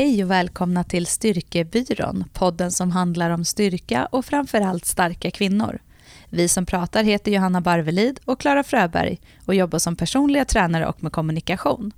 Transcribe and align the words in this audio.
Hej 0.00 0.24
och 0.24 0.30
välkomna 0.30 0.84
till 0.84 1.06
Styrkebyrån, 1.06 2.24
podden 2.32 2.70
som 2.72 2.90
handlar 2.90 3.30
om 3.30 3.44
styrka 3.44 4.06
och 4.06 4.24
framförallt 4.24 4.86
starka 4.86 5.30
kvinnor. 5.30 5.78
Vi 6.28 6.48
som 6.48 6.66
pratar 6.66 7.02
heter 7.02 7.32
Johanna 7.32 7.60
Barvelid 7.60 8.20
och 8.24 8.40
Klara 8.40 8.62
Fröberg 8.62 9.20
och 9.46 9.54
jobbar 9.54 9.78
som 9.78 9.96
personliga 9.96 10.44
tränare 10.44 10.86
och 10.86 11.02
med 11.02 11.12
kommunikation. 11.12 11.92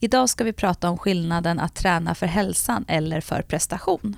Idag 0.00 0.28
ska 0.28 0.44
vi 0.44 0.52
prata 0.52 0.90
om 0.90 0.98
skillnaden 0.98 1.60
att 1.60 1.74
träna 1.74 2.14
för 2.14 2.26
hälsan 2.26 2.84
eller 2.88 3.20
för 3.20 3.42
prestation. 3.42 4.16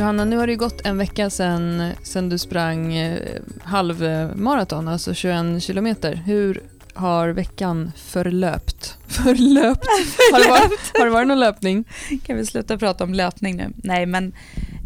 Johanna, 0.00 0.24
nu 0.24 0.36
har 0.36 0.46
det 0.46 0.56
gått 0.56 0.86
en 0.86 0.98
vecka 0.98 1.30
sedan, 1.30 1.92
sedan 2.02 2.28
du 2.28 2.38
sprang 2.38 2.94
eh, 2.94 3.40
halvmaraton, 3.62 4.88
alltså 4.88 5.14
21 5.14 5.62
kilometer. 5.62 6.14
Hur 6.14 6.62
har 6.94 7.28
veckan 7.28 7.92
förlöpt? 7.96 8.96
Förlöpt? 9.08 9.84
Har, 10.32 10.40
det 10.40 10.48
varit, 10.48 10.98
har 10.98 11.04
det 11.04 11.10
varit 11.10 11.28
någon 11.28 11.40
löpning? 11.40 11.84
Kan 12.26 12.36
vi 12.36 12.46
sluta 12.46 12.78
prata 12.78 13.04
om 13.04 13.14
löpning 13.14 13.56
nu? 13.56 13.72
Nej, 13.76 14.06
men 14.06 14.32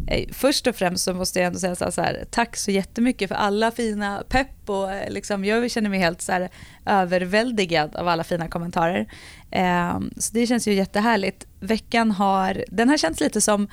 eh, 0.07 0.29
först 0.31 0.67
och 0.67 0.75
främst 0.75 1.03
så 1.03 1.13
måste 1.13 1.39
jag 1.39 1.47
ändå 1.47 1.59
säga 1.59 1.91
så 1.91 2.01
här, 2.01 2.25
tack 2.31 2.55
så 2.55 2.71
jättemycket 2.71 3.29
för 3.29 3.35
alla 3.35 3.71
fina 3.71 4.23
pepp 4.29 4.69
och 4.69 4.93
eh, 4.93 5.09
liksom, 5.09 5.45
jag 5.45 5.71
känner 5.71 5.89
mig 5.89 5.99
helt 5.99 6.21
så 6.21 6.31
här 6.31 6.49
överväldigad 6.85 7.95
av 7.95 8.07
alla 8.07 8.23
fina 8.23 8.47
kommentarer. 8.47 9.07
Eh, 9.51 9.99
så 10.17 10.33
det 10.33 10.47
känns 10.47 10.67
ju 10.67 10.73
jättehärligt. 10.73 11.47
Veckan 11.59 12.11
har, 12.11 12.65
den 12.67 12.89
har 12.89 12.97
känts 12.97 13.19
lite 13.19 13.41
som 13.41 13.67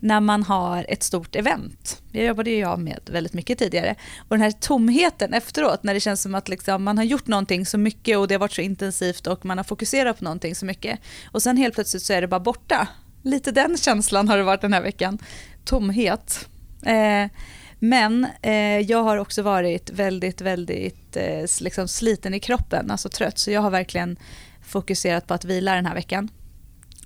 när 0.00 0.20
man 0.20 0.42
har 0.42 0.86
ett 0.88 1.02
stort 1.02 1.36
event. 1.36 2.02
Det 2.12 2.24
jobbade 2.24 2.50
ju 2.50 2.58
jag 2.58 2.78
med 2.78 3.00
väldigt 3.12 3.32
mycket 3.32 3.58
tidigare. 3.58 3.94
Och 4.18 4.36
den 4.36 4.40
här 4.40 4.50
tomheten 4.50 5.34
efteråt, 5.34 5.82
när 5.82 5.94
det 5.94 6.00
känns 6.00 6.22
som 6.22 6.34
att 6.34 6.48
liksom 6.48 6.84
man 6.84 6.98
har 6.98 7.04
gjort 7.04 7.26
någonting 7.26 7.66
så 7.66 7.78
mycket 7.78 8.18
och 8.18 8.28
det 8.28 8.34
har 8.34 8.40
varit 8.40 8.52
så 8.52 8.60
intensivt 8.60 9.26
och 9.26 9.44
man 9.44 9.58
har 9.58 9.64
fokuserat 9.64 10.18
på 10.18 10.24
någonting 10.24 10.54
så 10.54 10.66
mycket. 10.66 11.00
Och 11.32 11.42
sen 11.42 11.56
helt 11.56 11.74
plötsligt 11.74 12.02
så 12.02 12.12
är 12.12 12.20
det 12.20 12.28
bara 12.28 12.40
borta. 12.40 12.88
Lite 13.22 13.50
den 13.50 13.76
känslan 13.76 14.28
har 14.28 14.36
det 14.36 14.42
varit 14.42 14.60
den 14.60 14.72
här 14.72 14.82
veckan. 14.82 15.18
Tomhet. 15.64 16.48
Eh, 16.82 17.30
men 17.78 18.26
eh, 18.42 18.80
jag 18.80 19.02
har 19.02 19.16
också 19.16 19.42
varit 19.42 19.90
väldigt, 19.90 20.40
väldigt 20.40 21.16
eh, 21.16 21.46
liksom 21.60 21.88
sliten 21.88 22.34
i 22.34 22.40
kroppen, 22.40 22.90
alltså 22.90 23.08
trött. 23.08 23.38
Så 23.38 23.50
jag 23.50 23.60
har 23.60 23.70
verkligen 23.70 24.16
fokuserat 24.62 25.26
på 25.26 25.34
att 25.34 25.44
vila 25.44 25.74
den 25.74 25.86
här 25.86 25.94
veckan 25.94 26.28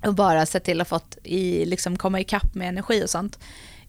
och 0.07 0.15
bara 0.15 0.47
sett 0.47 0.65
till 0.65 0.81
att 0.81 0.89
fått 0.89 1.19
i, 1.23 1.65
liksom 1.65 1.97
komma 1.97 2.21
ikapp 2.21 2.55
med 2.55 2.69
energi 2.69 3.05
och 3.05 3.11
sånt. 3.11 3.39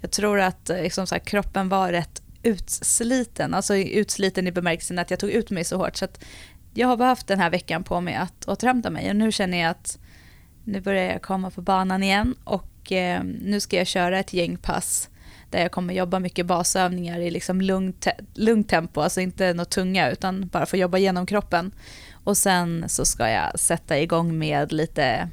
Jag 0.01 0.11
tror 0.11 0.39
att 0.39 0.69
eh, 0.69 0.81
liksom 0.81 1.07
så 1.07 1.15
här, 1.15 1.19
kroppen 1.19 1.69
var 1.69 1.91
rätt 1.91 2.21
utsliten, 2.43 3.53
alltså 3.53 3.75
utsliten 3.75 4.47
i 4.47 4.51
bemärkelsen 4.51 4.99
att 4.99 5.09
jag 5.11 5.19
tog 5.19 5.29
ut 5.29 5.49
mig 5.49 5.63
så 5.63 5.77
hårt. 5.77 5.95
Så 5.95 6.05
att 6.05 6.23
jag 6.73 6.87
har 6.87 6.97
behövt 6.97 7.27
den 7.27 7.39
här 7.39 7.49
veckan 7.49 7.83
på 7.83 8.01
mig 8.01 8.15
att 8.15 8.47
återhämta 8.47 8.89
mig 8.89 9.09
och 9.09 9.15
nu 9.15 9.31
känner 9.31 9.57
jag 9.57 9.69
att 9.69 9.99
nu 10.63 10.81
börjar 10.81 11.11
jag 11.11 11.21
komma 11.21 11.49
på 11.51 11.61
banan 11.61 12.03
igen 12.03 12.35
och 12.43 12.91
eh, 12.91 13.23
nu 13.23 13.59
ska 13.59 13.77
jag 13.77 13.87
köra 13.87 14.19
ett 14.19 14.33
gäng 14.33 14.57
pass 14.57 15.09
där 15.49 15.61
jag 15.61 15.71
kommer 15.71 15.93
jobba 15.93 16.19
mycket 16.19 16.45
basövningar 16.45 17.19
i 17.19 17.31
liksom 17.31 17.61
lugnt, 17.61 18.01
te 18.01 18.11
lugnt 18.33 18.69
tempo, 18.69 19.01
alltså 19.01 19.21
inte 19.21 19.53
något 19.53 19.69
tunga 19.69 20.11
utan 20.11 20.47
bara 20.47 20.65
få 20.65 20.77
jobba 20.77 20.97
genom 20.97 21.25
kroppen. 21.25 21.71
Och 22.23 22.37
sen 22.37 22.85
så 22.87 23.05
ska 23.05 23.29
jag 23.29 23.59
sätta 23.59 23.99
igång 23.99 24.37
med 24.37 24.71
lite 24.71 25.29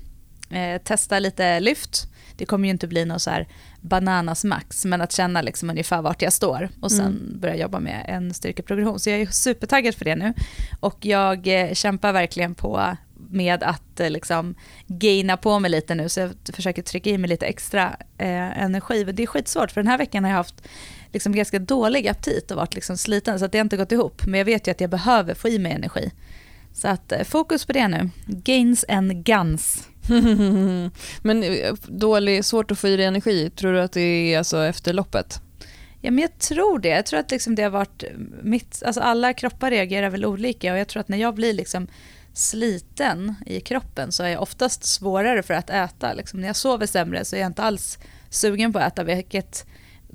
eh, 0.50 0.82
testa 0.82 1.18
lite 1.18 1.60
lyft. 1.60 2.06
Det 2.36 2.46
kommer 2.46 2.64
ju 2.68 2.70
inte 2.70 2.86
bli 2.86 3.04
någon 3.04 3.20
så 3.20 3.30
här 3.30 3.48
bananas 3.80 4.44
max, 4.44 4.84
men 4.84 5.00
att 5.00 5.12
känna 5.12 5.42
liksom 5.42 5.70
ungefär 5.70 6.02
vart 6.02 6.22
jag 6.22 6.32
står 6.32 6.68
och 6.80 6.92
sen 6.92 7.06
mm. 7.06 7.40
börja 7.40 7.56
jobba 7.56 7.80
med 7.80 8.04
en 8.08 8.34
styrkeprogression. 8.34 9.00
Så 9.00 9.10
jag 9.10 9.20
är 9.20 9.26
supertaggad 9.26 9.94
för 9.94 10.04
det 10.04 10.16
nu. 10.16 10.34
Och 10.80 11.06
jag 11.06 11.46
eh, 11.46 11.74
kämpar 11.74 12.12
verkligen 12.12 12.54
på 12.54 12.96
med 13.30 13.62
att 13.62 14.00
eh, 14.00 14.10
liksom 14.10 14.54
gaina 14.86 15.36
på 15.36 15.58
mig 15.58 15.70
lite 15.70 15.94
nu, 15.94 16.08
så 16.08 16.20
jag 16.20 16.32
försöker 16.52 16.82
trycka 16.82 17.10
i 17.10 17.18
mig 17.18 17.28
lite 17.28 17.46
extra 17.46 17.96
eh, 18.18 18.62
energi. 18.62 19.04
Det 19.04 19.22
är 19.22 19.26
skitsvårt, 19.26 19.70
för 19.70 19.80
den 19.80 19.90
här 19.90 19.98
veckan 19.98 20.24
har 20.24 20.30
jag 20.30 20.36
haft 20.36 20.62
liksom 21.12 21.32
ganska 21.32 21.58
dålig 21.58 22.08
aptit 22.08 22.50
och 22.50 22.56
varit 22.56 22.74
liksom 22.74 22.96
sliten, 22.96 23.38
så 23.38 23.44
att 23.44 23.52
det 23.52 23.58
har 23.58 23.64
inte 23.64 23.76
gått 23.76 23.92
ihop. 23.92 24.26
Men 24.26 24.38
jag 24.38 24.44
vet 24.44 24.66
ju 24.66 24.70
att 24.70 24.80
jag 24.80 24.90
behöver 24.90 25.34
få 25.34 25.48
i 25.48 25.58
mig 25.58 25.72
energi. 25.72 26.10
Så 26.72 26.88
att 26.88 27.12
eh, 27.12 27.22
fokus 27.22 27.66
på 27.66 27.72
det 27.72 27.88
nu. 27.88 28.10
Gains 28.26 28.84
and 28.88 29.24
guns. 29.24 29.88
men 31.22 31.42
eh, 31.42 31.74
dålig, 31.86 32.44
svårt 32.44 32.70
att 32.70 32.78
få 32.78 32.88
i 32.88 32.96
dig 32.96 33.06
energi, 33.06 33.50
tror 33.50 33.72
du 33.72 33.80
att 33.80 33.92
det 33.92 34.00
är 34.00 34.38
alltså 34.38 34.64
efter 34.64 34.92
loppet? 34.92 35.40
Ja, 36.00 36.10
men 36.10 36.18
jag 36.18 36.38
tror 36.38 36.78
det. 36.78 36.88
Jag 36.88 37.06
tror 37.06 37.20
att 37.20 37.30
liksom 37.30 37.54
det 37.54 37.62
har 37.62 37.70
varit 37.70 38.02
eh, 38.02 38.10
mitt, 38.42 38.82
alltså 38.86 39.00
alla 39.00 39.32
kroppar 39.32 39.70
reagerar 39.70 40.10
väl 40.10 40.24
olika 40.24 40.72
och 40.72 40.78
jag 40.78 40.88
tror 40.88 41.00
att 41.00 41.08
när 41.08 41.18
jag 41.18 41.34
blir 41.34 41.52
liksom 41.52 41.86
sliten 42.32 43.34
i 43.46 43.60
kroppen 43.60 44.12
så 44.12 44.22
är 44.22 44.28
jag 44.28 44.42
oftast 44.42 44.84
svårare 44.84 45.42
för 45.42 45.54
att 45.54 45.70
äta. 45.70 46.12
Liksom 46.12 46.40
när 46.40 46.46
jag 46.46 46.56
sover 46.56 46.86
sämre 46.86 47.24
så 47.24 47.36
är 47.36 47.40
jag 47.40 47.46
inte 47.46 47.62
alls 47.62 47.98
sugen 48.30 48.72
på 48.72 48.78
att 48.78 48.92
äta, 48.92 49.04
vilket 49.04 49.66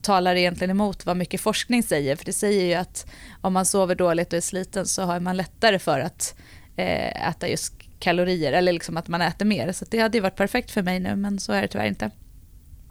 talar 0.02 0.35
egentligen 0.35 0.72
emot 0.72 1.06
vad 1.06 1.17
mycket 1.17 1.41
forskning 1.41 1.84
säger. 1.84 2.16
För 2.16 2.25
det 2.25 2.34
säger 2.34 2.66
ju 2.66 2.73
att 2.73 3.07
om 3.41 3.53
man 3.53 3.66
sover 3.66 3.96
dåligt 3.96 4.34
och 4.34 4.38
är 4.38 4.41
sliten 4.41 4.85
så 4.85 5.03
har 5.03 5.19
man 5.19 5.38
lättare 5.38 5.79
för 5.79 6.00
att 6.00 6.35
eh, 6.75 7.29
äta 7.29 7.47
just 7.47 7.73
kalorier 8.00 8.53
eller 8.53 8.73
liksom 8.73 8.97
att 8.97 9.07
man 9.07 9.22
äter 9.22 9.45
mer. 9.45 9.72
Så 9.72 9.85
det 9.89 10.00
hade 10.00 10.17
ju 10.17 10.22
varit 10.22 10.35
perfekt 10.35 10.72
för 10.72 10.81
mig 10.81 11.00
nu 11.00 11.16
men 11.16 11.39
så 11.39 11.53
är 11.53 11.61
det 11.61 11.67
tyvärr 11.67 11.88
inte. 11.88 12.11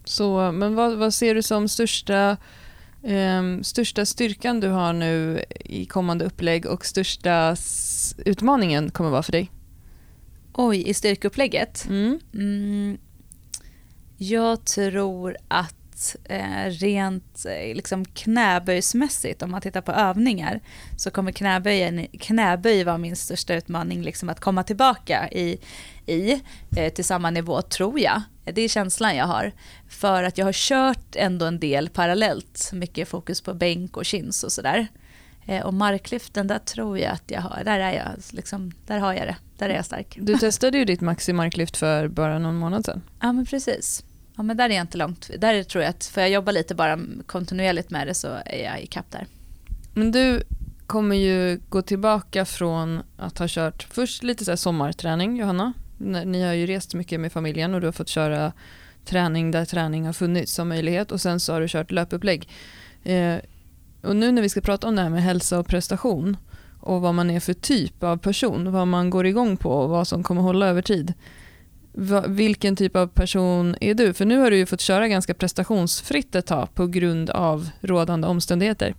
Så, 0.04 0.53
men 0.53 0.75
vad, 0.75 0.97
vad 0.97 1.15
ser 1.15 1.34
du 1.34 1.42
som 1.42 1.69
största, 1.69 2.37
eh, 3.03 3.60
största 3.62 4.06
styrkan 4.06 4.60
du 4.60 4.69
har 4.69 4.93
nu 4.93 5.44
i 5.64 5.87
kommande 5.87 6.25
upplägg 6.25 6.66
och 6.66 6.87
största 6.87 7.56
utmaningen 8.19 8.91
kommer 8.91 9.10
vara 9.10 9.22
för 9.22 9.32
dig? 9.32 9.50
Oj, 10.53 10.88
i 10.88 10.94
styrkeupplägget? 10.94 11.87
Mm. 11.88 12.20
Mm, 12.34 12.98
jag 14.16 14.64
tror 14.64 15.37
att 15.48 15.84
eh, 16.25 16.70
rent 16.70 17.47
eh, 17.47 17.75
liksom 17.76 18.04
knäböjsmässigt, 18.04 19.42
om 19.42 19.50
man 19.50 19.60
tittar 19.60 19.81
på 19.81 19.92
övningar, 19.92 20.60
så 20.97 21.10
kommer 21.10 21.32
knäböjen, 21.32 22.06
knäböj 22.06 22.84
vara 22.84 22.98
min 22.98 23.16
största 23.16 23.54
utmaning, 23.54 24.03
liksom 24.03 24.28
att 24.28 24.41
komma 24.41 24.62
tillbaka 24.62 25.28
i, 25.31 25.59
i 26.06 26.43
eh, 26.76 26.93
till 26.93 27.04
samma 27.04 27.31
nivå, 27.31 27.62
tror 27.62 28.00
jag. 28.00 28.22
Det 28.44 28.62
är 28.62 28.69
känslan 28.69 29.16
jag 29.16 29.26
har. 29.26 29.53
För 29.88 30.22
att 30.22 30.38
jag 30.38 30.47
har 30.47 30.53
kört 30.53 31.16
ändå 31.16 31.47
en 31.47 31.60
del 31.60 31.88
parallellt, 31.88 32.70
mycket 32.72 33.09
fokus 33.09 33.41
på 33.41 33.54
bänk 33.54 33.97
och 33.97 34.04
chins 34.04 34.44
och 34.44 34.53
sådär. 34.53 34.88
Eh, 35.47 35.66
och 35.66 35.75
marklyften, 35.75 36.47
där 36.47 36.59
tror 36.59 36.98
jag 36.98 37.12
att 37.12 37.31
jag 37.31 37.41
har, 37.41 37.64
där 37.64 37.81
är 37.81 37.93
jag, 37.93 38.06
liksom, 38.31 38.72
där 38.87 38.98
har 38.98 39.12
jag 39.12 39.26
det, 39.26 39.37
där 39.59 39.69
är 39.69 39.75
jag 39.75 39.84
stark. 39.84 40.19
Du 40.20 40.38
testade 40.38 40.78
ju 40.78 40.84
ditt 40.84 41.00
maxi 41.00 41.32
marklyft 41.32 41.76
för 41.76 42.09
bara 42.09 42.38
någon 42.38 42.56
månad 42.56 42.84
sedan. 42.84 43.03
Ja 43.20 43.32
men 43.32 43.47
precis. 43.47 44.04
Ja, 44.37 44.43
men 44.43 44.56
där 44.56 44.71
är 44.71 44.75
jag 44.75 44.83
inte 44.83 44.99
långt. 44.99 45.31
Där 45.39 45.62
tror 45.62 45.84
jag 45.84 45.91
att 45.91 46.05
får 46.05 46.21
jag 46.21 46.31
jobba 46.31 46.53
lite 46.53 46.75
bara 46.75 46.99
kontinuerligt 47.27 47.91
med 47.91 48.06
det 48.06 48.15
så 48.15 48.28
är 48.47 48.65
jag 48.65 48.81
i 48.81 48.87
kapp 48.87 49.11
där. 49.11 49.27
Men 49.95 50.12
du 50.12 50.43
kommer 50.87 51.17
ju 51.17 51.61
gå 51.69 51.83
tillbaka 51.83 52.44
från 52.44 53.03
att 53.17 53.39
ha 53.39 53.47
kört 53.49 53.87
först 53.91 54.23
lite 54.23 54.44
så 54.44 54.56
sommarträning, 54.56 55.37
Johanna. 55.37 55.73
Ni 55.99 56.43
har 56.43 56.53
ju 56.53 56.67
rest 56.67 56.94
mycket 56.94 57.21
med 57.21 57.33
familjen 57.33 57.75
och 57.75 57.81
du 57.81 57.87
har 57.87 57.93
fått 57.93 58.09
köra 58.09 58.53
träning 59.05 59.50
där 59.50 59.65
träning 59.65 60.06
har 60.06 60.12
funnits 60.12 60.53
som 60.53 60.69
möjlighet 60.69 61.12
och 61.12 61.21
sen 61.21 61.41
så 61.41 61.53
har 61.53 61.61
du 61.61 61.69
kört 61.69 61.91
löpupplägg. 61.91 62.49
Eh, 63.03 63.37
och 64.03 64.17
nu 64.17 64.33
när 64.33 64.43
vi 64.43 64.49
ska 64.49 64.61
prata 64.61 64.89
om 64.89 64.97
det 64.97 65.03
här 65.03 65.11
med 65.11 65.23
hälsa 65.23 65.59
och 65.59 65.67
prestation 65.67 66.37
och 66.81 67.00
vad 67.00 67.15
man 67.15 67.31
är 67.31 67.41
för 67.41 67.53
typ 67.53 68.03
av 68.03 68.17
person, 68.17 68.73
vad 68.73 68.89
man 68.89 69.11
går 69.11 69.27
igång 69.27 69.56
på 69.56 69.71
och 69.71 69.89
vad 69.89 70.09
som 70.09 70.23
kommer 70.23 70.43
hålla 70.43 70.67
över 70.67 70.83
tid 70.83 71.15
vilken 72.27 72.77
typ 72.77 72.97
av 72.97 73.06
person 73.06 73.76
är 73.81 73.94
du? 73.94 74.14
För 74.14 74.25
nu 74.25 74.38
har 74.38 74.50
du 74.50 74.56
ju 74.56 74.67
fått 74.67 74.81
köra 74.81 75.08
ganska 75.08 75.35
prestationsfritt 75.35 76.35
ett 76.35 76.46
tag 76.46 76.75
på 76.75 76.87
grund 76.87 77.31
av 77.31 77.69
rådande 77.81 78.29
omständigheter. 78.29 78.94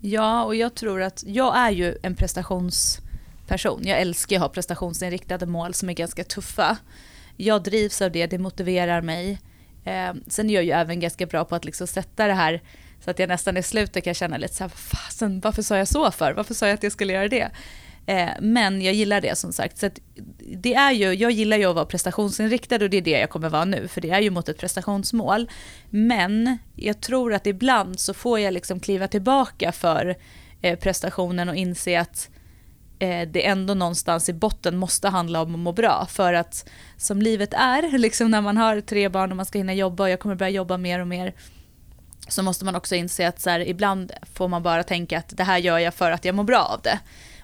Ja, 0.00 0.44
och 0.44 0.54
jag 0.54 0.74
tror 0.74 1.02
att 1.02 1.24
jag 1.26 1.56
är 1.58 1.70
ju 1.70 1.96
en 2.02 2.14
prestationsperson. 2.14 3.80
Jag 3.84 4.00
älskar 4.00 4.36
att 4.36 4.42
ha 4.42 4.48
prestationsinriktade 4.48 5.46
mål 5.46 5.74
som 5.74 5.90
är 5.90 5.92
ganska 5.92 6.24
tuffa. 6.24 6.76
Jag 7.36 7.62
drivs 7.62 8.02
av 8.02 8.12
det, 8.12 8.26
det 8.26 8.38
motiverar 8.38 9.02
mig. 9.02 9.38
Eh, 9.84 10.14
sen 10.26 10.50
är 10.50 10.54
jag 10.54 10.64
ju 10.64 10.70
även 10.70 11.00
ganska 11.00 11.26
bra 11.26 11.44
på 11.44 11.54
att 11.54 11.64
liksom 11.64 11.86
sätta 11.86 12.26
det 12.26 12.34
här 12.34 12.62
så 13.04 13.10
att 13.10 13.18
jag 13.18 13.28
nästan 13.28 13.56
i 13.56 13.62
slutet 13.62 14.04
kan 14.04 14.14
känna 14.14 14.36
lite 14.36 14.54
så 14.54 14.64
här, 14.64 14.68
fasen, 14.68 15.40
varför 15.40 15.62
sa 15.62 15.76
jag 15.76 15.88
så 15.88 16.10
för? 16.10 16.32
Varför 16.32 16.54
sa 16.54 16.66
jag 16.66 16.74
att 16.74 16.82
jag 16.82 16.92
skulle 16.92 17.12
göra 17.12 17.28
det? 17.28 17.50
Eh, 18.10 18.30
men 18.40 18.82
jag 18.82 18.94
gillar 18.94 19.20
det 19.20 19.38
som 19.38 19.52
sagt. 19.52 19.78
Så 19.78 19.90
det 20.56 20.74
är 20.74 20.92
ju, 20.92 21.12
jag 21.12 21.30
gillar 21.30 21.56
ju 21.56 21.64
att 21.64 21.74
vara 21.74 21.84
prestationsinriktad 21.84 22.74
och 22.74 22.90
det 22.90 22.96
är 22.96 23.02
det 23.02 23.10
jag 23.10 23.30
kommer 23.30 23.48
vara 23.48 23.64
nu, 23.64 23.88
för 23.88 24.00
det 24.00 24.10
är 24.10 24.20
ju 24.20 24.30
mot 24.30 24.48
ett 24.48 24.58
prestationsmål. 24.58 25.50
Men 25.90 26.58
jag 26.76 27.00
tror 27.00 27.34
att 27.34 27.46
ibland 27.46 28.00
så 28.00 28.14
får 28.14 28.40
jag 28.40 28.54
liksom 28.54 28.80
kliva 28.80 29.08
tillbaka 29.08 29.72
för 29.72 30.16
eh, 30.62 30.78
prestationen 30.78 31.48
och 31.48 31.56
inse 31.56 32.00
att 32.00 32.28
eh, 32.98 33.28
det 33.28 33.46
ändå 33.46 33.74
någonstans 33.74 34.28
i 34.28 34.32
botten 34.32 34.76
måste 34.76 35.08
handla 35.08 35.42
om 35.42 35.54
att 35.54 35.60
må 35.60 35.72
bra. 35.72 36.06
För 36.10 36.32
att 36.32 36.68
som 36.96 37.22
livet 37.22 37.54
är, 37.54 37.98
liksom 37.98 38.30
när 38.30 38.40
man 38.40 38.56
har 38.56 38.80
tre 38.80 39.08
barn 39.08 39.30
och 39.30 39.36
man 39.36 39.46
ska 39.46 39.58
hinna 39.58 39.74
jobba 39.74 40.04
och 40.04 40.10
jag 40.10 40.20
kommer 40.20 40.34
börja 40.34 40.50
jobba 40.50 40.76
mer 40.76 41.00
och 41.00 41.08
mer 41.08 41.34
så 42.28 42.42
måste 42.42 42.64
man 42.64 42.74
också 42.74 42.94
inse 42.94 43.28
att 43.28 43.40
så 43.40 43.50
här, 43.50 43.60
ibland 43.60 44.12
får 44.34 44.48
man 44.48 44.62
bara 44.62 44.82
tänka 44.82 45.18
att 45.18 45.36
det 45.36 45.44
här 45.44 45.58
gör 45.58 45.78
jag 45.78 45.94
för 45.94 46.10
att 46.10 46.24
jag 46.24 46.34
mår 46.34 46.44
bra 46.44 46.62
av 46.62 46.80
det. 46.82 46.98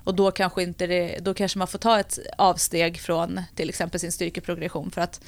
Och 0.07 0.15
då 0.15 0.31
kanske, 0.31 0.63
inte 0.63 0.87
det, 0.87 1.19
då 1.23 1.35
kanske 1.35 1.59
man 1.59 1.69
får 1.69 1.79
ta 1.79 2.01
ett 2.01 2.19
avsteg 2.39 3.01
från 3.01 3.41
till 3.55 3.69
exempel 3.69 4.01
sin 4.01 4.13
styrkeprogression 4.13 4.91
för 4.91 5.01
att, 5.01 5.21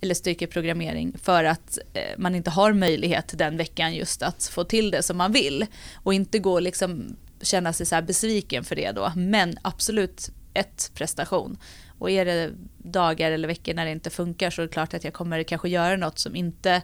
eller 0.00 0.14
styrkeprogrammering 0.14 1.18
för 1.22 1.44
att 1.44 1.78
eh, 1.92 2.18
man 2.18 2.34
inte 2.34 2.50
har 2.50 2.72
möjlighet 2.72 3.38
den 3.38 3.56
veckan 3.56 3.94
just 3.94 4.22
att 4.22 4.44
få 4.44 4.64
till 4.64 4.90
det 4.90 5.02
som 5.02 5.16
man 5.16 5.32
vill. 5.32 5.66
Och 5.94 6.14
inte 6.14 6.38
gå 6.38 6.60
liksom 6.60 7.16
känna 7.40 7.72
sig 7.72 7.86
så 7.86 8.02
besviken 8.02 8.64
för 8.64 8.76
det 8.76 8.92
då. 8.92 9.12
Men 9.16 9.58
absolut 9.62 10.30
ett 10.54 10.90
prestation. 10.94 11.58
Och 11.98 12.10
är 12.10 12.24
det 12.24 12.50
dagar 12.78 13.30
eller 13.30 13.48
veckor 13.48 13.74
när 13.74 13.84
det 13.84 13.90
inte 13.90 14.10
funkar 14.10 14.50
så 14.50 14.62
är 14.62 14.66
det 14.66 14.72
klart 14.72 14.94
att 14.94 15.04
jag 15.04 15.12
kommer 15.12 15.42
kanske 15.42 15.68
göra 15.68 15.96
något 15.96 16.18
som 16.18 16.36
inte 16.36 16.82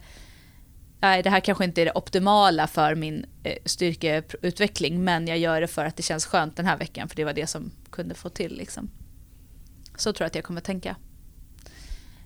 nej, 1.03 1.23
det 1.23 1.31
här 1.31 1.41
kanske 1.41 1.65
inte 1.65 1.81
är 1.81 1.85
det 1.85 1.93
optimala 1.95 2.67
för 2.67 2.95
min 2.95 3.27
eh, 3.43 3.57
styrkeutveckling, 3.65 5.05
men 5.05 5.27
jag 5.27 5.39
gör 5.39 5.61
det 5.61 5.67
för 5.67 5.85
att 5.85 5.97
det 5.97 6.03
känns 6.03 6.27
skönt 6.27 6.57
den 6.57 6.67
här 6.67 6.77
veckan, 6.77 7.09
för 7.09 7.17
det 7.17 7.25
var 7.25 7.33
det 7.33 7.47
som 7.47 7.71
kunde 7.91 8.15
få 8.15 8.29
till. 8.29 8.57
Liksom. 8.57 8.91
Så 9.97 10.13
tror 10.13 10.25
jag 10.25 10.27
att 10.27 10.35
jag 10.35 10.45
kommer 10.45 10.61
tänka. 10.61 10.97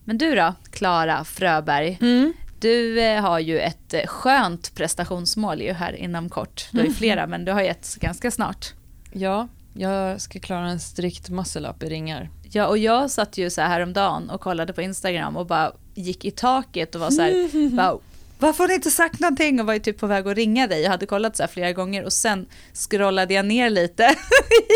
Men 0.04 0.18
du 0.18 0.34
då, 0.34 0.54
Klara 0.70 1.24
Fröberg? 1.24 1.98
Mm. 2.00 2.32
Du 2.60 3.00
eh, 3.00 3.22
har 3.22 3.38
ju 3.38 3.58
ett 3.58 3.94
eh, 3.94 4.06
skönt 4.06 4.74
prestationsmål 4.74 5.62
ju 5.62 5.72
här 5.72 5.92
inom 5.92 6.28
kort. 6.28 6.68
Du 6.72 6.78
har 6.78 6.84
ju 6.84 6.88
mm. 6.88 6.96
flera, 6.96 7.26
men 7.26 7.44
du 7.44 7.52
har 7.52 7.60
ju 7.60 7.66
ett 7.66 7.96
ganska 8.00 8.30
snart. 8.30 8.72
Ja, 9.12 9.48
jag 9.74 10.20
ska 10.20 10.38
klara 10.38 10.68
en 10.68 10.80
strikt 10.80 11.28
muscle 11.28 11.68
up 11.68 11.82
i 11.82 11.86
ringar. 11.86 12.30
Ja, 12.50 12.66
och 12.66 12.78
jag 12.78 13.10
satt 13.10 13.38
ju 13.38 13.50
så 13.50 13.60
här 13.60 13.68
häromdagen 13.68 14.30
och 14.30 14.40
kollade 14.40 14.72
på 14.72 14.82
Instagram 14.82 15.36
och 15.36 15.46
bara 15.46 15.72
gick 15.94 16.24
i 16.24 16.30
taket 16.30 16.94
och 16.94 17.00
var 17.00 17.10
så 17.10 17.22
här, 17.22 17.70
bara, 17.76 17.98
varför 18.38 18.64
har 18.64 18.68
ni 18.68 18.74
inte 18.74 18.90
sagt 18.90 19.20
någonting? 19.20 19.60
Och 19.60 19.66
var 19.66 19.74
ju 19.74 19.80
typ 19.80 19.98
på 19.98 20.06
väg 20.06 20.28
att 20.28 20.36
ringa 20.36 20.66
dig. 20.66 20.82
Jag 20.82 20.90
hade 20.90 21.06
kollat 21.06 21.36
så 21.36 21.42
här 21.42 21.48
flera 21.48 21.72
gånger 21.72 22.04
och 22.04 22.12
sen 22.12 22.46
scrollade 22.74 23.34
jag 23.34 23.46
ner 23.46 23.70
lite 23.70 24.14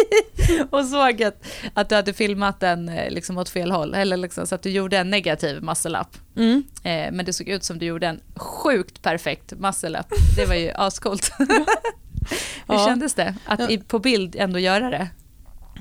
och 0.70 0.84
såg 0.84 1.22
att, 1.22 1.46
att 1.74 1.88
du 1.88 1.94
hade 1.94 2.12
filmat 2.12 2.60
den 2.60 2.88
eh, 2.88 3.10
liksom 3.10 3.38
åt 3.38 3.48
fel 3.48 3.70
håll. 3.70 3.94
Eller 3.94 4.16
liksom, 4.16 4.46
så 4.46 4.54
att 4.54 4.62
du 4.62 4.70
gjorde 4.70 4.98
en 4.98 5.10
negativ 5.10 5.62
muscle-up. 5.62 6.16
Mm. 6.36 6.62
Eh, 6.82 7.12
men 7.12 7.24
det 7.24 7.32
såg 7.32 7.48
ut 7.48 7.64
som 7.64 7.78
du 7.78 7.86
gjorde 7.86 8.06
en 8.06 8.20
sjukt 8.36 9.02
perfekt 9.02 9.52
muscle-up. 9.52 10.06
Det 10.36 10.46
var 10.46 10.54
ju 10.54 10.70
ascoolt. 10.74 11.32
Hur 12.68 12.74
ja. 12.74 12.86
kändes 12.86 13.14
det 13.14 13.34
att 13.46 13.70
i, 13.70 13.78
på 13.78 13.98
bild 13.98 14.36
ändå 14.36 14.58
göra 14.58 14.90
det? 14.90 15.08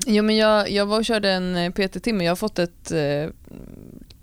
Jo, 0.06 0.22
men 0.22 0.36
jag, 0.36 0.70
jag 0.70 0.86
var 0.86 0.98
och 0.98 1.04
körde 1.04 1.30
en 1.30 1.56
eh, 1.56 1.70
PT-timme. 1.70 2.24
Jag 2.24 2.30
har 2.30 2.36
fått 2.36 2.58
ett 2.58 2.92
eh, 2.92 3.28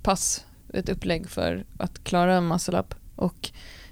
pass, 0.03 0.45
ett 0.73 0.89
upplägg 0.89 1.29
för 1.29 1.65
att 1.77 2.03
klara 2.03 2.35
en 2.35 2.47
muscle-up 2.47 2.95
och 3.17 3.49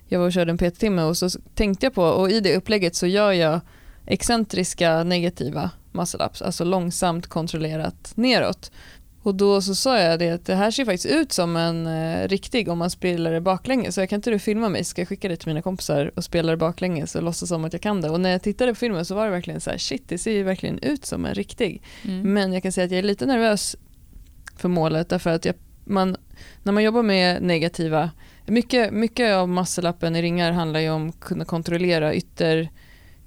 jag 0.08 0.20
var 0.20 0.26
och 0.26 0.34
körde 0.34 0.52
en 0.52 0.58
PT-timme 0.58 1.02
och 1.02 1.18
så 1.18 1.30
tänkte 1.56 1.86
jag 1.86 1.94
på, 1.94 2.04
och 2.04 2.32
i 2.32 2.40
det 2.40 2.58
upplägget 2.58 2.96
så 2.96 3.08
gör 3.08 3.32
jag 3.32 3.60
excentriska 4.06 5.04
negativa 5.04 5.72
muscle-ups, 5.92 6.44
alltså 6.44 6.64
långsamt 6.64 7.28
kontrollerat 7.28 8.12
neråt. 8.16 8.72
Och 9.26 9.36
då 9.36 9.62
så 9.62 9.76
sa 9.76 10.00
jag 10.00 10.20
det 10.20 10.30
att 10.30 10.46
det 10.46 10.56
här 10.56 10.72
ser 10.72 10.86
faktiskt 10.86 11.06
ut 11.06 11.32
som 11.32 11.56
en 11.56 11.88
eh, 11.88 12.28
riktig 12.28 12.70
om 12.70 12.78
man 12.78 12.90
spelar 12.90 13.32
det 13.32 13.42
baklänges. 13.42 13.96
Så 13.96 14.02
jag 14.02 14.10
kan 14.10 14.18
inte 14.18 14.30
du 14.30 14.40
filma 14.40 14.70
mig? 14.70 14.84
Ska 14.84 15.02
jag 15.02 15.08
skicka 15.08 15.28
det 15.28 15.36
till 15.36 15.48
mina 15.48 15.62
kompisar 15.62 16.12
och 16.16 16.24
spela 16.24 16.52
det 16.52 16.58
baklänges 16.58 17.16
och 17.16 17.24
låtsas 17.24 17.50
som 17.50 17.66
att 17.66 17.74
jag 17.74 17.82
kan 17.82 18.02
det? 18.02 18.10
Och 18.10 18.22
när 18.22 18.30
jag 18.30 18.42
tittade 18.42 18.72
på 18.72 18.76
filmen 18.76 19.06
så 19.06 19.16
var 19.16 19.26
det 19.26 19.32
verkligen 19.32 19.62
så 19.62 19.70
här, 19.70 19.78
shit 19.78 20.04
det 20.08 20.18
ser 20.18 20.32
ju 20.32 20.44
verkligen 20.44 20.80
ut 20.80 21.06
som 21.06 21.26
en 21.26 21.34
riktig. 21.34 21.82
Mm. 22.04 22.34
Men 22.34 22.54
jag 22.54 22.64
kan 22.64 22.72
säga 22.72 22.86
att 22.86 22.92
jag 22.92 23.00
är 23.00 23.04
lite 23.04 23.26
nervös 23.26 23.76
för 24.58 24.70
målet 24.70 25.10
därför 25.10 25.30
att 25.30 25.46
jag, 25.46 25.56
man, 25.84 26.18
när 26.64 26.74
man 26.74 26.84
jobbar 26.84 27.04
med 27.04 27.42
negativa 27.42 28.12
mycket, 28.46 28.94
mycket 28.94 29.36
av 29.36 29.50
masselappen 29.50 30.16
i 30.16 30.22
ringar 30.22 30.52
handlar 30.52 30.80
ju 30.80 30.90
om 30.90 31.10
att 31.10 31.20
kunna 31.20 31.46
kontrollera 31.46 32.16
ytter, 32.16 32.70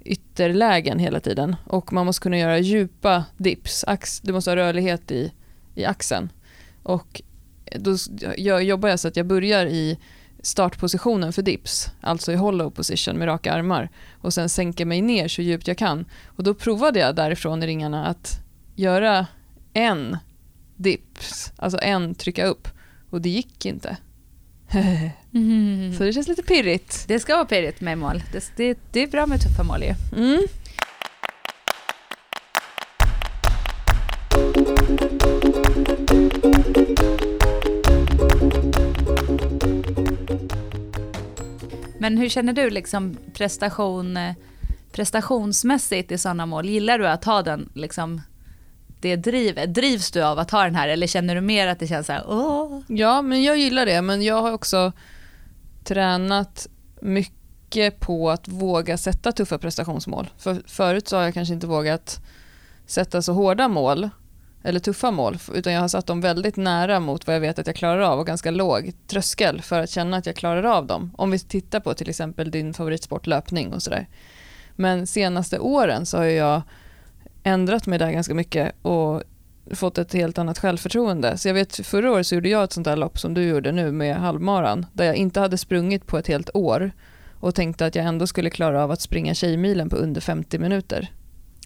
ytterlägen 0.04 0.98
hela 0.98 1.20
tiden. 1.20 1.56
Och 1.64 1.92
man 1.92 2.06
måste 2.06 2.22
kunna 2.22 2.38
göra 2.38 2.58
djupa 2.58 3.24
dips. 3.36 3.84
Ax, 3.86 4.20
du 4.20 4.32
måste 4.32 4.50
ha 4.50 4.56
rörlighet 4.56 5.10
i, 5.10 5.32
i 5.74 5.84
axeln. 5.84 6.32
Och 6.82 7.22
då 7.76 7.96
jag 8.36 8.64
jobbar 8.64 8.88
jag 8.88 9.00
så 9.00 9.08
att 9.08 9.16
jag 9.16 9.26
börjar 9.26 9.66
i 9.66 9.98
startpositionen 10.42 11.32
för 11.32 11.42
dips, 11.42 11.88
alltså 12.00 12.32
i 12.32 12.36
hollow 12.36 12.70
position 12.70 13.16
med 13.18 13.28
raka 13.28 13.52
armar 13.52 13.88
och 14.20 14.34
sen 14.34 14.48
sänker 14.48 14.84
mig 14.84 15.02
ner 15.02 15.28
så 15.28 15.42
djupt 15.42 15.68
jag 15.68 15.78
kan. 15.78 16.04
Och 16.26 16.42
då 16.42 16.54
provade 16.54 16.98
jag 16.98 17.16
därifrån 17.16 17.62
i 17.62 17.66
ringarna 17.66 18.06
att 18.06 18.40
göra 18.74 19.26
en 19.72 20.16
dips, 20.76 21.52
alltså 21.56 21.78
en 21.82 22.14
trycka 22.14 22.46
upp 22.46 22.68
och 23.10 23.20
det 23.20 23.28
gick 23.28 23.66
inte. 23.66 23.96
Mm. 25.34 25.94
Så 25.98 26.04
det 26.04 26.12
känns 26.12 26.28
lite 26.28 26.42
pirrigt. 26.42 27.04
Det 27.08 27.18
ska 27.18 27.34
vara 27.34 27.44
pirrigt 27.44 27.80
med 27.80 27.98
mål. 27.98 28.22
Det, 28.32 28.52
det, 28.56 28.78
det 28.92 29.02
är 29.02 29.06
bra 29.06 29.26
med 29.26 29.40
tuffa 29.40 29.62
mål 29.62 29.82
ju. 29.82 29.94
Mm. 30.16 30.42
Men 41.98 42.18
hur 42.18 42.28
känner 42.28 42.52
du 42.52 42.70
liksom 42.70 43.16
prestation, 43.34 44.18
prestationsmässigt 44.92 46.12
i 46.12 46.18
sådana 46.18 46.46
mål? 46.46 46.68
Gillar 46.68 46.98
du 46.98 47.08
att 47.08 47.24
ha 47.24 47.42
den 47.42 47.68
liksom 47.74 48.20
det 49.00 49.16
drivet? 49.16 49.74
Drivs 49.74 50.10
du 50.10 50.22
av 50.22 50.38
att 50.38 50.50
ha 50.50 50.64
den 50.64 50.74
här 50.74 50.88
eller 50.88 51.06
känner 51.06 51.34
du 51.34 51.40
mer 51.40 51.66
att 51.66 51.78
det 51.78 51.86
känns 51.86 52.06
så 52.06 52.12
här, 52.12 52.24
åh? 52.28 52.80
Ja, 52.86 53.22
men 53.22 53.42
jag 53.42 53.58
gillar 53.58 53.86
det, 53.86 54.02
men 54.02 54.22
jag 54.22 54.42
har 54.42 54.52
också 54.52 54.92
tränat 55.84 56.66
mycket 57.00 58.00
på 58.00 58.30
att 58.30 58.48
våga 58.48 58.98
sätta 58.98 59.32
tuffa 59.32 59.58
prestationsmål. 59.58 60.30
För 60.38 60.62
förut 60.66 61.08
så 61.08 61.16
har 61.16 61.22
jag 61.22 61.34
kanske 61.34 61.54
inte 61.54 61.66
vågat 61.66 62.20
sätta 62.86 63.22
så 63.22 63.32
hårda 63.32 63.68
mål 63.68 64.10
eller 64.62 64.80
tuffa 64.80 65.10
mål, 65.10 65.38
utan 65.54 65.72
jag 65.72 65.80
har 65.80 65.88
satt 65.88 66.06
dem 66.06 66.20
väldigt 66.20 66.56
nära 66.56 67.00
mot 67.00 67.26
vad 67.26 67.36
jag 67.36 67.40
vet 67.40 67.58
att 67.58 67.66
jag 67.66 67.76
klarar 67.76 68.00
av 68.00 68.18
och 68.18 68.26
ganska 68.26 68.50
låg 68.50 68.92
tröskel 69.06 69.62
för 69.62 69.80
att 69.80 69.90
känna 69.90 70.16
att 70.16 70.26
jag 70.26 70.36
klarar 70.36 70.62
av 70.62 70.86
dem. 70.86 71.10
Om 71.16 71.30
vi 71.30 71.38
tittar 71.38 71.80
på 71.80 71.94
till 71.94 72.08
exempel 72.08 72.50
din 72.50 72.74
favoritsport 72.74 73.26
löpning 73.26 73.72
och 73.72 73.82
sådär. 73.82 74.08
Men 74.76 75.06
senaste 75.06 75.58
åren 75.58 76.06
så 76.06 76.16
har 76.16 76.24
jag 76.24 76.62
ändrat 77.42 77.86
mig 77.86 77.98
där 77.98 78.10
ganska 78.10 78.34
mycket 78.34 78.72
och 78.82 79.22
fått 79.72 79.98
ett 79.98 80.12
helt 80.12 80.38
annat 80.38 80.58
självförtroende. 80.58 81.38
Så 81.38 81.48
jag 81.48 81.54
vet 81.54 81.86
förra 81.86 82.10
året 82.12 82.26
så 82.26 82.34
gjorde 82.34 82.48
jag 82.48 82.64
ett 82.64 82.72
sånt 82.72 82.84
där 82.84 82.96
lopp 82.96 83.18
som 83.18 83.34
du 83.34 83.42
gjorde 83.42 83.72
nu 83.72 83.92
med 83.92 84.16
halvmaran 84.16 84.86
där 84.92 85.04
jag 85.04 85.16
inte 85.16 85.40
hade 85.40 85.58
sprungit 85.58 86.06
på 86.06 86.18
ett 86.18 86.26
helt 86.26 86.50
år 86.54 86.92
och 87.40 87.54
tänkte 87.54 87.86
att 87.86 87.94
jag 87.94 88.04
ändå 88.06 88.26
skulle 88.26 88.50
klara 88.50 88.84
av 88.84 88.90
att 88.90 89.00
springa 89.00 89.34
Tjejmilen 89.34 89.90
på 89.90 89.96
under 89.96 90.20
50 90.20 90.58
minuter. 90.58 91.08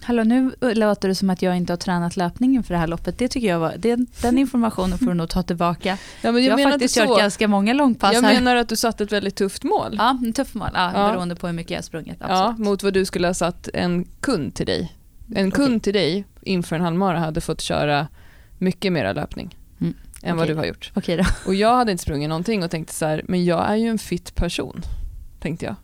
Hallå, 0.04 0.24
nu 0.24 0.50
låter 0.60 1.08
det 1.08 1.14
som 1.14 1.30
att 1.30 1.42
jag 1.42 1.56
inte 1.56 1.72
har 1.72 1.76
tränat 1.78 2.16
löpning 2.16 2.62
för 2.62 2.74
det 2.74 2.80
här 2.80 2.86
loppet. 2.86 3.18
Det 3.18 3.28
tycker 3.28 3.48
jag 3.48 3.58
var, 3.58 3.74
det, 3.78 3.98
den 4.22 4.38
informationen 4.38 4.98
får 4.98 5.06
du 5.06 5.14
nog 5.14 5.28
ta 5.28 5.42
tillbaka. 5.42 5.98
Ja, 6.22 6.32
men 6.32 6.44
jag, 6.44 6.60
jag 6.60 6.64
har 6.64 6.72
faktiskt 6.72 6.94
kört 6.94 7.18
ganska 7.18 7.48
många 7.48 7.72
långpass 7.72 8.14
Jag 8.14 8.22
här. 8.22 8.34
menar 8.34 8.56
att 8.56 8.68
du 8.68 8.76
satte 8.76 9.04
ett 9.04 9.12
väldigt 9.12 9.36
tufft 9.36 9.64
mål. 9.64 9.94
Ja, 9.98 10.18
ett 10.28 10.36
tufft 10.36 10.54
mål. 10.54 10.68
Ja, 10.74 10.92
ja. 10.94 11.08
Beroende 11.08 11.36
på 11.36 11.46
hur 11.46 11.54
mycket 11.54 11.70
jag 11.70 11.84
sprungit. 11.84 12.16
Absolut. 12.20 12.58
Ja, 12.58 12.64
mot 12.64 12.82
vad 12.82 12.94
du 12.94 13.04
skulle 13.04 13.26
ha 13.26 13.34
satt 13.34 13.68
en 13.74 14.04
kund 14.20 14.54
till 14.54 14.66
dig. 14.66 14.92
En 15.34 15.50
kund 15.50 15.66
okay. 15.68 15.80
till 15.80 15.92
dig 15.92 16.24
inför 16.42 16.76
en 16.76 16.82
halvmara 16.82 17.18
hade 17.18 17.40
fått 17.40 17.60
köra 17.60 18.08
mycket 18.58 18.92
mera 18.92 19.12
löpning 19.12 19.58
mm. 19.80 19.94
än 20.22 20.34
okay. 20.34 20.38
vad 20.38 20.48
du 20.48 20.54
har 20.54 20.64
gjort. 20.64 20.92
Okay 20.94 21.16
då. 21.16 21.24
Och 21.46 21.54
jag 21.54 21.76
hade 21.76 21.92
inte 21.92 22.02
sprungit 22.02 22.28
någonting 22.28 22.62
och 22.62 22.70
tänkte 22.70 22.94
så 22.94 23.06
här, 23.06 23.22
men 23.28 23.44
jag 23.44 23.70
är 23.70 23.76
ju 23.76 23.88
en 23.88 23.98
fit 23.98 24.34
person, 24.34 24.82
tänkte 25.40 25.64
jag. 25.64 25.74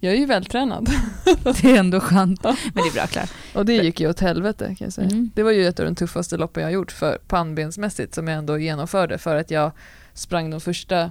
Jag 0.00 0.12
är 0.12 0.18
ju 0.18 0.26
vältränad. 0.26 0.90
Det 1.42 1.64
är 1.64 1.78
ändå 1.78 2.00
skönt. 2.00 2.42
Men 2.44 2.56
det 2.74 2.80
är 2.80 2.92
bra 2.92 3.06
Klar. 3.06 3.30
Och 3.54 3.66
det 3.66 3.72
gick 3.72 4.00
ju 4.00 4.08
åt 4.08 4.20
helvete 4.20 4.64
kan 4.78 4.84
jag 4.84 4.92
säga. 4.92 5.08
Mm. 5.08 5.30
Det 5.34 5.42
var 5.42 5.50
ju 5.50 5.66
ett 5.66 5.80
av 5.80 5.86
de 5.86 5.94
tuffaste 5.94 6.36
loppen 6.36 6.60
jag 6.60 6.68
har 6.68 6.74
gjort 6.74 6.92
för 6.92 7.18
pannbensmässigt 7.28 8.14
som 8.14 8.28
jag 8.28 8.38
ändå 8.38 8.58
genomförde 8.58 9.18
för 9.18 9.36
att 9.36 9.50
jag 9.50 9.72
sprang 10.14 10.50
de 10.50 10.60
första 10.60 11.10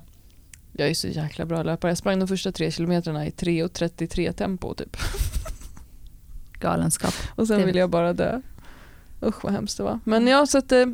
jag 0.73 0.89
är 0.89 0.93
så 0.93 1.07
jäkla 1.07 1.45
bra 1.45 1.63
löpare. 1.63 1.91
Jag 1.91 1.97
sprang 1.97 2.19
de 2.19 2.27
första 2.27 2.51
tre 2.51 2.71
kilometrarna 2.71 3.27
i 3.27 3.29
3.33 3.29 4.31
tempo 4.31 4.73
typ. 4.73 4.97
Galenskap. 6.59 7.13
Och 7.35 7.47
sen 7.47 7.59
det... 7.59 7.65
ville 7.65 7.79
jag 7.79 7.89
bara 7.89 8.13
dö. 8.13 8.41
Usch 9.21 9.43
vad 9.43 9.53
hemskt 9.53 9.77
det 9.77 9.83
var. 9.83 9.99
Men 10.03 10.27
jag, 10.27 10.49
så 10.49 10.57
att, 10.57 10.71
eh, 10.71 10.85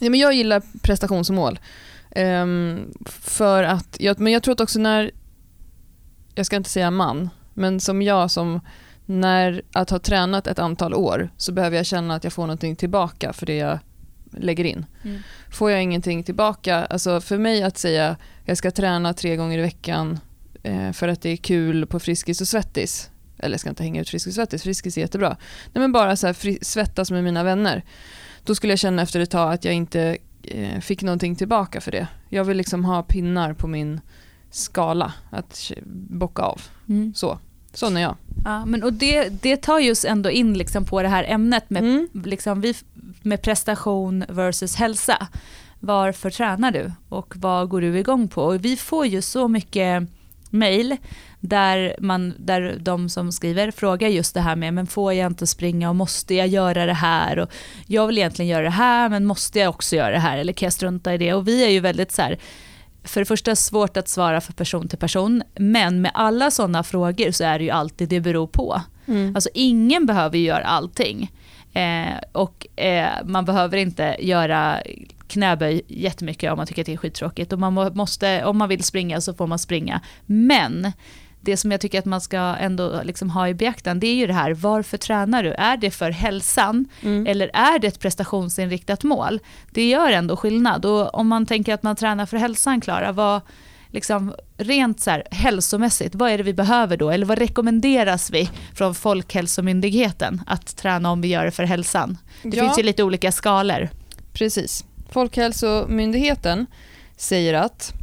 ja, 0.00 0.10
men 0.10 0.14
jag 0.14 0.34
gillar 0.34 0.62
prestationsmål. 0.82 1.58
Um, 2.16 2.92
för 3.06 3.62
att, 3.62 3.96
jag, 4.00 4.20
men 4.20 4.32
jag 4.32 4.42
tror 4.42 4.52
att 4.52 4.60
också 4.60 4.78
när, 4.78 5.10
jag 6.34 6.46
ska 6.46 6.56
inte 6.56 6.70
säga 6.70 6.90
man, 6.90 7.30
men 7.54 7.80
som 7.80 8.02
jag 8.02 8.30
som 8.30 8.60
när 9.06 9.62
att 9.72 9.90
ha 9.90 9.98
tränat 9.98 10.46
ett 10.46 10.58
antal 10.58 10.94
år 10.94 11.30
så 11.36 11.52
behöver 11.52 11.76
jag 11.76 11.86
känna 11.86 12.14
att 12.14 12.24
jag 12.24 12.32
får 12.32 12.42
någonting 12.42 12.76
tillbaka 12.76 13.32
för 13.32 13.46
det 13.46 13.56
jag 13.56 13.78
lägger 14.32 14.64
in. 14.64 14.86
Mm. 15.02 15.22
Får 15.50 15.70
jag 15.70 15.82
ingenting 15.82 16.24
tillbaka, 16.24 16.84
alltså 16.84 17.20
för 17.20 17.38
mig 17.38 17.62
att 17.62 17.78
säga 17.78 18.16
jag 18.44 18.58
ska 18.58 18.70
träna 18.70 19.14
tre 19.14 19.36
gånger 19.36 19.58
i 19.58 19.62
veckan 19.62 20.18
eh, 20.62 20.92
för 20.92 21.08
att 21.08 21.22
det 21.22 21.30
är 21.30 21.36
kul 21.36 21.86
på 21.86 22.00
Friskis 22.00 22.40
och 22.40 22.48
Svettis 22.48 23.10
eller 23.42 23.52
jag 23.52 23.60
ska 23.60 23.70
inte 23.70 23.82
hänga 23.82 24.00
ut 24.00 24.08
Friskis 24.08 24.34
Svettis, 24.34 24.62
Friskis 24.62 24.96
är 24.96 25.00
jättebra. 25.00 25.36
Nej 25.72 25.80
men 25.80 25.92
bara 25.92 26.16
så 26.16 26.26
här, 26.26 26.64
svettas 26.64 27.10
med 27.10 27.24
mina 27.24 27.42
vänner. 27.42 27.84
Då 28.44 28.54
skulle 28.54 28.72
jag 28.72 28.78
känna 28.78 29.02
efter 29.02 29.20
ett 29.20 29.30
tag 29.30 29.52
att 29.52 29.64
jag 29.64 29.74
inte 29.74 30.16
eh, 30.42 30.80
fick 30.80 31.02
någonting 31.02 31.36
tillbaka 31.36 31.80
för 31.80 31.92
det. 31.92 32.06
Jag 32.28 32.44
vill 32.44 32.56
liksom 32.56 32.84
ha 32.84 33.02
pinnar 33.02 33.52
på 33.52 33.66
min 33.66 34.00
skala 34.50 35.12
att 35.30 35.72
bocka 36.08 36.42
av. 36.42 36.62
Mm. 36.88 37.14
Så. 37.14 37.38
Sån 37.72 37.96
är 37.96 38.00
jag. 38.00 38.16
Ja, 38.44 38.64
men 38.64 38.82
och 38.82 38.92
det, 38.92 39.28
det 39.28 39.56
tar 39.56 39.78
just 39.78 40.04
ändå 40.04 40.30
in 40.30 40.58
liksom 40.58 40.84
på 40.84 41.02
det 41.02 41.08
här 41.08 41.24
ämnet 41.28 41.70
med, 41.70 41.82
mm. 41.82 42.08
liksom, 42.24 42.74
med 43.22 43.42
prestation 43.42 44.24
versus 44.28 44.76
hälsa. 44.76 45.28
Varför 45.80 46.30
tränar 46.30 46.70
du 46.70 46.92
och 47.08 47.34
vad 47.36 47.68
går 47.68 47.80
du 47.80 47.98
igång 47.98 48.28
på? 48.28 48.44
Och 48.44 48.64
vi 48.64 48.76
får 48.76 49.06
ju 49.06 49.22
så 49.22 49.48
mycket 49.48 50.08
mail 50.50 50.96
där, 51.40 51.94
man, 51.98 52.34
där 52.38 52.76
de 52.80 53.08
som 53.08 53.32
skriver 53.32 53.70
frågar 53.70 54.08
just 54.08 54.34
det 54.34 54.40
här 54.40 54.56
med 54.56 54.74
men 54.74 54.86
får 54.86 55.12
jag 55.14 55.26
inte 55.26 55.46
springa 55.46 55.88
och 55.88 55.96
måste 55.96 56.34
jag 56.34 56.48
göra 56.48 56.86
det 56.86 56.92
här 56.92 57.38
och 57.38 57.50
jag 57.86 58.06
vill 58.06 58.18
egentligen 58.18 58.48
göra 58.48 58.62
det 58.62 58.70
här 58.70 59.08
men 59.08 59.26
måste 59.26 59.58
jag 59.58 59.70
också 59.70 59.96
göra 59.96 60.10
det 60.10 60.18
här 60.18 60.38
eller 60.38 60.52
kan 60.52 60.66
jag 60.66 60.72
strunta 60.72 61.14
i 61.14 61.18
det 61.18 61.34
och 61.34 61.48
vi 61.48 61.64
är 61.64 61.70
ju 61.70 61.80
väldigt 61.80 62.12
så 62.12 62.22
här 62.22 62.38
för 63.04 63.20
det 63.20 63.24
första 63.24 63.56
svårt 63.56 63.96
att 63.96 64.08
svara 64.08 64.40
för 64.40 64.52
person 64.52 64.88
till 64.88 64.98
person, 64.98 65.42
men 65.56 66.02
med 66.02 66.10
alla 66.14 66.50
sådana 66.50 66.82
frågor 66.82 67.30
så 67.30 67.44
är 67.44 67.58
det 67.58 67.64
ju 67.64 67.70
alltid 67.70 68.08
det 68.08 68.20
beror 68.20 68.46
på. 68.46 68.82
Mm. 69.06 69.34
Alltså 69.34 69.50
ingen 69.54 70.06
behöver 70.06 70.38
ju 70.38 70.44
göra 70.44 70.64
allting. 70.64 71.30
Eh, 71.72 72.18
och 72.32 72.80
eh, 72.80 73.08
man 73.24 73.44
behöver 73.44 73.76
inte 73.76 74.16
göra 74.20 74.82
knäböj 75.26 75.82
jättemycket 75.86 76.52
om 76.52 76.56
man 76.56 76.66
tycker 76.66 76.82
att 76.82 76.86
det 76.86 76.92
är 76.92 76.96
skittråkigt. 76.96 77.52
Och 77.52 77.58
man 77.58 77.74
måste, 77.94 78.44
om 78.44 78.58
man 78.58 78.68
vill 78.68 78.84
springa 78.84 79.20
så 79.20 79.34
får 79.34 79.46
man 79.46 79.58
springa. 79.58 80.00
Men 80.26 80.92
det 81.40 81.56
som 81.56 81.70
jag 81.70 81.80
tycker 81.80 81.98
att 81.98 82.04
man 82.04 82.20
ska 82.20 82.38
ändå 82.38 83.00
liksom 83.04 83.30
ha 83.30 83.48
i 83.48 83.54
beaktan, 83.54 84.00
det 84.00 84.06
är 84.06 84.14
ju 84.14 84.26
det 84.26 84.32
här, 84.32 84.54
varför 84.54 84.98
tränar 84.98 85.42
du? 85.42 85.52
Är 85.52 85.76
det 85.76 85.90
för 85.90 86.10
hälsan 86.10 86.88
mm. 87.02 87.26
eller 87.26 87.50
är 87.54 87.78
det 87.78 87.86
ett 87.86 88.00
prestationsinriktat 88.00 89.04
mål? 89.04 89.40
Det 89.70 89.88
gör 89.88 90.12
ändå 90.12 90.36
skillnad. 90.36 90.84
Och 90.84 91.14
om 91.14 91.28
man 91.28 91.46
tänker 91.46 91.74
att 91.74 91.82
man 91.82 91.96
tränar 91.96 92.26
för 92.26 92.36
hälsan, 92.36 92.80
Klara, 92.80 93.12
vad, 93.12 93.40
liksom, 93.88 94.34
rent 94.56 95.00
så 95.00 95.10
här, 95.10 95.24
hälsomässigt, 95.30 96.14
vad 96.14 96.30
är 96.30 96.38
det 96.38 96.44
vi 96.44 96.54
behöver 96.54 96.96
då? 96.96 97.10
Eller 97.10 97.26
vad 97.26 97.38
rekommenderas 97.38 98.30
vi 98.30 98.50
från 98.74 98.94
Folkhälsomyndigheten 98.94 100.42
att 100.46 100.76
träna 100.76 101.10
om 101.10 101.20
vi 101.20 101.28
gör 101.28 101.44
det 101.44 101.50
för 101.50 101.64
hälsan? 101.64 102.18
Det 102.42 102.56
ja. 102.56 102.64
finns 102.64 102.78
ju 102.78 102.82
lite 102.82 103.02
olika 103.02 103.32
skalor. 103.32 103.88
Precis. 104.32 104.84
Folkhälsomyndigheten 105.10 106.66
säger 107.16 107.54
att 107.54 107.99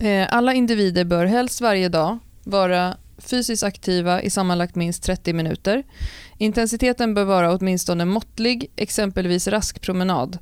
Eh, 0.00 0.26
alla 0.30 0.54
individer 0.54 1.04
bör 1.04 1.24
helst 1.24 1.60
varje 1.60 1.88
dag 1.88 2.18
vara 2.44 2.96
fysiskt 3.18 3.62
aktiva 3.62 4.22
i 4.22 4.30
sammanlagt 4.30 4.74
minst 4.74 5.02
30 5.02 5.32
minuter. 5.32 5.82
Intensiteten 6.38 7.14
bör 7.14 7.24
vara 7.24 7.54
åtminstone 7.54 8.04
måttlig, 8.04 8.70
exempelvis 8.76 9.48
rask 9.48 9.80
promenad. 9.80 10.38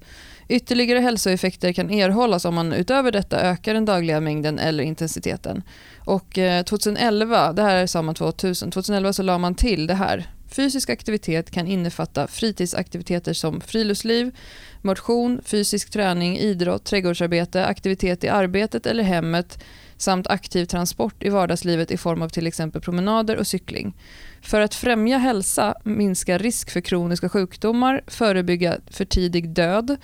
Ytterligare 0.49 0.99
hälsoeffekter 0.99 1.73
kan 1.73 1.91
erhållas 1.91 2.45
om 2.45 2.55
man 2.55 2.73
utöver 2.73 3.13
detta 3.13 3.41
ökar 3.41 3.75
den 3.75 3.85
dagliga 3.85 4.21
mängden 4.21 4.59
eller 4.59 4.85
intensiteten. 4.85 5.63
Och 5.99 6.39
eh, 6.39 6.65
2011, 6.65 7.53
det 7.53 7.63
här 7.63 7.87
sa 7.87 8.03
man 8.03 8.15
2000, 8.15 8.71
2011 8.71 9.13
så 9.13 9.23
la 9.23 9.39
man 9.39 9.55
till 9.55 9.87
det 9.87 9.95
här. 9.95 10.27
Fysisk 10.49 10.91
aktivitet 10.91 11.51
kan 11.51 11.67
innefatta 11.67 12.27
fritidsaktiviteter 12.27 13.33
som 13.33 13.61
friluftsliv, 13.61 14.37
motion, 14.85 15.41
fysisk 15.45 15.91
träning, 15.91 16.39
idrott, 16.39 16.85
trädgårdsarbete, 16.85 17.67
aktivitet 17.67 18.25
i 18.25 18.29
arbetet 18.29 18.87
eller 18.87 19.05
hemmet 19.05 19.59
samt 19.97 20.27
aktiv 20.27 20.65
transport 20.65 21.23
i 21.23 21.29
vardagslivet 21.29 21.91
i 21.91 21.97
form 21.97 22.23
av 22.23 22.29
till 22.29 22.47
exempel 22.47 22.81
promenader 22.81 23.37
och 23.37 23.47
cykling. 23.47 23.95
För 24.43 24.61
att 24.61 24.75
främja 24.75 25.19
hälsa, 25.19 25.75
minska 25.85 26.39
risk 26.39 26.71
för 26.71 26.81
kroniska 26.81 27.29
sjukdomar, 27.29 28.03
förebygga 28.07 28.77
för 28.87 29.05
tidig 29.05 29.49
död 29.49 29.97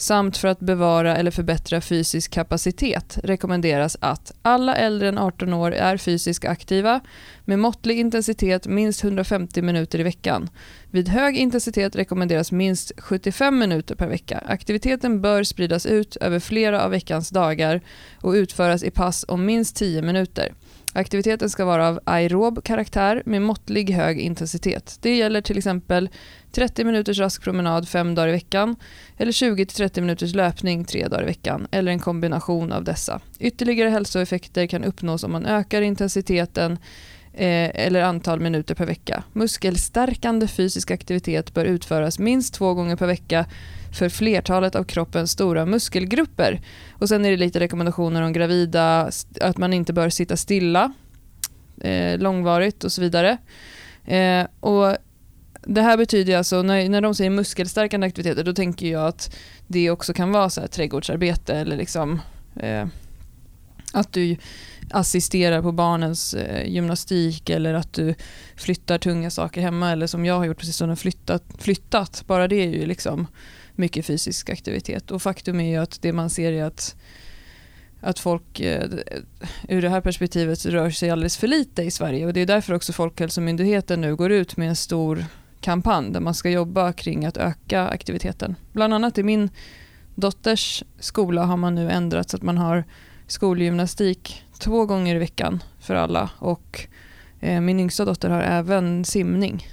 samt 0.00 0.36
för 0.36 0.48
att 0.48 0.60
bevara 0.60 1.16
eller 1.16 1.30
förbättra 1.30 1.80
fysisk 1.80 2.30
kapacitet 2.30 3.18
rekommenderas 3.24 3.96
att 4.00 4.32
alla 4.42 4.76
äldre 4.76 5.08
än 5.08 5.18
18 5.18 5.52
år 5.52 5.72
är 5.72 5.96
fysiskt 5.96 6.44
aktiva 6.44 7.00
med 7.44 7.58
måttlig 7.58 7.98
intensitet 7.98 8.66
minst 8.66 9.04
150 9.04 9.62
minuter 9.62 10.00
i 10.00 10.02
veckan. 10.02 10.50
Vid 10.90 11.08
hög 11.08 11.36
intensitet 11.36 11.96
rekommenderas 11.96 12.52
minst 12.52 12.92
75 12.98 13.58
minuter 13.58 13.94
per 13.94 14.08
vecka. 14.08 14.42
Aktiviteten 14.46 15.20
bör 15.20 15.42
spridas 15.42 15.86
ut 15.86 16.16
över 16.16 16.40
flera 16.40 16.84
av 16.84 16.90
veckans 16.90 17.30
dagar 17.30 17.80
och 18.20 18.32
utföras 18.32 18.82
i 18.82 18.90
pass 18.90 19.24
om 19.28 19.44
minst 19.44 19.76
10 19.76 20.02
minuter. 20.02 20.52
Aktiviteten 20.92 21.50
ska 21.50 21.64
vara 21.64 21.88
av 21.88 22.00
aerob 22.04 22.64
karaktär 22.64 23.22
med 23.26 23.42
måttlig 23.42 23.90
hög 23.90 24.20
intensitet. 24.20 24.98
Det 25.00 25.16
gäller 25.16 25.40
till 25.40 25.58
exempel 25.58 26.08
30 26.52 26.84
minuters 26.84 27.18
rask 27.18 27.42
promenad 27.42 27.88
fem 27.88 28.14
dagar 28.14 28.28
i 28.28 28.32
veckan 28.32 28.76
eller 29.16 29.32
20-30 29.32 30.00
minuters 30.00 30.34
löpning 30.34 30.84
tre 30.84 31.08
dagar 31.08 31.22
i 31.22 31.26
veckan 31.26 31.66
eller 31.70 31.92
en 31.92 31.98
kombination 31.98 32.72
av 32.72 32.84
dessa. 32.84 33.20
Ytterligare 33.38 33.88
hälsoeffekter 33.88 34.66
kan 34.66 34.84
uppnås 34.84 35.24
om 35.24 35.32
man 35.32 35.46
ökar 35.46 35.82
intensiteten 35.82 36.72
eh, 37.32 37.70
eller 37.84 38.02
antal 38.02 38.40
minuter 38.40 38.74
per 38.74 38.86
vecka. 38.86 39.22
Muskelstärkande 39.32 40.46
fysisk 40.46 40.90
aktivitet 40.90 41.54
bör 41.54 41.64
utföras 41.64 42.18
minst 42.18 42.54
två 42.54 42.74
gånger 42.74 42.96
per 42.96 43.06
vecka 43.06 43.46
för 43.92 44.08
flertalet 44.08 44.74
av 44.74 44.84
kroppens 44.84 45.30
stora 45.30 45.66
muskelgrupper. 45.66 46.60
Och 46.92 47.08
Sen 47.08 47.24
är 47.24 47.30
det 47.30 47.36
lite 47.36 47.60
rekommendationer 47.60 48.22
om 48.22 48.32
gravida, 48.32 49.10
att 49.40 49.58
man 49.58 49.72
inte 49.72 49.92
bör 49.92 50.08
sitta 50.08 50.36
stilla 50.36 50.92
eh, 51.80 52.18
långvarigt 52.18 52.84
och 52.84 52.92
så 52.92 53.00
vidare. 53.00 53.38
Eh, 54.04 54.46
och 54.60 54.96
det 55.62 55.82
här 55.82 55.96
betyder 55.96 56.36
alltså, 56.36 56.62
när, 56.62 56.88
när 56.88 57.00
de 57.00 57.14
säger 57.14 57.30
muskelstärkande 57.30 58.06
aktiviteter, 58.06 58.44
då 58.44 58.52
tänker 58.52 58.86
jag 58.86 59.06
att 59.06 59.36
det 59.66 59.90
också 59.90 60.12
kan 60.12 60.32
vara 60.32 60.50
så 60.50 60.60
här, 60.60 60.68
trädgårdsarbete 60.68 61.54
eller 61.54 61.76
liksom 61.76 62.20
eh, 62.56 62.86
att 63.92 64.12
du 64.12 64.36
assisterar 64.90 65.62
på 65.62 65.72
barnens 65.72 66.34
eh, 66.34 66.68
gymnastik 66.68 67.50
eller 67.50 67.74
att 67.74 67.92
du 67.92 68.14
flyttar 68.56 68.98
tunga 68.98 69.30
saker 69.30 69.60
hemma 69.60 69.92
eller 69.92 70.06
som 70.06 70.24
jag 70.24 70.34
har 70.34 70.44
gjort 70.44 70.58
precis 70.58 70.76
som 70.76 70.96
flyttat, 70.96 71.42
flyttat. 71.58 72.24
Bara 72.26 72.48
det 72.48 72.56
är 72.56 72.68
ju 72.68 72.86
liksom 72.86 73.26
mycket 73.78 74.06
fysisk 74.06 74.50
aktivitet. 74.50 75.10
Och 75.10 75.22
faktum 75.22 75.60
är 75.60 75.70
ju 75.70 75.76
att 75.76 76.02
det 76.02 76.12
man 76.12 76.30
ser 76.30 76.52
är 76.52 76.64
att, 76.64 76.96
att 78.00 78.18
folk 78.18 78.60
eh, 78.60 78.88
ur 79.68 79.82
det 79.82 79.88
här 79.88 80.00
perspektivet 80.00 80.66
rör 80.66 80.90
sig 80.90 81.10
alldeles 81.10 81.36
för 81.36 81.46
lite 81.46 81.82
i 81.82 81.90
Sverige. 81.90 82.26
Och 82.26 82.32
det 82.32 82.40
är 82.40 82.46
därför 82.46 82.74
också 82.74 82.92
Folkhälsomyndigheten 82.92 84.00
nu 84.00 84.16
går 84.16 84.32
ut 84.32 84.56
med 84.56 84.68
en 84.68 84.76
stor 84.76 85.24
kampanj 85.60 86.12
där 86.12 86.20
man 86.20 86.34
ska 86.34 86.50
jobba 86.50 86.92
kring 86.92 87.26
att 87.26 87.36
öka 87.36 87.88
aktiviteten. 87.88 88.54
Bland 88.72 88.94
annat 88.94 89.18
i 89.18 89.22
min 89.22 89.50
dotters 90.14 90.84
skola 90.98 91.44
har 91.44 91.56
man 91.56 91.74
nu 91.74 91.90
ändrat 91.90 92.30
så 92.30 92.36
att 92.36 92.42
man 92.42 92.58
har 92.58 92.84
skolgymnastik 93.26 94.44
två 94.58 94.86
gånger 94.86 95.16
i 95.16 95.18
veckan 95.18 95.62
för 95.80 95.94
alla 95.94 96.30
och 96.38 96.86
eh, 97.40 97.60
min 97.60 97.80
yngsta 97.80 98.04
dotter 98.04 98.30
har 98.30 98.40
även 98.40 99.04
simning 99.04 99.66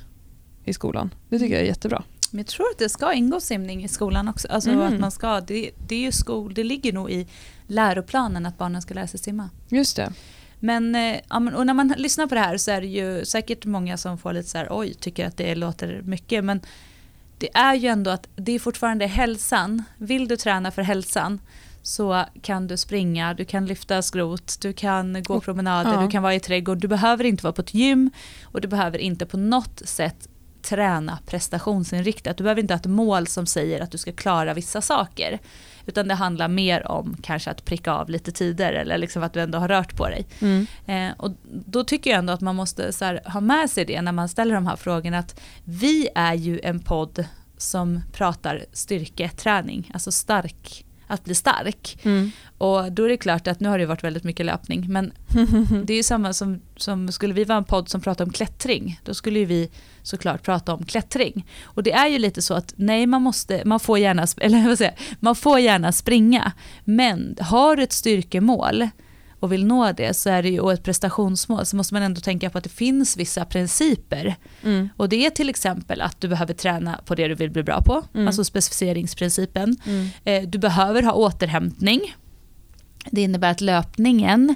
i 0.63 0.73
skolan. 0.73 1.13
Det 1.29 1.39
tycker 1.39 1.55
jag 1.55 1.63
är 1.63 1.67
jättebra. 1.67 2.03
Men 2.35 2.39
jag 2.39 2.47
tror 2.47 2.65
att 2.71 2.77
det 2.77 2.89
ska 2.89 3.13
ingå 3.13 3.39
simning 3.39 3.83
i 3.83 3.87
skolan 3.87 4.27
också. 4.27 4.47
Alltså 4.47 4.69
mm. 4.69 4.93
att 4.93 4.99
man 4.99 5.11
ska, 5.11 5.41
det, 5.41 5.71
det, 5.87 5.95
är 5.95 5.99
ju 5.99 6.11
skol, 6.11 6.53
det 6.53 6.63
ligger 6.63 6.93
nog 6.93 7.11
i 7.11 7.27
läroplanen 7.67 8.45
att 8.45 8.57
barnen 8.57 8.81
ska 8.81 8.93
lära 8.93 9.07
sig 9.07 9.19
simma. 9.19 9.49
Just 9.69 9.95
det. 9.95 10.13
Men, 10.59 10.95
eh, 10.95 11.19
och 11.55 11.65
när 11.65 11.73
man 11.73 11.93
lyssnar 11.97 12.27
på 12.27 12.35
det 12.35 12.41
här 12.41 12.57
så 12.57 12.71
är 12.71 12.81
det 12.81 12.87
ju 12.87 13.25
säkert 13.25 13.65
många 13.65 13.97
som 13.97 14.17
får 14.17 14.33
lite 14.33 14.49
så 14.49 14.57
här, 14.57 14.67
oj, 14.71 14.93
tycker 14.93 15.27
att 15.27 15.37
det 15.37 15.55
låter 15.55 16.01
mycket. 16.01 16.43
Men 16.43 16.61
det 17.37 17.57
är 17.57 17.75
ju 17.75 17.87
ändå 17.87 18.11
att 18.11 18.27
det 18.35 18.51
är 18.51 18.59
fortfarande 18.59 19.05
hälsan. 19.05 19.83
Vill 19.97 20.27
du 20.27 20.37
träna 20.37 20.71
för 20.71 20.81
hälsan 20.81 21.39
så 21.81 22.25
kan 22.41 22.67
du 22.67 22.77
springa, 22.77 23.33
du 23.33 23.45
kan 23.45 23.65
lyfta 23.65 24.01
skrot, 24.01 24.57
du 24.61 24.73
kan 24.73 25.23
gå 25.23 25.39
promenader, 25.41 25.93
ja. 25.93 26.01
du 26.01 26.07
kan 26.07 26.23
vara 26.23 26.35
i 26.35 26.39
trädgård. 26.39 26.77
Du 26.77 26.87
behöver 26.87 27.23
inte 27.23 27.43
vara 27.43 27.53
på 27.53 27.61
ett 27.61 27.73
gym 27.73 28.11
och 28.43 28.61
du 28.61 28.67
behöver 28.67 28.97
inte 28.97 29.25
på 29.25 29.37
något 29.37 29.81
sätt 29.85 30.27
träna 30.65 31.19
prestationsinriktat. 31.25 32.37
Du 32.37 32.43
behöver 32.43 32.61
inte 32.61 32.73
ha 32.73 32.79
ett 32.79 32.85
mål 32.85 33.27
som 33.27 33.45
säger 33.45 33.81
att 33.81 33.91
du 33.91 33.97
ska 33.97 34.11
klara 34.11 34.53
vissa 34.53 34.81
saker. 34.81 35.39
Utan 35.85 36.07
det 36.07 36.13
handlar 36.13 36.47
mer 36.47 36.87
om 36.87 37.17
kanske 37.21 37.51
att 37.51 37.65
pricka 37.65 37.91
av 37.93 38.09
lite 38.09 38.31
tider 38.31 38.73
eller 38.73 38.97
liksom 38.97 39.23
att 39.23 39.33
du 39.33 39.41
ändå 39.41 39.57
har 39.57 39.67
rört 39.67 39.95
på 39.97 40.07
dig. 40.07 40.25
Mm. 40.39 40.67
Eh, 40.85 41.17
och 41.17 41.31
då 41.43 41.83
tycker 41.83 42.09
jag 42.09 42.17
ändå 42.17 42.33
att 42.33 42.41
man 42.41 42.55
måste 42.55 42.91
här, 43.01 43.21
ha 43.25 43.41
med 43.41 43.69
sig 43.69 43.85
det 43.85 44.01
när 44.01 44.11
man 44.11 44.29
ställer 44.29 44.55
de 44.55 44.67
här 44.67 44.75
frågorna. 44.75 45.17
Att 45.17 45.41
vi 45.63 46.07
är 46.15 46.33
ju 46.33 46.59
en 46.63 46.79
podd 46.79 47.25
som 47.57 48.01
pratar 48.13 48.65
styrketräning, 48.73 49.91
alltså 49.93 50.11
stark 50.11 50.85
att 51.07 51.23
bli 51.23 51.35
stark. 51.35 51.97
Mm. 52.03 52.31
Och 52.57 52.91
då 52.91 53.03
är 53.03 53.09
det 53.09 53.17
klart 53.17 53.47
att 53.47 53.59
nu 53.59 53.69
har 53.69 53.79
det 53.79 53.85
varit 53.85 54.03
väldigt 54.03 54.23
mycket 54.23 54.45
löpning 54.45 54.85
men 54.89 55.11
det 55.85 55.93
är 55.93 55.97
ju 55.97 56.03
samma 56.03 56.33
som, 56.33 56.61
som 56.75 57.11
skulle 57.11 57.33
vi 57.33 57.43
vara 57.43 57.57
en 57.57 57.63
podd 57.63 57.89
som 57.89 58.01
pratar 58.01 58.25
om 58.25 58.31
klättring 58.31 58.99
då 59.03 59.13
skulle 59.13 59.39
ju 59.39 59.45
vi 59.45 59.69
såklart 60.05 60.43
prata 60.43 60.73
om 60.73 60.85
klättring. 60.85 61.45
Och 61.63 61.83
det 61.83 61.91
är 61.91 62.07
ju 62.07 62.17
lite 62.19 62.41
så 62.41 62.53
att 62.53 62.73
nej 62.75 63.05
man 63.07 63.21
måste, 63.21 63.61
man 63.65 63.79
får 63.79 63.99
gärna, 63.99 64.27
eller 64.41 64.67
vad 64.67 64.77
säger, 64.77 64.93
man 65.19 65.35
får 65.35 65.59
gärna 65.59 65.91
springa 65.91 66.51
men 66.83 67.35
har 67.39 67.75
du 67.75 67.83
ett 67.83 67.93
styrkemål 67.93 68.89
och 69.39 69.51
vill 69.51 69.65
nå 69.65 69.91
det 69.91 70.13
så 70.13 70.29
är 70.29 70.43
det 70.43 70.49
ju, 70.49 70.59
och 70.59 70.73
ett 70.73 70.83
prestationsmål 70.83 71.65
så 71.65 71.75
måste 71.75 71.93
man 71.93 72.03
ändå 72.03 72.21
tänka 72.21 72.49
på 72.49 72.57
att 72.57 72.63
det 72.63 72.69
finns 72.69 73.17
vissa 73.17 73.45
principer. 73.45 74.35
Mm. 74.63 74.89
Och 74.97 75.09
det 75.09 75.25
är 75.25 75.29
till 75.29 75.49
exempel 75.49 76.01
att 76.01 76.21
du 76.21 76.27
behöver 76.27 76.53
träna 76.53 76.99
på 77.05 77.15
det 77.15 77.27
du 77.27 77.35
vill 77.35 77.51
bli 77.51 77.63
bra 77.63 77.81
på, 77.81 78.03
Mm. 78.13 78.27
alltså 78.27 78.43
specificeringsprincipen. 78.43 79.77
Mm. 79.85 80.07
Eh, 80.23 80.49
Du 80.49 80.57
behöver 80.57 81.03
ha 81.03 81.13
återhämtning. 81.13 82.01
Det 83.11 83.21
innebär 83.21 83.51
att 83.51 83.61
löpningen 83.61 84.55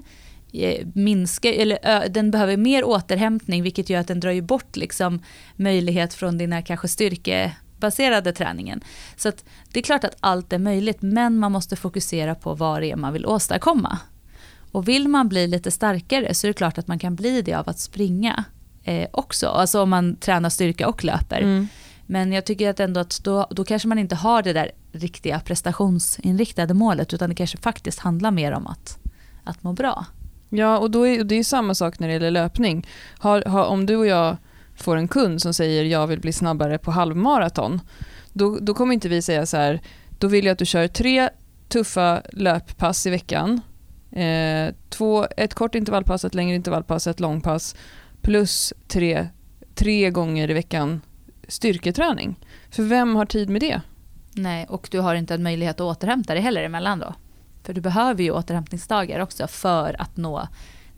eh, 0.53 0.87
minskar, 0.93 1.51
eller 1.51 2.09
den 2.09 2.31
behöver 2.31 2.57
mer 2.57 2.83
återhämtning 2.83 3.63
vilket 3.63 3.89
gör 3.89 3.99
att 3.99 4.07
den 4.07 4.19
drar 4.19 4.31
ju 4.31 4.41
bort 4.41 4.75
liksom 4.75 5.21
möjlighet 5.55 6.13
från 6.13 6.39
här 6.39 6.61
kanske 6.61 6.87
styrkebaserade 6.87 8.33
träningen. 8.33 8.81
Så 9.15 9.31
det 9.73 9.79
är 9.79 9.83
klart 9.83 10.03
att 10.03 10.15
allt 10.19 10.53
är 10.53 10.59
möjligt 10.59 11.01
men 11.01 11.37
man 11.37 11.51
måste 11.51 11.75
fokusera 11.75 12.35
på 12.35 12.53
vad 12.53 12.81
det 12.81 12.91
är 12.91 12.95
man 12.95 13.13
vill 13.13 13.25
åstadkomma. 13.25 13.99
Och 14.71 14.87
vill 14.87 15.07
man 15.07 15.29
bli 15.29 15.47
lite 15.47 15.71
starkare 15.71 16.33
så 16.33 16.47
är 16.47 16.49
det 16.49 16.53
klart 16.53 16.77
att 16.77 16.87
man 16.87 16.99
kan 16.99 17.15
bli 17.15 17.41
det 17.41 17.53
av 17.53 17.69
att 17.69 17.79
springa 17.79 18.43
eh, 18.83 19.09
också. 19.13 19.47
Alltså 19.47 19.81
om 19.81 19.89
man 19.89 20.15
tränar 20.15 20.49
styrka 20.49 20.87
och 20.87 21.03
löper. 21.03 21.41
Mm. 21.41 21.67
Men 22.05 22.31
jag 22.31 22.45
tycker 22.45 22.69
att 22.69 22.79
ändå 22.79 22.99
att 22.99 23.23
då, 23.23 23.47
då 23.49 23.63
kanske 23.63 23.87
man 23.87 23.99
inte 23.99 24.15
har 24.15 24.43
det 24.43 24.53
där 24.53 24.71
riktiga 24.91 25.39
prestationsinriktade 25.39 26.73
målet 26.73 27.13
utan 27.13 27.29
det 27.29 27.35
kanske 27.35 27.57
faktiskt 27.57 27.99
handlar 27.99 28.31
mer 28.31 28.51
om 28.51 28.67
att, 28.67 28.97
att 29.43 29.63
må 29.63 29.73
bra. 29.73 30.05
Ja, 30.49 30.77
och 30.77 30.91
då 30.91 31.07
är, 31.07 31.19
och 31.19 31.25
det 31.25 31.35
är 31.35 31.43
samma 31.43 31.75
sak 31.75 31.99
när 31.99 32.07
det 32.07 32.13
gäller 32.13 32.31
löpning. 32.31 32.87
Har, 33.17 33.41
har, 33.41 33.65
om 33.65 33.85
du 33.85 33.95
och 33.95 34.07
jag 34.07 34.37
får 34.75 34.97
en 34.97 35.07
kund 35.07 35.41
som 35.41 35.53
säger 35.53 35.83
jag 35.83 36.07
vill 36.07 36.19
bli 36.19 36.33
snabbare 36.33 36.77
på 36.77 36.91
halvmaraton, 36.91 37.81
då, 38.33 38.57
då 38.61 38.73
kommer 38.73 38.93
inte 38.93 39.09
vi 39.09 39.21
säga 39.21 39.45
så 39.45 39.57
här, 39.57 39.81
då 40.19 40.27
vill 40.27 40.45
jag 40.45 40.51
att 40.51 40.59
du 40.59 40.65
kör 40.65 40.87
tre 40.87 41.29
tuffa 41.67 42.21
löppass 42.33 43.05
i 43.05 43.09
veckan, 43.09 43.61
eh, 44.11 44.73
två, 44.89 45.27
ett 45.37 45.53
kort 45.53 45.75
intervallpass, 45.75 46.25
ett 46.25 46.35
längre 46.35 46.55
intervallpass, 46.55 47.07
ett 47.07 47.19
långpass, 47.19 47.75
plus 48.21 48.73
tre, 48.87 49.27
tre 49.75 50.09
gånger 50.09 50.51
i 50.51 50.53
veckan 50.53 51.01
styrketräning. 51.47 52.35
För 52.69 52.83
vem 52.83 53.15
har 53.15 53.25
tid 53.25 53.49
med 53.49 53.61
det? 53.61 53.81
Nej, 54.33 54.65
och 54.69 54.87
du 54.91 54.99
har 54.99 55.15
inte 55.15 55.33
en 55.33 55.43
möjlighet 55.43 55.75
att 55.75 55.81
återhämta 55.81 56.33
dig 56.33 56.43
heller 56.43 56.63
emellan 56.63 56.99
då. 56.99 57.13
För 57.63 57.73
du 57.73 57.81
behöver 57.81 58.23
ju 58.23 58.31
återhämtningsdagar 58.31 59.19
också 59.19 59.47
för 59.47 60.01
att 60.01 60.17
nå 60.17 60.47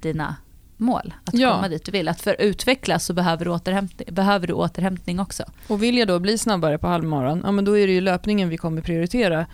dina 0.02 0.36
mål. 0.78 1.14
Att 1.26 1.34
Ja. 1.34 1.56
komma 1.56 1.68
dit 1.70 1.86
du 1.86 1.92
vill. 1.92 2.08
Att 2.08 2.22
för 2.22 2.32
att 2.34 2.40
utvecklas 2.40 3.06
så 3.06 3.14
behöver 3.14 3.46
du, 3.46 3.52
återhämtning, 3.52 4.08
behöver 4.14 4.48
du 4.48 4.54
återhämtning 4.54 5.20
också. 5.20 5.44
Och 5.68 5.84
vill 5.84 5.98
jag 5.98 6.08
då 6.08 6.20
bli 6.20 6.38
snabbare 6.38 6.78
på 6.78 6.88
halvmaran, 6.88 7.42
ja 7.44 7.52
men 7.52 7.66
då 7.66 7.78
är 7.78 7.88
det 7.88 7.94
ju 7.94 8.02
löpningen 8.02 8.50
vi 8.50 8.58
kommer 8.58 8.82
prioritera 8.82 9.46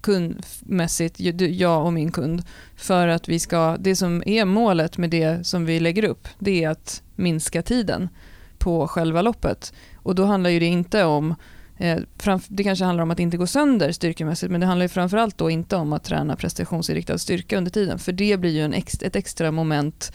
kundmässigt, 0.00 1.20
jag 1.40 1.84
och 1.86 1.92
min 1.92 2.12
kund. 2.12 2.42
För 2.76 3.08
att 3.08 3.28
vi 3.28 3.38
ska, 3.38 3.76
det 3.80 3.96
som 3.96 4.22
är 4.26 4.44
målet 4.44 4.98
med 4.98 5.10
det 5.10 5.46
som 5.46 5.64
vi 5.66 5.80
lägger 5.80 6.04
upp, 6.04 6.28
det 6.38 6.64
är 6.64 6.68
att 6.70 7.02
minska 7.14 7.62
tiden 7.62 8.08
på 8.58 8.88
själva 8.88 9.22
loppet. 9.22 9.72
Och 9.96 10.14
då 10.14 10.24
handlar 10.24 10.50
ju 10.50 10.58
det 10.60 10.66
inte 10.66 11.04
om, 11.04 11.34
det 12.48 12.64
kanske 12.64 12.84
handlar 12.84 13.02
om 13.02 13.10
att 13.10 13.20
inte 13.20 13.36
gå 13.36 13.46
sönder 13.46 13.92
styrkemässigt, 13.92 14.52
men 14.52 14.60
det 14.60 14.66
handlar 14.66 14.84
ju 14.84 14.88
framförallt 14.88 15.38
då 15.38 15.50
inte 15.50 15.76
om 15.76 15.92
att 15.92 16.04
träna 16.04 16.36
prestationsinriktad 16.36 17.18
styrka 17.18 17.58
under 17.58 17.70
tiden, 17.70 17.98
för 17.98 18.12
det 18.12 18.36
blir 18.36 18.50
ju 18.50 18.60
en 18.60 18.74
ex- 18.74 19.02
ett 19.02 19.16
extra 19.16 19.50
moment 19.50 20.12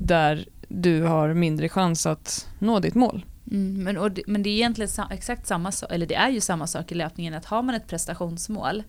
där 0.00 0.48
du 0.68 1.02
har 1.02 1.34
mindre 1.34 1.68
chans 1.68 2.06
att 2.06 2.48
nå 2.58 2.80
ditt 2.80 2.94
mål. 2.94 3.24
Mm, 3.50 3.84
men, 3.84 3.98
och 3.98 4.10
det, 4.10 4.22
men 4.26 4.42
det 4.42 4.50
är 4.50 4.54
egentligen 4.54 4.90
exakt 5.10 5.46
samma 5.46 5.72
sak, 5.72 5.92
eller 5.92 6.06
det 6.06 6.14
är 6.14 6.30
ju 6.30 6.40
samma 6.40 6.66
sak 6.66 6.92
i 6.92 6.94
löpningen, 6.94 7.34
att 7.34 7.44
har 7.44 7.62
man 7.62 7.74
ett 7.74 7.86
prestationsmål 7.86 8.82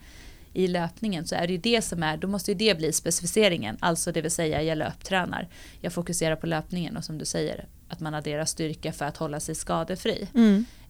i 0.53 0.67
löpningen 0.67 1.27
så 1.27 1.35
är 1.35 1.47
det 1.47 1.53
ju 1.53 1.59
det 1.59 1.81
som 1.81 2.03
är, 2.03 2.17
då 2.17 2.27
måste 2.27 2.51
ju 2.51 2.57
det 2.57 2.77
bli 2.77 2.93
specificeringen, 2.93 3.77
alltså 3.79 4.11
det 4.11 4.21
vill 4.21 4.31
säga 4.31 4.61
jag 4.61 4.77
löptränar, 4.77 5.47
jag 5.81 5.93
fokuserar 5.93 6.35
på 6.35 6.47
löpningen 6.47 6.97
och 6.97 7.03
som 7.03 7.17
du 7.17 7.25
säger, 7.25 7.65
att 7.87 7.99
man 7.99 8.13
adderar 8.13 8.45
styrka 8.45 8.91
för 8.91 9.05
att 9.05 9.17
hålla 9.17 9.39
sig 9.39 9.55
skadefri. 9.55 10.27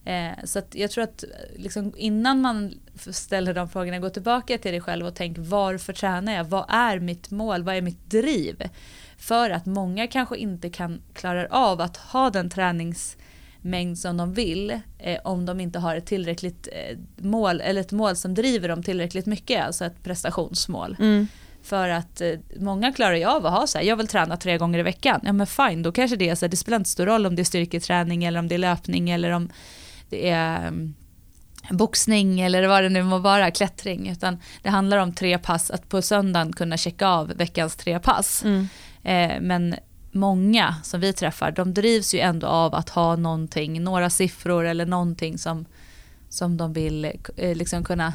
Eh, 0.06 0.44
så 0.44 0.62
jag 0.72 0.92
tror 0.92 1.04
att 1.04 1.24
eh, 1.24 1.30
liksom, 1.56 1.94
innan 1.98 2.42
man 2.42 2.74
ställer 3.12 3.54
de 3.54 3.70
frågorna, 3.70 4.00
gå 4.00 4.10
tillbaka 4.10 4.58
till 4.58 4.72
dig 4.72 4.82
själv 4.82 5.06
och 5.06 5.16
tänk 5.16 5.38
varför 5.40 5.94
tränar 5.94 6.34
jag? 6.34 6.44
Vad 6.44 6.66
är 6.70 7.00
mitt 7.00 7.32
mål? 7.32 7.64
Vad 7.64 7.76
är 7.76 7.82
mitt 7.82 8.10
driv? 8.10 8.70
För 9.18 9.50
att 9.50 9.66
många 9.66 10.08
kanske 10.08 10.38
inte 10.38 10.70
kan 10.70 11.02
klara 11.14 11.48
av 11.50 11.82
att 11.82 11.98
ha 11.98 12.30
den 12.30 12.50
träningsmängd 12.50 14.00
som 14.00 14.18
de 14.18 14.34
vill 14.34 14.80
eh, 15.00 15.20
om 15.24 15.46
de 15.46 15.60
inte 15.60 15.80
har 15.80 15.96
ett 15.96 16.06
tillräckligt 16.06 16.68
eh, 16.72 16.98
mål 17.16 17.62
eller 17.62 17.82
ett 17.82 17.92
mål 17.92 18.16
som 18.16 18.34
driver 18.34 18.70
dem 18.70 18.84
tillräckligt 18.84 19.26
mycket, 19.26 19.66
alltså 19.66 19.86
ett 19.86 20.04
prestationsmål. 20.04 20.96
Mm. 21.00 21.28
För 21.64 21.90
att 21.90 22.22
eh, 22.22 22.34
många 22.60 22.92
klarar 22.92 23.16
ju 23.16 23.26
av 23.26 23.46
att 23.46 23.54
ha 23.54 23.68
så 23.68 23.78
här, 23.78 23.86
jag 23.86 23.96
vill 23.96 24.08
träna 24.08 24.38
tre 24.38 24.58
gånger 24.58 24.80
i 24.80 24.84
veckan. 24.84 25.22
Ja 25.24 25.34
men 25.34 25.48
fine, 25.48 25.84
då 25.84 25.92
kanske 25.92 26.18
det 26.18 26.30
är 26.30 26.36
så 26.36 26.46
här, 26.46 26.50
det 26.50 26.58
spelar 26.58 26.78
inte 26.78 26.90
stor 26.90 27.06
roll 27.06 27.26
om 27.26 27.36
det 27.36 27.42
är 27.42 27.44
styrketräning 27.44 28.24
eller 28.24 28.40
om 28.40 28.48
det 28.48 28.56
är 28.56 28.60
löpning 28.60 29.10
eller 29.10 29.32
om 29.32 29.50
det 30.10 30.30
är 30.30 30.68
mm, 30.68 30.94
boxning 31.70 32.42
eller 32.42 32.68
vad 32.68 32.84
det 32.84 32.90
nu 32.90 33.04
må 33.04 33.18
vara, 33.18 33.52
klättring. 33.52 34.10
Utan 34.10 34.40
det 34.62 34.70
handlar 34.70 34.98
om 34.98 35.14
tre 35.14 35.38
pass, 35.38 35.72
att 35.72 35.90
på 35.90 36.02
söndagen 36.02 36.54
kunna 36.54 36.78
checka 36.78 37.08
av 37.08 37.28
veckans 37.28 37.76
tre 37.76 38.00
pass. 38.00 38.44
Mm. 38.44 38.68
Eh, 39.04 39.42
men 39.42 39.76
många 40.12 40.76
som 40.84 41.00
vi 41.00 41.14
träffar, 41.14 41.52
de 41.52 41.74
drivs 41.74 42.14
ju 42.14 42.20
ändå 42.20 42.48
av 42.48 42.76
att 42.76 42.90
ha 42.90 43.16
någonting, 43.16 43.84
några 43.84 44.10
siffror 44.10 44.66
eller 44.66 44.86
någonting 44.86 45.38
som, 45.38 45.66
som 46.30 46.58
de 46.58 46.74
vill 46.74 47.06
eh, 47.38 47.56
liksom 47.56 47.84
kunna 47.84 48.14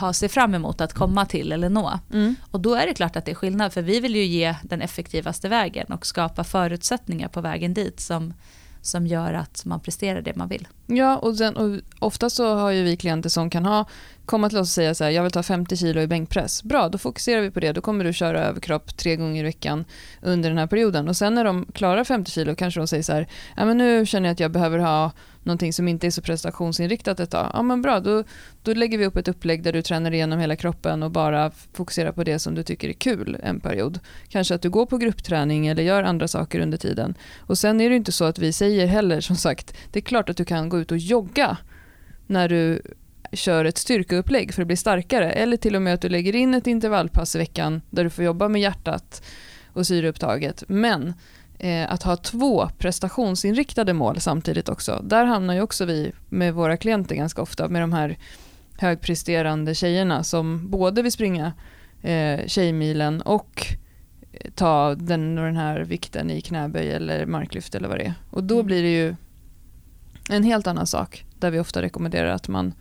ha 0.00 0.12
sig 0.12 0.28
fram 0.28 0.54
emot 0.54 0.80
att 0.80 0.92
komma 0.92 1.26
till 1.26 1.52
eller 1.52 1.68
nå. 1.68 1.98
Mm. 2.12 2.34
Och 2.50 2.60
då 2.60 2.74
är 2.74 2.86
det 2.86 2.94
klart 2.94 3.16
att 3.16 3.24
det 3.24 3.30
är 3.30 3.34
skillnad, 3.34 3.72
för 3.72 3.82
vi 3.82 4.00
vill 4.00 4.16
ju 4.16 4.24
ge 4.24 4.54
den 4.62 4.82
effektivaste 4.82 5.48
vägen 5.48 5.86
och 5.86 6.06
skapa 6.06 6.44
förutsättningar 6.44 7.28
på 7.28 7.40
vägen 7.40 7.74
dit 7.74 8.00
som, 8.00 8.34
som 8.82 9.06
gör 9.06 9.34
att 9.34 9.64
man 9.64 9.80
presterar 9.80 10.22
det 10.22 10.36
man 10.36 10.48
vill. 10.48 10.68
Ja, 10.86 11.16
och, 11.16 11.36
sen, 11.36 11.56
och 11.56 11.80
ofta 11.98 12.30
så 12.30 12.54
har 12.54 12.70
ju 12.70 12.82
vi 12.82 12.96
klienter 12.96 13.28
som 13.28 13.50
kan 13.50 13.64
ha, 13.64 13.84
komma 14.24 14.48
till 14.48 14.58
oss 14.58 14.68
och 14.68 14.74
säga 14.74 14.94
så 14.94 15.04
här, 15.04 15.10
jag 15.10 15.22
vill 15.22 15.32
ta 15.32 15.42
50 15.42 15.76
kilo 15.76 16.00
i 16.00 16.06
bänkpress. 16.06 16.62
Bra, 16.62 16.88
då 16.88 16.98
fokuserar 16.98 17.40
vi 17.40 17.50
på 17.50 17.60
det. 17.60 17.72
Då 17.72 17.80
kommer 17.80 18.04
du 18.04 18.12
köra 18.12 18.40
överkropp 18.40 18.96
tre 18.96 19.16
gånger 19.16 19.40
i 19.40 19.42
veckan 19.42 19.84
under 20.22 20.48
den 20.48 20.58
här 20.58 20.66
perioden. 20.66 21.08
Och 21.08 21.16
sen 21.16 21.34
när 21.34 21.44
de 21.44 21.66
klarar 21.74 22.04
50 22.04 22.30
kilo 22.30 22.54
kanske 22.54 22.80
de 22.80 22.86
säger 22.86 23.02
så 23.02 23.12
här, 23.12 23.28
ja 23.56 23.64
men 23.64 23.78
nu 23.78 24.06
känner 24.06 24.28
jag 24.28 24.32
att 24.32 24.40
jag 24.40 24.50
behöver 24.50 24.78
ha 24.78 25.12
någonting 25.48 25.72
som 25.72 25.88
inte 25.88 26.06
är 26.06 26.10
så 26.10 26.22
prestationsinriktat 26.22 27.20
ett 27.20 27.30
tag. 27.30 27.50
Ja 27.52 27.62
men 27.62 27.82
bra, 27.82 28.00
då, 28.00 28.24
då 28.62 28.74
lägger 28.74 28.98
vi 28.98 29.06
upp 29.06 29.16
ett 29.16 29.28
upplägg 29.28 29.62
där 29.62 29.72
du 29.72 29.82
tränar 29.82 30.14
igenom 30.14 30.38
hela 30.38 30.56
kroppen 30.56 31.02
och 31.02 31.10
bara 31.10 31.50
fokuserar 31.72 32.12
på 32.12 32.24
det 32.24 32.38
som 32.38 32.54
du 32.54 32.62
tycker 32.62 32.88
är 32.88 32.92
kul 32.92 33.36
en 33.42 33.60
period. 33.60 34.00
Kanske 34.28 34.54
att 34.54 34.62
du 34.62 34.70
går 34.70 34.86
på 34.86 34.98
gruppträning 34.98 35.66
eller 35.66 35.82
gör 35.82 36.02
andra 36.02 36.28
saker 36.28 36.60
under 36.60 36.78
tiden. 36.78 37.14
Och 37.38 37.58
sen 37.58 37.80
är 37.80 37.90
det 37.90 37.96
inte 37.96 38.12
så 38.12 38.24
att 38.24 38.38
vi 38.38 38.52
säger 38.52 38.86
heller, 38.86 39.20
som 39.20 39.36
sagt, 39.36 39.76
det 39.92 39.98
är 39.98 40.02
klart 40.02 40.28
att 40.28 40.36
du 40.36 40.44
kan 40.44 40.68
gå 40.68 40.78
ut 40.78 40.90
och 40.90 40.98
jogga 40.98 41.56
när 42.26 42.48
du 42.48 42.82
kör 43.32 43.64
ett 43.64 43.78
styrkeupplägg 43.78 44.54
för 44.54 44.62
att 44.62 44.66
bli 44.66 44.76
starkare. 44.76 45.30
Eller 45.30 45.56
till 45.56 45.76
och 45.76 45.82
med 45.82 45.94
att 45.94 46.00
du 46.00 46.08
lägger 46.08 46.36
in 46.36 46.54
ett 46.54 46.66
intervallpass 46.66 47.34
i 47.34 47.38
veckan 47.38 47.82
där 47.90 48.04
du 48.04 48.10
får 48.10 48.24
jobba 48.24 48.48
med 48.48 48.60
hjärtat 48.60 49.22
och 49.72 49.86
syreupptaget. 49.86 50.64
Men 50.68 51.14
eh, 51.58 51.92
att 51.92 52.02
ha 52.02 52.16
två 52.16 52.68
prestationsinriktade 52.78 53.92
mål 53.92 54.20
samtidigt 54.20 54.68
också. 54.68 55.00
Där 55.04 55.24
hamnar 55.24 55.54
ju 55.54 55.60
också 55.60 55.84
vi 55.84 56.12
med 56.28 56.54
våra 56.54 56.76
klienter 56.76 57.14
ganska 57.14 57.42
ofta 57.42 57.68
med 57.68 57.82
de 57.82 57.92
här 57.92 58.18
högpresterande 58.78 59.74
tjejerna 59.74 60.24
som 60.24 60.70
både 60.70 61.02
vill 61.02 61.12
springa 61.12 61.52
eh, 62.02 62.46
tjejmilen 62.46 63.20
och 63.22 63.66
eh, 64.32 64.50
ta 64.54 64.94
den 64.94 65.34
den 65.34 65.56
här 65.56 65.80
vikten 65.80 66.30
i 66.30 66.40
knäböj 66.40 66.90
eller 66.92 67.26
marklyft 67.26 67.74
eller 67.74 67.88
vad 67.88 67.98
det 67.98 68.04
är. 68.04 68.14
Och 68.30 68.44
då 68.44 68.54
Mm. 68.54 68.66
blir 68.66 68.82
det 68.82 68.92
ju 68.92 69.14
en 70.30 70.42
helt 70.42 70.66
annan 70.66 70.86
sak 70.86 71.24
där 71.38 71.50
vi 71.50 71.58
ofta 71.60 71.82
rekommenderar 71.82 72.28
att 72.28 72.48
man, 72.48 72.74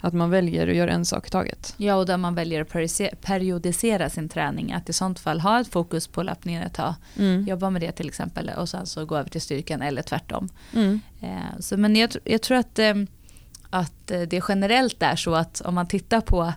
att 0.00 0.14
man 0.14 0.30
väljer 0.30 0.66
och 0.66 0.74
gör 0.74 0.88
en 0.88 1.04
sak 1.04 1.26
i 1.26 1.30
taget. 1.30 1.74
Ja, 1.76 1.94
och 1.94 2.06
där 2.06 2.16
man 2.16 2.34
väljer 2.34 2.60
att 2.60 2.68
periodise- 2.72 3.14
periodisera 3.22 4.10
sin 4.10 4.28
träning. 4.28 4.72
Att 4.72 4.88
i 4.88 4.92
sånt 4.92 5.18
fall 5.20 5.40
ha 5.40 5.60
ett 5.60 5.68
fokus 5.68 6.06
på 6.08 6.22
löpningen 6.22 6.62
ett 6.62 6.74
tag. 6.74 6.94
Mm. 7.18 7.44
Jobba 7.48 7.70
med 7.70 7.82
det 7.82 7.92
till 7.92 8.08
exempel 8.08 8.50
och 8.56 8.68
sen 8.68 8.86
så 8.86 9.04
gå 9.04 9.16
över 9.16 9.30
till 9.30 9.40
styrkan 9.40 9.82
eller 9.82 10.02
tvärtom. 10.02 10.48
Mm. 10.74 11.00
Eh, 11.20 11.60
så, 11.60 11.76
men 11.76 11.96
jag, 11.96 12.10
jag 12.24 12.42
tror 12.42 12.58
att, 12.58 12.78
eh, 12.78 12.94
att 13.70 14.10
eh, 14.10 14.20
det 14.20 14.42
generellt 14.48 15.02
är 15.02 15.16
så 15.16 15.34
att 15.34 15.60
om 15.60 15.74
man 15.74 15.86
tittar 15.86 16.20
på 16.20 16.52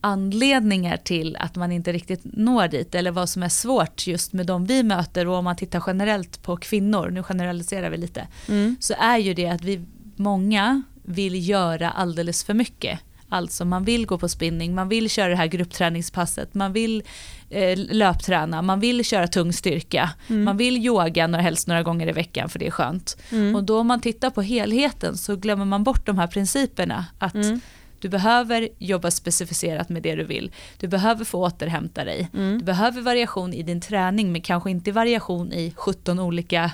anledningar 0.00 0.96
till 0.96 1.36
att 1.36 1.56
man 1.56 1.72
inte 1.72 1.92
riktigt 1.92 2.20
når 2.24 2.68
dit 2.68 2.94
eller 2.94 3.10
vad 3.10 3.28
som 3.28 3.42
är 3.42 3.48
svårt 3.48 4.06
just 4.06 4.32
med 4.32 4.46
de 4.46 4.64
vi 4.66 4.82
möter 4.82 5.26
och 5.28 5.36
om 5.36 5.44
man 5.44 5.56
tittar 5.56 5.82
generellt 5.86 6.42
på 6.42 6.56
kvinnor, 6.56 7.10
nu 7.10 7.22
generaliserar 7.22 7.90
vi 7.90 7.96
lite, 7.96 8.26
Mm. 8.48 8.76
så 8.80 8.94
är 9.00 9.18
ju 9.18 9.34
det 9.34 9.46
att 9.48 9.62
vi 9.62 9.84
många 10.16 10.82
vill 11.04 11.48
göra 11.48 11.90
alldeles 11.90 12.44
för 12.44 12.54
mycket. 12.54 13.00
Alltså 13.28 13.64
man 13.64 13.84
vill 13.84 14.06
gå 14.06 14.18
på 14.18 14.28
spinning, 14.28 14.74
man 14.74 14.88
vill 14.88 15.10
köra 15.10 15.28
det 15.28 15.36
här 15.36 15.46
gruppträningspasset, 15.46 16.54
man 16.54 16.72
vill 16.72 17.02
eh, 17.50 17.78
löpträna, 17.78 18.62
man 18.62 18.80
vill 18.80 19.04
köra 19.04 19.26
tung 19.28 19.52
styrka, 19.52 20.10
Mm. 20.28 20.44
man 20.44 20.56
vill 20.56 20.76
yoga 20.76 21.26
några, 21.26 21.42
helst 21.42 21.66
några 21.68 21.82
gånger 21.82 22.08
i 22.08 22.12
veckan 22.12 22.48
för 22.48 22.58
det 22.58 22.66
är 22.66 22.70
skönt. 22.70 23.16
Mm. 23.32 23.54
Och 23.56 23.64
då 23.64 23.78
om 23.80 23.86
man 23.86 24.00
tittar 24.00 24.30
på 24.30 24.42
helheten 24.42 25.16
så 25.16 25.36
glömmer 25.36 25.64
man 25.64 25.84
bort 25.84 26.06
de 26.06 26.18
här 26.18 26.26
principerna. 26.26 27.06
Att 27.18 27.34
Mm. 27.34 27.60
Du 28.00 28.08
behöver 28.08 28.68
jobba 28.78 29.10
specificerat 29.10 29.88
med 29.88 30.02
det 30.02 30.14
du 30.14 30.24
vill. 30.24 30.52
Du 30.78 30.88
behöver 30.88 31.24
få 31.24 31.38
återhämta 31.38 32.04
dig. 32.04 32.28
Mm. 32.34 32.58
Du 32.58 32.64
behöver 32.64 33.00
variation 33.02 33.54
i 33.54 33.62
din 33.62 33.80
träning 33.80 34.32
men 34.32 34.40
kanske 34.40 34.70
inte 34.70 34.92
variation 34.92 35.52
i 35.52 35.72
17 35.76 36.18
olika 36.20 36.70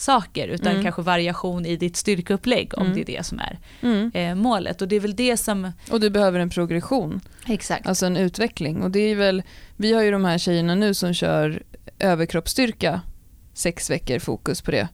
saker 0.00 0.48
utan 0.48 0.72
Mm. 0.72 0.82
kanske 0.82 1.02
variation 1.02 1.66
i 1.66 1.76
ditt 1.76 1.96
styrkeupplägg 1.96 2.72
om 2.76 2.82
Mm. 2.82 2.94
det 2.94 3.00
är 3.00 3.16
det 3.18 3.26
som 3.26 3.38
är 3.40 3.58
Mm. 3.82 4.10
eh, 4.14 4.34
målet. 4.34 4.82
Och 4.82 4.88
det 4.88 4.96
är 4.96 5.00
väl 5.00 5.16
det 5.16 5.36
som... 5.36 5.72
Och 5.90 6.00
du 6.00 6.10
behöver 6.10 6.40
en 6.40 6.50
progression, 6.50 7.20
Exakt. 7.46 7.86
alltså 7.86 8.06
en 8.06 8.16
utveckling. 8.16 8.82
Och 8.82 8.90
det 8.90 9.00
är 9.00 9.14
väl, 9.14 9.42
vi 9.76 9.92
har 9.92 10.02
ju 10.02 10.10
de 10.10 10.24
här 10.24 10.38
tjejerna 10.38 10.74
nu 10.74 10.94
som 10.94 11.14
kör 11.14 11.62
överkroppsstyrka, 11.98 13.00
sex 13.54 13.90
veckor 13.90 14.18
fokus 14.18 14.62
på 14.62 14.70
det 14.70 14.88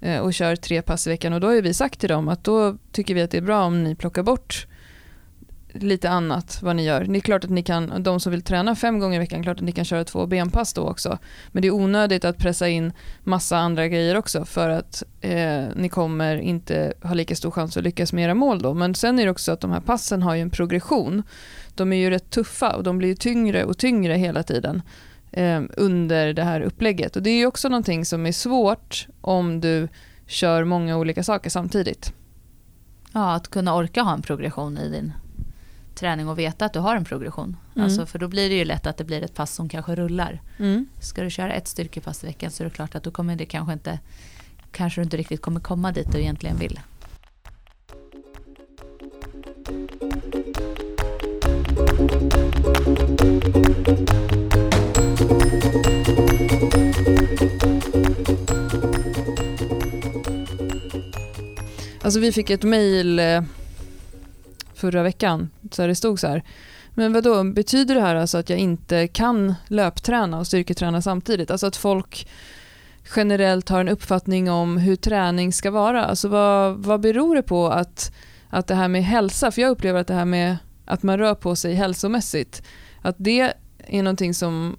eh, 0.00 0.18
och 0.18 0.34
kör 0.34 0.56
tre 0.56 0.82
pass 0.82 1.06
i 1.06 1.10
veckan 1.10 1.32
och 1.32 1.40
då 1.40 1.46
har 1.46 1.54
ju 1.54 1.60
vi 1.60 1.74
sagt 1.74 2.00
till 2.00 2.08
dem 2.08 2.28
att 2.28 2.44
då 2.44 2.76
tycker 2.92 3.14
vi 3.14 3.22
att 3.22 3.30
det 3.30 3.36
är 3.38 3.42
bra 3.42 3.62
om 3.64 3.84
ni 3.84 3.94
plockar 3.94 4.22
bort 4.22 4.66
lite 5.74 6.10
annat 6.10 6.58
vad 6.62 6.76
ni 6.76 6.84
gör. 6.84 7.04
Det 7.04 7.18
är 7.18 7.20
klart 7.20 7.44
att 7.44 7.50
ni 7.50 7.62
kan, 7.62 8.02
de 8.02 8.20
som 8.20 8.32
vill 8.32 8.42
träna 8.42 8.76
fem 8.76 8.98
gånger 8.98 9.16
i 9.16 9.18
veckan, 9.18 9.42
klart 9.42 9.56
att 9.56 9.64
ni 9.64 9.72
kan 9.72 9.84
köra 9.84 10.04
två 10.04 10.26
benpass 10.26 10.72
då 10.72 10.82
också. 10.82 11.18
Men 11.48 11.62
det 11.62 11.68
är 11.68 11.72
onödigt 11.74 12.24
att 12.24 12.38
pressa 12.38 12.68
in 12.68 12.92
massa 13.24 13.58
andra 13.58 13.88
grejer 13.88 14.16
också 14.16 14.44
för 14.44 14.68
att 14.68 15.02
eh, 15.20 15.64
ni 15.76 15.88
kommer 15.88 16.36
inte 16.36 16.92
ha 17.02 17.14
lika 17.14 17.36
stor 17.36 17.50
chans 17.50 17.76
att 17.76 17.84
lyckas 17.84 18.12
med 18.12 18.24
era 18.24 18.34
mål 18.34 18.62
då. 18.62 18.74
Men 18.74 18.94
sen 18.94 19.18
är 19.18 19.24
det 19.24 19.30
också 19.30 19.52
att 19.52 19.60
de 19.60 19.70
här 19.70 19.80
passen 19.80 20.22
har 20.22 20.34
ju 20.34 20.40
en 20.40 20.50
progression. 20.50 21.22
De 21.74 21.92
är 21.92 21.96
ju 21.96 22.10
rätt 22.10 22.30
tuffa 22.30 22.76
och 22.76 22.82
de 22.82 22.98
blir 22.98 23.08
ju 23.08 23.14
tyngre 23.14 23.64
och 23.64 23.78
tyngre 23.78 24.14
hela 24.14 24.42
tiden 24.42 24.82
eh, 25.32 25.62
under 25.76 26.32
det 26.32 26.42
här 26.42 26.60
upplägget. 26.60 27.16
Och 27.16 27.22
det 27.22 27.30
är 27.30 27.38
ju 27.38 27.46
också 27.46 27.68
någonting 27.68 28.04
som 28.04 28.26
är 28.26 28.32
svårt 28.32 29.06
om 29.20 29.60
du 29.60 29.88
kör 30.26 30.64
många 30.64 30.96
olika 30.96 31.22
saker 31.22 31.50
samtidigt. 31.50 32.12
Ja, 33.12 33.34
att 33.34 33.48
kunna 33.48 33.74
orka 33.74 34.02
ha 34.02 34.12
en 34.12 34.22
progression 34.22 34.78
i 34.78 34.88
din 34.88 35.12
träning 36.00 36.28
och 36.28 36.38
veta 36.38 36.64
att 36.64 36.72
du 36.72 36.78
har 36.78 36.96
en 36.96 37.04
progression. 37.04 37.56
Mm. 37.74 37.84
Alltså, 37.84 38.06
för 38.06 38.18
då 38.18 38.28
blir 38.28 38.48
det 38.48 38.54
ju 38.54 38.64
lätt 38.64 38.86
att 38.86 38.96
det 38.96 39.04
blir 39.04 39.22
ett 39.22 39.34
pass 39.34 39.54
som 39.54 39.68
kanske 39.68 39.94
rullar. 39.94 40.40
Mm. 40.58 40.86
Ska 41.00 41.22
du 41.22 41.30
köra 41.30 41.52
ett 41.52 41.68
styrkepass 41.68 42.24
i 42.24 42.26
veckan 42.26 42.50
så 42.50 42.62
är 42.62 42.64
det 42.64 42.70
klart 42.70 42.94
att 42.94 43.02
då 43.02 43.10
kommer 43.10 43.36
det 43.36 43.46
kanske 43.46 43.72
inte 43.72 43.98
kanske 44.72 45.00
du 45.00 45.04
inte 45.04 45.16
riktigt 45.16 45.42
kommer 45.42 45.60
komma 45.60 45.92
dit 45.92 46.12
du 46.12 46.20
egentligen 46.20 46.56
vill. 46.56 46.80
Alltså 62.02 62.20
vi 62.20 62.32
fick 62.32 62.50
ett 62.50 62.62
mejl 62.62 63.18
eh, 63.18 63.42
förra 64.80 65.02
veckan 65.02 65.50
så 65.70 65.86
det 65.86 65.94
stod 65.94 66.20
så 66.20 66.26
här. 66.26 66.42
Men 66.94 67.12
vad 67.12 67.24
då 67.24 67.44
betyder 67.44 67.94
det 67.94 68.00
här 68.00 68.14
alltså 68.14 68.38
att 68.38 68.50
jag 68.50 68.58
inte 68.58 69.08
kan 69.08 69.54
löpträna 69.66 70.38
och 70.38 70.46
styrketräna 70.46 71.02
samtidigt? 71.02 71.50
Alltså 71.50 71.66
att 71.66 71.76
folk 71.76 72.28
generellt 73.16 73.68
har 73.68 73.80
en 73.80 73.88
uppfattning 73.88 74.50
om 74.50 74.76
hur 74.76 74.96
träning 74.96 75.52
ska 75.52 75.70
vara. 75.70 76.04
Alltså 76.04 76.28
vad, 76.28 76.76
vad 76.76 77.00
beror 77.00 77.36
det 77.36 77.42
på 77.42 77.68
att, 77.68 78.12
att 78.48 78.66
det 78.66 78.74
här 78.74 78.88
med 78.88 79.04
hälsa, 79.04 79.50
för 79.50 79.62
jag 79.62 79.70
upplever 79.70 80.00
att 80.00 80.06
det 80.06 80.14
här 80.14 80.24
med 80.24 80.56
att 80.84 81.02
man 81.02 81.18
rör 81.18 81.34
på 81.34 81.56
sig 81.56 81.74
hälsomässigt, 81.74 82.62
att 83.02 83.16
det 83.18 83.52
är 83.86 84.02
någonting 84.02 84.34
som 84.34 84.76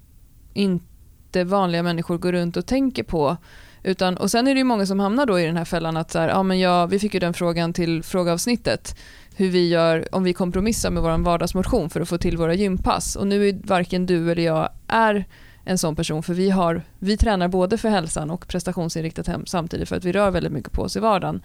inte 0.54 1.44
vanliga 1.44 1.82
människor 1.82 2.18
går 2.18 2.32
runt 2.32 2.56
och 2.56 2.66
tänker 2.66 3.02
på. 3.02 3.36
Utan, 3.82 4.16
och 4.16 4.30
sen 4.30 4.48
är 4.48 4.54
det 4.54 4.58
ju 4.58 4.64
många 4.64 4.86
som 4.86 5.00
hamnar 5.00 5.26
då 5.26 5.40
i 5.40 5.46
den 5.46 5.56
här 5.56 5.64
fällan 5.64 5.96
att 5.96 6.10
så 6.10 6.18
här, 6.18 6.28
ja, 6.28 6.42
men 6.42 6.58
jag, 6.58 6.86
vi 6.86 6.98
fick 6.98 7.14
ju 7.14 7.20
den 7.20 7.34
frågan 7.34 7.72
till 7.72 8.02
frågeavsnittet 8.02 8.96
hur 9.34 9.50
vi 9.50 9.68
gör 9.68 10.14
om 10.14 10.24
vi 10.24 10.32
kompromissar 10.32 10.90
med 10.90 11.02
vår 11.02 11.18
vardagsmotion 11.18 11.90
för 11.90 12.00
att 12.00 12.08
få 12.08 12.18
till 12.18 12.36
våra 12.36 12.54
gympass. 12.54 13.16
Och 13.16 13.26
nu 13.26 13.48
är 13.48 13.60
varken 13.64 14.06
du 14.06 14.30
eller 14.30 14.42
jag 14.42 14.68
är 14.88 15.24
en 15.64 15.78
sån 15.78 15.96
person 15.96 16.22
för 16.22 16.34
vi, 16.34 16.50
har, 16.50 16.82
vi 16.98 17.16
tränar 17.16 17.48
både 17.48 17.78
för 17.78 17.88
hälsan 17.88 18.30
och 18.30 18.48
prestationsinriktat 18.48 19.26
hem 19.26 19.46
samtidigt 19.46 19.88
för 19.88 19.96
att 19.96 20.04
vi 20.04 20.12
rör 20.12 20.30
väldigt 20.30 20.52
mycket 20.52 20.72
på 20.72 20.82
oss 20.82 20.96
i 20.96 21.00
vardagen. 21.00 21.42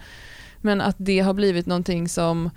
Men 0.58 0.82
att 0.82 0.96
det 1.00 1.20
har 1.20 1.34
blivit 1.34 1.66
någonting 1.66 2.10
som 2.10 2.50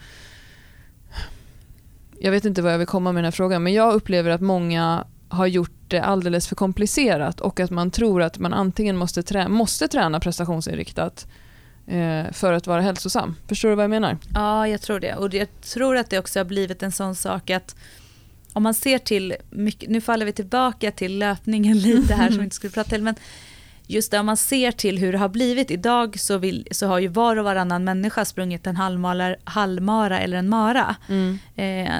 jag 2.22 2.30
vet 2.30 2.44
inte 2.44 2.62
vad 2.62 2.72
jag 2.72 2.78
vill 2.78 2.86
komma 2.86 3.12
med 3.12 3.18
den 3.18 3.24
här 3.24 3.32
frågan 3.32 3.62
men 3.62 3.72
jag 3.72 3.94
upplever 3.94 4.30
att 4.30 4.40
många 4.40 5.04
har 5.28 5.46
gjort 5.46 5.80
det 5.88 6.00
alldeles 6.00 6.48
för 6.48 6.56
komplicerat 6.56 7.40
och 7.40 7.60
att 7.60 7.70
man 7.70 7.90
tror 7.90 8.22
att 8.22 8.38
man 8.38 8.52
antingen 8.52 8.96
måste, 8.96 9.22
trä 9.22 9.48
måste 9.48 9.88
träna 9.88 10.20
prestationsinriktat 10.20 11.26
för 12.32 12.52
att 12.52 12.66
vara 12.66 12.80
hälsosam. 12.80 13.36
Förstår 13.48 13.68
du 13.68 13.74
vad 13.74 13.82
jag 13.82 13.90
menar? 13.90 14.16
Ja, 14.34 14.68
jag 14.68 14.80
tror 14.82 15.00
det. 15.00 15.14
Och 15.14 15.34
jag 15.34 15.48
tror 15.60 15.96
att 15.96 16.10
det 16.10 16.18
också 16.18 16.38
har 16.38 16.44
blivit 16.44 16.82
en 16.82 16.92
sån 16.92 17.14
sak 17.14 17.50
att 17.50 17.76
om 18.52 18.62
man 18.62 18.74
ser 18.74 18.98
till, 18.98 19.36
mycket, 19.50 19.90
nu 19.90 20.00
faller 20.00 20.26
vi 20.26 20.32
tillbaka 20.32 20.90
till 20.90 21.18
löpningen 21.18 21.78
lite 21.80 22.14
här 22.14 22.28
som 22.28 22.38
vi 22.38 22.44
inte 22.44 22.56
skulle 22.56 22.70
prata 22.70 22.90
till, 22.90 23.02
men 23.02 23.14
just 23.86 24.10
det 24.10 24.18
om 24.18 24.26
man 24.26 24.36
ser 24.36 24.72
till 24.72 24.98
hur 24.98 25.12
det 25.12 25.18
har 25.18 25.28
blivit 25.28 25.70
idag 25.70 26.20
så, 26.20 26.38
vill, 26.38 26.68
så 26.70 26.86
har 26.86 26.98
ju 26.98 27.08
var 27.08 27.36
och 27.36 27.44
varannan 27.44 27.84
människa 27.84 28.24
sprungit 28.24 28.66
en 28.66 28.76
halvmara, 28.76 29.36
halvmara 29.44 30.20
eller 30.20 30.36
en 30.36 30.48
mara. 30.48 30.96
Eh, 31.56 31.90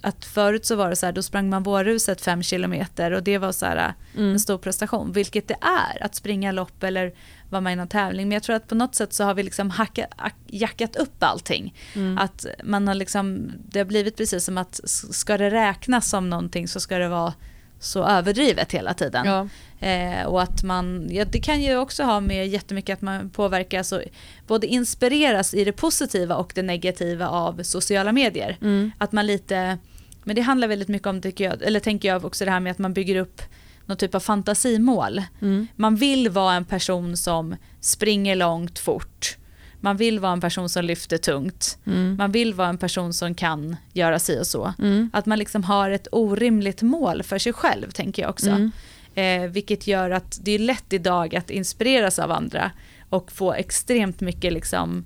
att 0.00 0.24
förut 0.24 0.66
så 0.66 0.76
var 0.76 0.90
det 0.90 0.96
så 0.96 1.06
här, 1.06 1.12
då 1.12 1.22
sprang 1.22 1.50
man 1.50 1.62
vårruset 1.62 2.20
fem 2.20 2.42
kilometer 2.42 3.10
och 3.10 3.22
det 3.22 3.38
var 3.38 3.52
så 3.52 3.66
här 3.66 3.94
Mm. 4.16 4.32
en 4.32 4.40
stor 4.40 4.58
prestation, 4.58 5.12
vilket 5.12 5.48
det 5.48 5.56
är 5.60 6.04
att 6.04 6.14
springa 6.14 6.52
lopp 6.52 6.82
eller 6.82 7.12
vara 7.50 7.60
med 7.60 7.72
i 7.72 7.76
någon 7.76 7.88
tävling. 7.88 8.28
Men 8.28 8.34
jag 8.34 8.42
tror 8.42 8.56
att 8.56 8.68
på 8.68 8.74
något 8.74 8.94
sätt 8.94 9.12
så 9.12 9.24
har 9.24 9.34
vi 9.34 9.42
liksom 9.42 9.70
hacka, 9.70 10.06
hack, 10.16 10.36
jackat 10.46 10.96
upp 10.96 11.22
allting. 11.22 11.74
Mm. 11.94 12.18
Att 12.18 12.46
man 12.64 12.88
har 12.88 12.94
liksom, 12.94 13.52
det 13.68 13.78
har 13.78 13.86
blivit 13.86 14.16
precis 14.16 14.44
som 14.44 14.58
att 14.58 14.80
ska 15.10 15.38
det 15.38 15.50
räknas 15.50 16.10
som 16.10 16.30
någonting 16.30 16.68
så 16.68 16.80
ska 16.80 16.98
det 16.98 17.08
vara 17.08 17.34
så 17.80 18.04
överdrivet 18.04 18.72
hela 18.72 18.94
tiden. 18.94 19.26
Ja. 19.26 19.48
Eh, 19.88 20.26
och 20.26 20.42
att 20.42 20.62
man, 20.62 21.08
ja, 21.10 21.24
det 21.24 21.40
kan 21.40 21.62
ju 21.62 21.76
också 21.76 22.02
ha 22.02 22.20
med 22.20 22.48
jättemycket 22.48 22.94
att 22.94 23.02
man 23.02 23.30
påverkas 23.30 23.92
och 23.92 24.02
både 24.46 24.66
inspireras 24.66 25.54
i 25.54 25.64
det 25.64 25.72
positiva 25.72 26.36
och 26.36 26.52
det 26.54 26.62
negativa 26.62 27.28
av 27.28 27.62
sociala 27.62 28.12
medier. 28.12 28.56
Mm. 28.60 28.90
Att 28.98 29.12
man 29.12 29.26
lite, 29.26 29.78
men 30.24 30.36
det 30.36 30.42
handlar 30.42 30.68
väldigt 30.68 30.88
mycket 30.88 31.06
om, 31.06 31.20
tycker 31.20 31.44
jag, 31.44 31.62
eller 31.62 31.80
tänker 31.80 32.08
jag 32.08 32.24
också 32.24 32.44
det 32.44 32.50
här 32.50 32.60
med 32.60 32.70
att 32.70 32.78
man 32.78 32.92
bygger 32.92 33.16
upp 33.16 33.42
någon 33.88 33.96
typ 33.96 34.14
av 34.14 34.20
fantasimål. 34.20 35.22
Mm. 35.40 35.66
Man 35.76 35.96
vill 35.96 36.28
vara 36.28 36.54
en 36.54 36.64
person 36.64 37.16
som 37.16 37.56
springer 37.80 38.36
långt 38.36 38.78
fort. 38.78 39.36
Man 39.80 39.96
vill 39.96 40.18
vara 40.20 40.32
en 40.32 40.40
person 40.40 40.68
som 40.68 40.84
lyfter 40.84 41.18
tungt. 41.18 41.78
Mm. 41.86 42.16
Man 42.16 42.32
vill 42.32 42.54
vara 42.54 42.68
en 42.68 42.78
person 42.78 43.12
som 43.14 43.34
kan 43.34 43.76
göra 43.92 44.18
si 44.18 44.40
och 44.40 44.46
så. 44.46 44.72
Mm. 44.78 45.10
Att 45.12 45.26
man 45.26 45.38
liksom 45.38 45.64
har 45.64 45.90
ett 45.90 46.08
orimligt 46.12 46.82
mål 46.82 47.22
för 47.22 47.38
sig 47.38 47.52
själv 47.52 47.90
tänker 47.90 48.22
jag 48.22 48.30
också. 48.30 48.50
Mm. 48.50 48.70
Eh, 49.14 49.50
vilket 49.50 49.86
gör 49.86 50.10
att 50.10 50.38
det 50.42 50.50
är 50.52 50.58
lätt 50.58 50.92
idag 50.92 51.36
att 51.36 51.50
inspireras 51.50 52.18
av 52.18 52.32
andra 52.32 52.70
och 53.08 53.32
få 53.32 53.52
extremt 53.52 54.20
mycket 54.20 54.52
liksom 54.52 55.04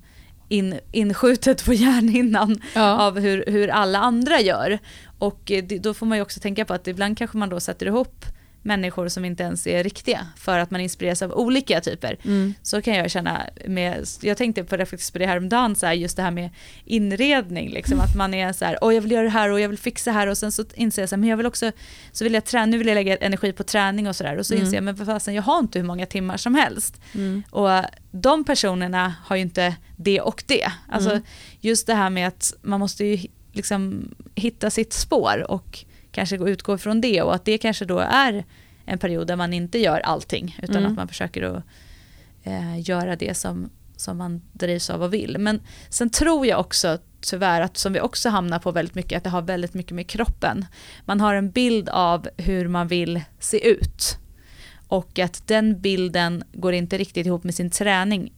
in, 0.48 0.78
inskjutet 0.92 1.64
på 1.64 1.72
hjärnhinnan 1.74 2.60
Ja. 2.74 2.98
av 3.06 3.18
hur, 3.18 3.44
hur 3.46 3.68
alla 3.68 3.98
andra 3.98 4.40
gör. 4.40 4.78
Och 5.18 5.50
eh, 5.50 5.64
det, 5.64 5.78
då 5.78 5.94
får 5.94 6.06
man 6.06 6.18
ju 6.18 6.22
också 6.22 6.40
tänka 6.40 6.64
på 6.64 6.74
att 6.74 6.88
ibland 6.88 7.18
kanske 7.18 7.36
man 7.38 7.48
då 7.48 7.60
sätter 7.60 7.86
ihop 7.86 8.24
människor 8.62 9.08
som 9.08 9.24
inte 9.24 9.42
ens 9.42 9.66
är 9.66 9.84
riktiga 9.84 10.26
för 10.36 10.58
att 10.58 10.70
man 10.70 10.80
inspireras 10.80 11.22
av 11.22 11.32
olika 11.32 11.80
typer. 11.80 12.16
Mm. 12.24 12.54
Så 12.62 12.82
kan 12.82 12.94
jag 12.94 13.10
känna 13.10 13.42
med, 13.66 14.06
jag 14.22 14.36
tänkte 14.36 14.64
på 14.64 14.76
på 15.12 15.18
det 15.18 15.26
här 15.26 15.36
om 15.36 15.48
dagen, 15.48 15.76
så 15.76 15.86
här, 15.86 15.92
just 15.92 16.16
det 16.16 16.22
här 16.22 16.30
med 16.30 16.50
inredning, 16.84 17.70
liksom, 17.70 18.00
att 18.00 18.16
man 18.16 18.34
är 18.34 18.52
så 18.52 18.64
här, 18.64 18.78
åh 18.80 18.94
jag 18.94 19.02
vill 19.02 19.10
göra 19.10 19.22
det 19.24 19.30
här 19.30 19.50
och 19.50 19.60
jag 19.60 19.68
vill 19.68 19.78
fixa 19.78 20.10
här 20.12 20.26
och 20.26 20.38
sen 20.38 20.52
så 20.52 20.64
inser 20.74 21.02
jag 21.02 21.08
så 21.08 21.14
här, 21.14 21.20
men 21.20 21.28
jag 21.28 21.36
vill 21.36 21.46
också, 21.46 21.72
så 22.12 22.24
vill 22.24 22.34
jag 22.34 22.44
träna, 22.44 22.66
nu 22.66 22.78
vill 22.78 22.86
jag 22.86 22.94
lägga 22.94 23.16
energi 23.16 23.52
på 23.52 23.62
träning 23.62 24.08
och 24.08 24.16
sådär 24.16 24.36
och 24.38 24.46
så 24.46 24.54
Mm. 24.54 24.64
inser 24.64 24.76
jag, 24.76 24.84
men 24.84 24.94
vad 24.94 25.06
fasen, 25.06 25.34
jag 25.34 25.42
har 25.42 25.58
inte 25.58 25.78
hur 25.78 25.86
många 25.86 26.06
timmar 26.06 26.36
som 26.36 26.54
helst. 26.54 27.00
Mm. 27.14 27.42
Och 27.50 27.70
de 28.10 28.44
personerna 28.44 29.14
har 29.24 29.36
ju 29.36 29.42
inte 29.42 29.76
det 29.96 30.20
och 30.20 30.44
det. 30.46 30.72
Alltså 30.88 31.10
Mm. 31.10 31.22
just 31.60 31.86
det 31.86 31.94
här 31.94 32.10
med 32.10 32.28
att 32.28 32.54
man 32.62 32.80
måste 32.80 33.04
ju 33.04 33.28
liksom 33.52 34.08
hitta 34.34 34.70
sitt 34.70 34.92
spår 34.92 35.50
och 35.50 35.84
kanske 36.12 36.36
gå- 36.36 36.48
utgå 36.48 36.78
från 36.78 37.00
det 37.00 37.22
och 37.22 37.34
att 37.34 37.44
det 37.44 37.58
kanske 37.58 37.84
då 37.84 37.98
är 37.98 38.44
en 38.84 38.98
period 38.98 39.26
där 39.26 39.36
man 39.36 39.52
inte 39.52 39.78
gör 39.78 40.00
allting 40.00 40.58
utan 40.62 40.76
Mm. 40.76 40.90
att 40.92 40.96
man 40.96 41.08
försöker 41.08 41.42
att 41.42 41.62
eh, 42.42 42.80
göra 42.88 43.16
det 43.16 43.34
som, 43.36 43.70
som 43.96 44.18
man 44.18 44.42
drivs 44.52 44.90
av 44.90 45.02
och 45.02 45.14
vill. 45.14 45.36
Men 45.38 45.60
sen 45.88 46.10
tror 46.10 46.46
jag 46.46 46.60
också 46.60 46.98
tyvärr 47.20 47.60
att 47.60 47.76
som 47.76 47.92
vi 47.92 48.00
också 48.00 48.28
hamnar 48.28 48.58
på 48.58 48.70
väldigt 48.72 48.94
mycket 48.94 49.16
att 49.16 49.24
det 49.24 49.30
har 49.30 49.42
väldigt 49.42 49.74
mycket 49.74 49.92
med 49.92 50.06
kroppen. 50.06 50.64
Man 51.04 51.20
har 51.20 51.34
en 51.34 51.50
bild 51.50 51.88
av 51.88 52.28
hur 52.36 52.68
man 52.68 52.88
vill 52.88 53.20
se 53.38 53.68
ut 53.68 54.18
och 54.88 55.18
att 55.18 55.46
den 55.48 55.80
bilden 55.80 56.44
går 56.52 56.72
inte 56.72 56.98
riktigt 56.98 57.26
ihop 57.26 57.44
med 57.44 57.54
sin 57.54 57.70
träning 57.70 58.32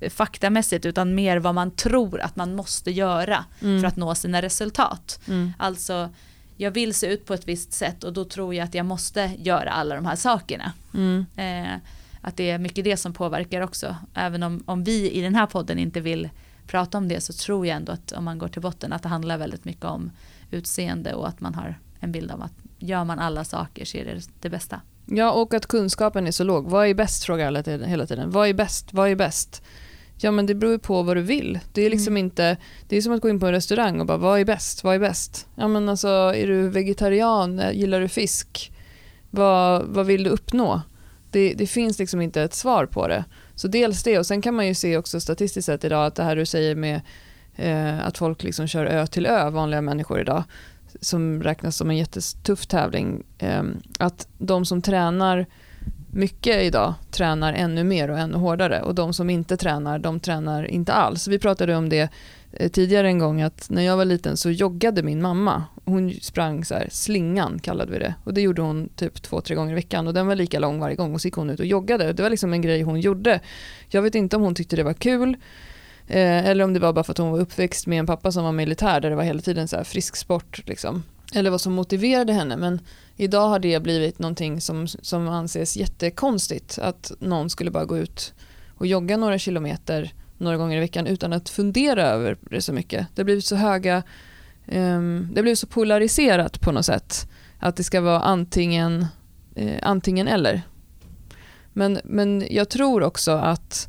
eh, 0.00 0.10
faktamässigt 0.10 0.86
utan 0.86 1.14
mer 1.14 1.36
vad 1.36 1.54
man 1.54 1.70
tror 1.70 2.20
att 2.20 2.36
man 2.36 2.54
måste 2.54 2.90
göra 2.90 3.44
Mm. 3.62 3.80
för 3.80 3.88
att 3.88 3.96
nå 3.96 4.14
sina 4.14 4.42
resultat. 4.42 5.20
Mm. 5.28 5.52
Alltså 5.58 6.10
jag 6.56 6.70
vill 6.70 6.94
se 6.94 7.06
ut 7.06 7.26
på 7.26 7.34
ett 7.34 7.48
visst 7.48 7.72
sätt 7.72 8.04
och 8.04 8.12
då 8.12 8.24
tror 8.24 8.54
jag 8.54 8.64
att 8.64 8.74
jag 8.74 8.86
måste 8.86 9.30
göra 9.38 9.70
alla 9.70 9.94
de 9.94 10.06
här 10.06 10.16
sakerna. 10.16 10.72
Mm. 10.94 11.26
Eh, 11.36 11.78
att 12.20 12.36
det 12.36 12.50
är 12.50 12.58
mycket 12.58 12.84
det 12.84 12.96
som 12.96 13.12
påverkar 13.12 13.60
också. 13.60 13.96
Även 14.14 14.42
om, 14.42 14.62
om 14.66 14.84
vi 14.84 15.10
i 15.10 15.20
den 15.20 15.34
här 15.34 15.46
podden 15.46 15.78
inte 15.78 16.00
vill 16.00 16.28
prata 16.66 16.98
om 16.98 17.08
det 17.08 17.20
så 17.20 17.32
tror 17.32 17.66
jag 17.66 17.76
ändå 17.76 17.92
att 17.92 18.12
om 18.12 18.24
man 18.24 18.38
går 18.38 18.48
till 18.48 18.62
botten 18.62 18.92
att 18.92 19.02
det 19.02 19.08
handlar 19.08 19.38
väldigt 19.38 19.64
mycket 19.64 19.84
om 19.84 20.10
utseende 20.50 21.14
och 21.14 21.28
att 21.28 21.40
man 21.40 21.54
har 21.54 21.78
en 22.00 22.12
bild 22.12 22.30
av 22.30 22.42
att 22.42 22.52
gör 22.78 23.04
man 23.04 23.18
alla 23.18 23.44
saker 23.44 23.84
så 23.84 23.96
är 23.96 24.04
det 24.04 24.28
det 24.40 24.50
bästa. 24.50 24.80
Ja, 25.06 25.32
och 25.32 25.54
att 25.54 25.66
kunskapen 25.66 26.26
är 26.26 26.30
så 26.30 26.44
låg. 26.44 26.70
Vad 26.70 26.86
är 26.86 26.94
bäst? 26.94 27.24
frågar 27.24 27.46
alla 27.46 27.62
hela 27.62 28.06
tiden. 28.06 28.30
Vad 28.30 28.48
är 28.48 28.54
bäst? 28.54 28.92
Vad 28.92 29.08
är 29.08 29.14
bäst? 29.14 29.62
Ja, 30.24 30.30
men 30.30 30.46
det 30.46 30.54
beror 30.54 30.78
på 30.78 31.02
vad 31.02 31.16
du 31.16 31.22
vill. 31.22 31.58
Det 31.72 31.82
är 31.82 31.90
liksom 31.90 32.12
mm. 32.12 32.24
inte, 32.24 32.56
det 32.88 32.96
är 32.96 33.02
som 33.02 33.12
att 33.12 33.20
gå 33.20 33.28
in 33.28 33.40
på 33.40 33.46
en 33.46 33.52
restaurang 33.52 34.00
och 34.00 34.06
bara, 34.06 34.18
vad 34.18 34.40
är 34.40 34.44
bäst? 34.44 34.84
Vad 34.84 34.94
är 34.94 34.98
bäst? 34.98 35.46
Ja, 35.54 35.68
men 35.68 35.88
alltså, 35.88 36.08
är 36.08 36.46
du 36.46 36.68
vegetarian? 36.68 37.62
Gillar 37.72 38.00
du 38.00 38.08
fisk? 38.08 38.72
Vad, 39.30 39.82
vad 39.86 40.06
vill 40.06 40.24
du 40.24 40.30
uppnå? 40.30 40.82
Det, 41.30 41.54
det 41.54 41.66
finns 41.66 41.98
liksom 41.98 42.20
inte 42.20 42.42
ett 42.42 42.54
svar 42.54 42.86
på 42.86 43.08
det. 43.08 43.24
Så 43.54 43.68
dels 43.68 44.02
det, 44.02 44.18
och 44.18 44.26
sen 44.26 44.42
kan 44.42 44.54
man 44.54 44.66
ju 44.66 44.74
se 44.74 44.96
också 44.96 45.20
statistiskt 45.20 45.66
sett 45.66 45.84
idag 45.84 46.06
att 46.06 46.14
det 46.14 46.22
här 46.22 46.36
du 46.36 46.46
säger 46.46 46.74
med 46.74 47.00
eh, 47.56 48.06
att 48.06 48.18
folk 48.18 48.42
liksom 48.42 48.66
kör 48.66 48.86
ö 48.86 49.06
till 49.06 49.26
ö, 49.26 49.50
vanliga 49.50 49.80
människor 49.80 50.20
idag, 50.20 50.44
som 51.00 51.42
räknas 51.42 51.76
som 51.76 51.90
en 51.90 51.96
jättetuff 51.96 52.66
tävling, 52.66 53.22
eh, 53.38 53.62
att 53.98 54.28
de 54.38 54.64
som 54.66 54.82
tränar 54.82 55.46
mycket 56.14 56.62
idag 56.62 56.94
tränar 57.10 57.52
ännu 57.52 57.84
mer 57.84 58.10
och 58.10 58.18
ännu 58.18 58.38
hårdare 58.38 58.82
och 58.82 58.94
de 58.94 59.12
som 59.12 59.30
inte 59.30 59.56
tränar, 59.56 59.98
de 59.98 60.20
tränar 60.20 60.64
inte 60.70 60.92
alls. 60.92 61.28
Vi 61.28 61.38
pratade 61.38 61.76
om 61.76 61.88
det 61.88 62.08
eh, 62.52 62.70
tidigare 62.70 63.06
en 63.06 63.18
gång 63.18 63.42
att 63.42 63.70
när 63.70 63.82
jag 63.82 63.96
var 63.96 64.04
liten 64.04 64.36
så 64.36 64.50
joggade 64.50 65.02
min 65.02 65.22
mamma. 65.22 65.64
Hon 65.84 66.14
sprang 66.14 66.64
så 66.64 66.74
här, 66.74 66.88
slingan 66.90 67.58
kallade 67.58 67.92
vi 67.92 67.98
det 67.98 68.14
och 68.24 68.34
det 68.34 68.40
gjorde 68.40 68.62
hon 68.62 68.88
typ 68.88 69.22
två, 69.22 69.40
tre 69.40 69.56
gånger 69.56 69.72
i 69.72 69.74
veckan 69.74 70.06
och 70.06 70.14
den 70.14 70.26
var 70.26 70.34
lika 70.34 70.58
lång 70.58 70.80
varje 70.80 70.96
gång 70.96 71.14
och 71.14 71.20
så 71.20 71.28
gick 71.28 71.34
hon 71.34 71.50
ut 71.50 71.60
och 71.60 71.66
joggade. 71.66 72.12
Det 72.12 72.22
var 72.22 72.30
liksom 72.30 72.52
en 72.52 72.62
grej 72.62 72.82
hon 72.82 73.00
gjorde. 73.00 73.40
Jag 73.88 74.02
vet 74.02 74.14
inte 74.14 74.36
om 74.36 74.42
hon 74.42 74.54
tyckte 74.54 74.76
det 74.76 74.82
var 74.82 74.94
kul 74.94 75.36
eh, 76.06 76.46
eller 76.46 76.64
om 76.64 76.72
det 76.72 76.80
var 76.80 76.92
bara 76.92 77.04
för 77.04 77.12
att 77.12 77.18
hon 77.18 77.30
var 77.30 77.40
uppväxt 77.40 77.86
med 77.86 77.98
en 77.98 78.06
pappa 78.06 78.32
som 78.32 78.44
var 78.44 78.52
militär 78.52 79.00
där 79.00 79.10
det 79.10 79.16
var 79.16 79.24
hela 79.24 79.40
tiden 79.40 79.68
så 79.68 79.76
här 79.76 79.84
frisk 79.84 80.16
sport 80.16 80.62
liksom. 80.66 81.02
Eller 81.34 81.50
vad 81.50 81.60
som 81.60 81.72
motiverade 81.72 82.32
henne 82.32 82.56
men 82.56 82.80
Idag 83.16 83.48
har 83.48 83.58
det 83.58 83.82
blivit 83.82 84.18
någonting 84.18 84.60
som, 84.60 84.86
som 84.86 85.28
anses 85.28 85.76
jättekonstigt. 85.76 86.78
Att 86.78 87.12
någon 87.18 87.50
skulle 87.50 87.70
bara 87.70 87.84
gå 87.84 87.98
ut 87.98 88.34
och 88.76 88.86
jogga 88.86 89.16
några 89.16 89.38
kilometer 89.38 90.12
några 90.38 90.56
gånger 90.56 90.76
i 90.76 90.80
veckan 90.80 91.06
utan 91.06 91.32
att 91.32 91.48
fundera 91.48 92.02
över 92.02 92.36
det 92.50 92.60
så 92.60 92.72
mycket. 92.72 93.06
Det 93.14 93.22
har 93.22 93.24
blivit 93.24 93.44
så 93.44 93.56
höga, 93.56 94.02
um, 94.66 95.28
det 95.32 95.38
har 95.38 95.42
blivit 95.42 95.58
så 95.58 95.66
polariserat 95.66 96.60
på 96.60 96.72
något 96.72 96.86
sätt. 96.86 97.28
Att 97.58 97.76
det 97.76 97.84
ska 97.84 98.00
vara 98.00 98.20
antingen, 98.20 99.06
eh, 99.54 99.78
antingen 99.82 100.28
eller. 100.28 100.62
Men, 101.72 102.00
men 102.04 102.46
jag 102.50 102.68
tror 102.68 103.02
också 103.02 103.32
att 103.32 103.88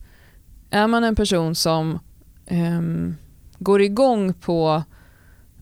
är 0.70 0.88
man 0.88 1.04
en 1.04 1.16
person 1.16 1.56
som 1.56 2.00
um, 2.52 3.16
går 3.60 3.82
igång 3.82 4.34
på, 4.34 4.84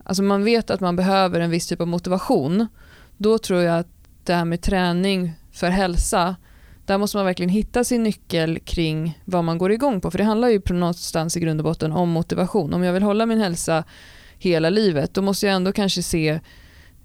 alltså 0.03 0.23
man 0.23 0.43
vet 0.43 0.69
att 0.69 0.79
man 0.79 0.95
behöver 0.95 1.39
en 1.39 1.49
viss 1.49 1.67
typ 1.67 1.81
av 1.81 1.87
motivation 1.87 2.67
då 3.17 3.37
tror 3.37 3.61
jag 3.61 3.79
att 3.79 3.87
det 4.23 4.33
här 4.33 4.45
med 4.45 4.61
träning 4.61 5.33
för 5.51 5.69
hälsa, 5.69 6.35
där 6.85 6.97
måste 6.97 7.17
man 7.17 7.25
verkligen 7.25 7.49
hitta 7.49 7.83
sin 7.83 8.03
nyckel 8.03 8.59
kring 8.59 9.19
vad 9.25 9.43
man 9.43 9.57
går 9.57 9.71
igång 9.71 10.01
på. 10.01 10.11
För 10.11 10.17
det 10.17 10.23
handlar 10.23 10.47
ju 10.47 10.61
på 10.61 10.73
någonstans 10.73 11.37
i 11.37 11.39
grund 11.39 11.59
och 11.59 11.63
botten 11.63 11.91
om 11.91 12.09
motivation. 12.09 12.73
Om 12.73 12.83
jag 12.83 12.93
vill 12.93 13.03
hålla 13.03 13.25
min 13.25 13.39
hälsa 13.39 13.83
hela 14.37 14.69
livet, 14.69 15.13
då 15.13 15.21
måste 15.21 15.45
jag 15.45 15.55
ändå 15.55 15.71
kanske 15.71 16.03
se 16.03 16.39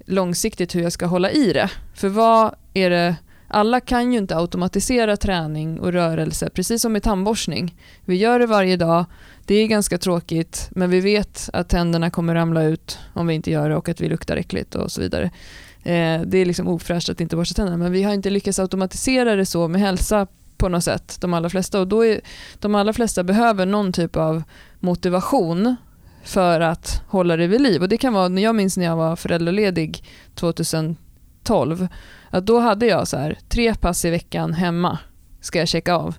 långsiktigt 0.07 0.75
hur 0.75 0.83
jag 0.83 0.93
ska 0.93 1.07
hålla 1.07 1.31
i 1.31 1.53
det. 1.53 1.71
För 1.95 2.09
vad 2.09 2.55
är 2.75 2.91
det 2.91 3.17
alla 3.49 3.81
kan 3.81 4.13
ju 4.13 4.19
inte 4.19 4.37
automatisera 4.37 5.17
träning 5.17 5.81
och 5.81 5.93
rörelse, 5.93 6.51
precis 6.51 6.83
som 6.83 6.93
med 6.93 7.03
tandborstning. 7.03 7.75
Vi 8.05 8.17
gör 8.17 8.39
det 8.39 8.47
varje 8.47 8.77
dag, 8.77 9.05
det 9.45 9.55
är 9.55 9.67
ganska 9.67 9.99
tråkigt, 9.99 10.69
men 10.71 10.91
vi 10.91 11.01
vet 11.01 11.51
att 11.53 11.69
tänderna 11.69 12.11
kommer 12.11 12.35
ramla 12.35 12.63
ut 12.63 12.99
om 13.13 13.27
vi 13.27 13.35
inte 13.35 13.51
gör 13.51 13.69
det 13.69 13.77
och 13.77 13.89
att 13.89 14.01
vi 14.01 14.09
luktar 14.09 14.37
äckligt 14.37 14.75
och 14.75 14.93
så 14.93 15.01
vidare. 15.01 15.31
Eh, 15.83 16.21
det 16.21 16.39
är 16.39 16.45
liksom 16.45 16.69
ofräscht 16.69 17.09
att 17.09 17.21
inte 17.21 17.37
borsta 17.37 17.55
tänderna 17.55 17.77
men 17.77 17.93
vi 17.93 18.03
har 18.03 18.15
inte 18.15 18.31
lyckats 18.31 18.59
automatisera 18.59 19.37
det 19.37 19.47
så 19.47 19.69
med 19.69 19.81
hälsa 19.81 20.27
på 20.57 20.69
något 20.69 20.85
sätt, 20.85 21.17
de 21.21 21.35
allra 21.35 21.51
flesta. 21.51 21.81
Och 21.81 21.89
då 21.89 22.05
är, 22.05 22.21
de 22.61 22.75
allra 22.75 22.93
flesta 22.93 23.25
behöver 23.25 23.67
någon 23.67 23.93
typ 23.93 24.17
av 24.17 24.43
motivation 24.81 25.77
för 26.25 26.61
att 26.61 27.03
hålla 27.09 27.37
det 27.37 27.47
vid 27.47 27.61
liv. 27.61 27.83
Och 27.83 27.89
det 27.89 27.97
kan 27.97 28.13
vara, 28.13 28.41
jag 28.41 28.55
minns 28.55 28.77
när 28.77 28.85
jag 28.85 28.97
var 28.97 29.17
föräldraledig 29.17 30.05
2000, 30.35 30.97
12, 31.47 31.89
att 32.31 32.47
då 32.47 32.59
hade 32.59 32.87
jag 32.87 33.09
så 33.09 33.17
här, 33.17 33.39
tre 33.49 33.75
pass 33.75 34.05
i 34.05 34.11
veckan 34.11 34.53
hemma, 34.53 34.99
ska 35.41 35.59
jag 35.59 35.69
checka 35.69 35.95
av, 35.95 36.15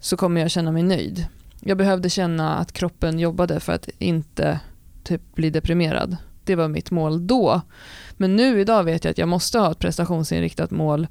så 0.00 0.16
kommer 0.16 0.40
jag 0.40 0.50
känna 0.50 0.72
mig 0.72 0.82
nöjd. 0.82 1.26
Jag 1.60 1.78
behövde 1.78 2.10
känna 2.10 2.56
att 2.56 2.72
kroppen 2.72 3.18
jobbade 3.18 3.60
för 3.60 3.72
att 3.72 3.88
inte 3.98 4.60
typ 5.04 5.34
bli 5.34 5.50
deprimerad. 5.50 6.16
Det 6.44 6.54
var 6.54 6.68
mitt 6.68 6.90
mål 6.90 7.26
då. 7.26 7.60
Men 8.16 8.36
nu 8.36 8.60
idag 8.60 8.84
vet 8.84 9.04
jag 9.04 9.10
att 9.10 9.18
jag 9.18 9.28
måste 9.28 9.58
ha 9.58 9.70
ett 9.70 9.78
prestationsinriktat 9.78 10.70
mål 10.70 11.06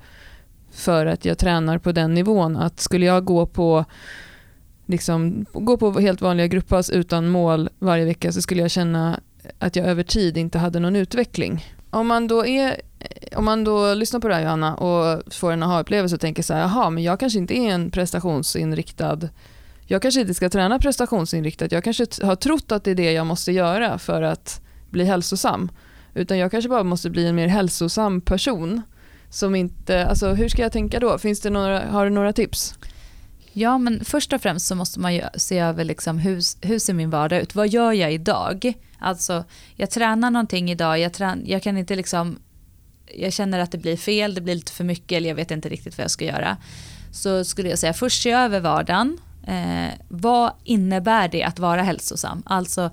för 0.72 1.06
att 1.06 1.26
jag 1.26 1.38
tränar 1.38 1.78
på 1.78 1.92
den 1.92 2.14
nivån. 2.14 2.58
Att 2.58 2.80
skulle 2.80 3.06
jag 3.06 3.26
gå 3.26 3.46
på, 3.46 3.86
liksom, 4.86 5.46
gå 5.54 5.78
på 5.78 6.00
helt 6.00 6.22
vanliga 6.22 6.48
grupppass 6.48 6.90
utan 6.90 7.30
mål 7.30 7.70
varje 7.80 8.06
vecka 8.06 8.32
så 8.32 8.42
skulle 8.42 8.62
jag 8.62 8.72
känna 8.72 9.20
att 9.60 9.76
jag 9.76 9.86
över 9.86 10.04
tid 10.04 10.38
inte 10.38 10.60
hade 10.60 10.80
någon 10.80 10.96
utveckling. 10.96 11.75
Om 11.96 12.08
man 12.08 12.28
då, 12.28 12.46
är, 12.46 12.82
eh, 13.00 13.38
om 13.38 13.46
man 13.46 13.64
då 13.64 13.94
lyssnar 13.94 14.20
på 14.20 14.28
det 14.28 14.36
här 14.36 14.42
Johanna 14.42 14.76
och 14.76 15.34
får 15.34 15.52
en 15.52 15.64
aha-upplevelse 15.64 16.16
och 16.16 16.22
tänker 16.22 16.44
så 16.44 16.54
här, 16.54 16.62
jaha, 16.62 16.90
men 16.90 17.04
jag 17.04 17.20
kanske 17.20 17.40
inte 17.40 17.58
är 17.58 17.74
en 17.74 17.92
prestationsinriktad 17.92 19.20
jag 19.88 20.02
kanske 20.02 20.22
inte 20.22 20.34
ska 20.34 20.50
träna 20.50 20.80
prestationsinriktat. 20.80 21.72
Jag 21.72 21.84
kanske 21.84 22.06
har 22.24 22.36
trott 22.36 22.72
att 22.72 22.84
det 22.84 22.92
är 22.92 22.96
det 22.96 23.12
jag 23.12 23.28
måste 23.28 23.52
göra 23.52 23.98
för 23.98 24.22
att 24.22 24.62
bli 24.90 25.04
hälsosam. 25.04 25.72
Utan 26.14 26.38
jag 26.38 26.52
kanske 26.52 26.70
bara 26.70 26.84
måste 26.84 27.10
bli 27.10 27.28
en 27.28 27.36
mer 27.36 27.48
hälsosam 27.48 28.22
person. 28.22 28.82
Som 29.30 29.56
inte, 29.56 30.06
alltså 30.06 30.34
hur 30.34 30.50
ska 30.50 30.62
jag 30.62 30.72
tänka 30.72 31.00
då? 31.00 31.18
Finns 31.18 31.42
det 31.42 31.50
några, 31.50 31.90
har 31.90 32.06
du 32.06 32.12
några 32.12 32.34
tips? 32.34 32.76
Ja, 33.58 33.78
men 33.78 34.06
först 34.06 34.34
och 34.34 34.42
främst 34.42 34.68
så 34.68 34.76
måste 34.76 35.00
man 35.00 35.16
ju 35.16 35.22
se 35.36 35.60
över 35.60 35.84
liksom 35.84 36.18
hur, 36.18 36.42
hur 36.66 36.80
ser 36.80 36.94
min 36.94 37.10
vardag 37.10 37.42
ut? 37.42 37.56
Vad 37.56 37.68
gör 37.68 37.92
jag 37.92 38.14
idag? 38.14 38.74
Alltså, 39.00 39.44
jag 39.76 39.90
tränar 39.90 40.32
någonting 40.32 40.72
idag, 40.72 41.00
jag, 41.00 41.14
trän, 41.14 41.44
jag 41.46 41.64
kan 41.64 41.78
inte 41.78 41.96
liksom, 41.96 42.40
jag 43.18 43.34
känner 43.34 43.60
att 43.60 43.72
det 43.72 43.78
blir 43.78 43.98
fel, 43.98 44.36
det 44.36 44.42
blir 44.42 44.56
lite 44.56 44.72
för 44.72 44.84
mycket 44.84 45.18
eller 45.18 45.30
jag 45.30 45.36
vet 45.36 45.52
inte 45.52 45.70
riktigt 45.70 45.98
vad 45.98 46.04
jag 46.04 46.12
ska 46.12 46.26
göra. 46.26 46.58
Så 47.12 47.46
skulle 47.46 47.70
jag 47.70 47.80
säga 47.80 47.94
först 47.94 48.22
se 48.22 48.32
över 48.32 48.60
vardagen. 48.60 49.18
Eh, 49.48 49.94
vad 50.10 50.52
innebär 50.64 51.28
det 51.28 51.44
att 51.44 51.60
vara 51.60 51.84
hälsosam? 51.84 52.44
Alltså 52.46 52.92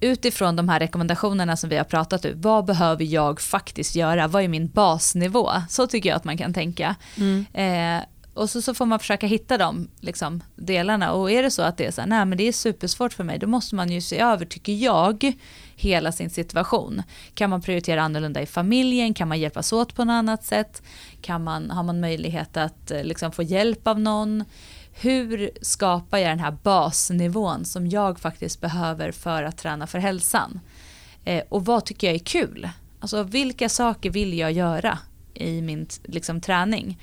utifrån 0.00 0.56
de 0.56 0.68
här 0.68 0.80
rekommendationerna 0.80 1.56
som 1.56 1.70
vi 1.70 1.76
har 1.76 1.84
pratat 1.84 2.24
om, 2.24 2.30
vad 2.34 2.64
behöver 2.64 3.04
jag 3.04 3.40
faktiskt 3.40 3.94
göra? 3.94 4.28
Vad 4.28 4.42
är 4.42 4.48
min 4.48 4.68
basnivå? 4.68 5.50
Så 5.68 5.86
tycker 5.86 6.08
jag 6.08 6.16
att 6.16 6.24
man 6.24 6.38
kan 6.38 6.54
tänka. 6.54 6.96
Mm. 7.16 7.46
Eh, 7.52 8.04
och 8.36 8.50
så, 8.50 8.62
så 8.62 8.74
får 8.74 8.86
man 8.86 8.98
försöka 8.98 9.26
hitta 9.26 9.58
de 9.58 9.88
liksom, 10.00 10.42
delarna. 10.56 11.12
Och 11.12 11.30
är 11.30 11.42
det 11.42 11.50
så 11.50 11.62
att 11.62 11.76
det 11.76 11.86
är 11.86 11.90
så 11.90 12.00
här, 12.00 12.08
nej 12.08 12.24
men 12.24 12.38
det 12.38 12.48
är 12.48 12.52
supersvårt 12.52 13.12
för 13.12 13.24
mig, 13.24 13.38
då 13.38 13.46
måste 13.46 13.74
man 13.74 13.90
ju 13.90 14.00
se 14.00 14.18
över, 14.18 14.46
tycker 14.46 14.72
jag, 14.72 15.32
hela 15.76 16.12
sin 16.12 16.30
situation. 16.30 17.02
Kan 17.34 17.50
man 17.50 17.62
prioritera 17.62 18.02
annorlunda 18.02 18.42
i 18.42 18.46
familjen? 18.46 19.14
Kan 19.14 19.28
man 19.28 19.40
hjälpas 19.40 19.72
åt 19.72 19.94
på 19.94 20.04
något 20.04 20.12
annat 20.12 20.44
sätt? 20.44 20.82
Kan 21.20 21.44
man, 21.44 21.70
har 21.70 21.82
man 21.82 22.00
möjlighet 22.00 22.56
att 22.56 22.90
eh, 22.90 23.04
liksom, 23.04 23.32
få 23.32 23.42
hjälp 23.42 23.86
av 23.86 24.00
någon? 24.00 24.44
hur 25.00 25.50
skapar 25.62 26.18
jag 26.18 26.30
den 26.30 26.40
här 26.40 26.56
basnivån 26.62 27.64
som 27.64 27.88
jag 27.88 28.18
faktiskt 28.18 28.60
behöver 28.60 29.12
för 29.12 29.42
att 29.42 29.58
träna 29.58 29.86
för 29.86 29.98
hälsan? 29.98 30.60
Eh, 31.24 31.42
och 31.48 31.64
vad 31.64 31.84
tycker 31.84 32.06
jag 32.06 32.14
är 32.14 32.24
kul? 32.24 32.68
Alltså 33.00 33.22
vilka 33.22 33.68
saker 33.68 34.10
vill 34.10 34.38
jag 34.38 34.52
göra 34.52 34.98
i 35.34 35.62
min 35.62 35.86
liksom, 36.04 36.40
träning? 36.40 36.98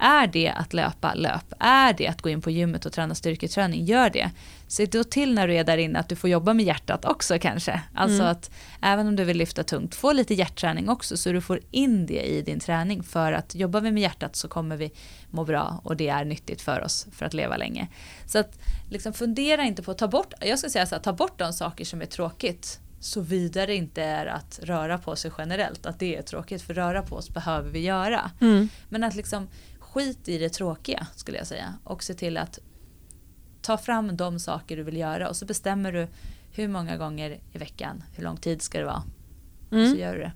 Är 0.00 0.26
det 0.26 0.48
att 0.48 0.72
löpa, 0.72 1.14
löp. 1.14 1.52
Är 1.58 1.92
det 1.92 2.06
att 2.06 2.22
gå 2.22 2.28
in 2.28 2.42
på 2.42 2.50
gymmet 2.50 2.86
och 2.86 2.92
träna 2.92 3.14
styrketräning, 3.14 3.84
gör 3.84 4.10
det. 4.10 4.30
Se 4.68 4.86
då 4.86 5.04
till 5.04 5.34
när 5.34 5.48
du 5.48 5.54
är 5.54 5.64
där 5.64 5.78
inne 5.78 5.98
att 5.98 6.08
du 6.08 6.16
får 6.16 6.30
jobba 6.30 6.54
med 6.54 6.64
hjärtat 6.64 7.04
också 7.04 7.38
kanske. 7.38 7.82
Alltså 7.94 8.22
mm. 8.22 8.32
att 8.32 8.50
även 8.82 9.06
om 9.06 9.16
du 9.16 9.24
vill 9.24 9.36
lyfta 9.36 9.62
tungt, 9.62 9.94
få 9.94 10.12
lite 10.12 10.34
hjärtträning 10.34 10.88
också 10.88 11.16
så 11.16 11.32
du 11.32 11.40
får 11.40 11.60
in 11.70 12.06
det 12.06 12.22
i 12.22 12.42
din 12.42 12.60
träning. 12.60 13.02
För 13.02 13.32
att 13.32 13.54
jobbar 13.54 13.80
vi 13.80 13.92
med 13.92 14.02
hjärtat 14.02 14.36
så 14.36 14.48
kommer 14.48 14.76
vi 14.76 14.90
må 15.30 15.44
bra 15.44 15.80
och 15.84 15.96
det 15.96 16.08
är 16.08 16.24
nyttigt 16.24 16.62
för 16.62 16.80
oss 16.80 17.06
för 17.12 17.26
att 17.26 17.34
leva 17.34 17.56
länge. 17.56 17.88
Så 18.26 18.38
att 18.38 18.58
liksom 18.90 19.12
fundera 19.12 19.64
inte 19.64 19.82
på 19.82 19.90
att 19.90 19.98
ta 19.98 20.08
bort, 20.08 20.32
jag 20.40 20.58
ska 20.58 20.70
säga 20.70 20.86
så 20.86 20.94
här, 20.94 21.02
ta 21.02 21.12
bort 21.12 21.38
de 21.38 21.52
saker 21.52 21.84
som 21.84 22.02
är 22.02 22.06
tråkigt 22.06 22.80
såvida 23.00 23.66
det 23.66 23.74
inte 23.74 24.02
är 24.02 24.26
att 24.26 24.60
röra 24.62 24.98
på 24.98 25.16
sig 25.16 25.30
generellt, 25.38 25.86
att 25.86 25.98
det 25.98 26.16
är 26.16 26.22
tråkigt, 26.22 26.62
för 26.62 26.74
röra 26.74 27.02
på 27.02 27.16
oss 27.16 27.30
behöver 27.30 27.70
vi 27.70 27.80
göra. 27.80 28.30
Mm. 28.40 28.68
Men 28.88 29.04
att 29.04 29.14
liksom 29.14 29.48
skit 29.96 30.28
i 30.28 30.38
det 30.38 30.48
tråkiga 30.48 31.06
skulle 31.14 31.38
jag 31.38 31.46
säga 31.46 31.74
och 31.84 32.02
se 32.02 32.14
till 32.14 32.36
att 32.36 32.58
ta 33.62 33.78
fram 33.78 34.16
de 34.16 34.38
saker 34.38 34.76
du 34.76 34.82
vill 34.82 34.96
göra 34.96 35.28
och 35.28 35.36
så 35.36 35.46
bestämmer 35.46 35.92
du 35.92 36.08
hur 36.52 36.68
många 36.68 36.96
gånger 36.96 37.38
i 37.52 37.58
veckan, 37.58 38.02
hur 38.14 38.24
lång 38.24 38.36
tid 38.36 38.62
ska 38.62 38.78
det 38.78 38.84
vara. 38.84 39.02
Mm. 39.72 39.90
Så 39.90 39.96
gör 39.96 40.14
du 40.14 40.20
det. 40.20 40.32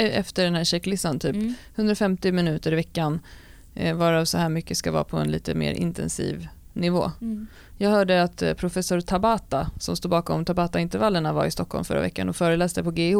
E-, 0.00 0.18
efter 0.18 0.44
den 0.44 0.54
här 0.54 0.64
checklistan 0.64 1.18
typ. 1.18 1.34
Mm. 1.34 1.54
150 1.74 2.32
minuter 2.32 2.72
i 2.72 2.74
veckan 2.74 3.20
eh, 3.74 3.96
varav 3.96 4.24
så 4.24 4.38
här 4.38 4.48
mycket 4.48 4.76
ska 4.76 4.92
vara 4.92 5.04
på 5.04 5.16
en 5.16 5.30
lite 5.30 5.54
mer 5.54 5.72
intensiv 5.72 6.48
nivå. 6.72 7.10
Mm. 7.20 7.46
Jag 7.78 7.90
hörde 7.90 8.22
att 8.22 8.42
eh, 8.42 8.54
professor 8.54 9.00
Tabata 9.00 9.70
som 9.80 9.96
står 9.96 10.08
bakom 10.08 10.44
Tabata-intervallerna 10.44 11.32
var 11.32 11.46
i 11.46 11.50
Stockholm 11.50 11.84
förra 11.84 12.00
veckan 12.00 12.28
och 12.28 12.36
föreläste 12.36 12.84
på 12.84 12.90
GH. 12.90 13.16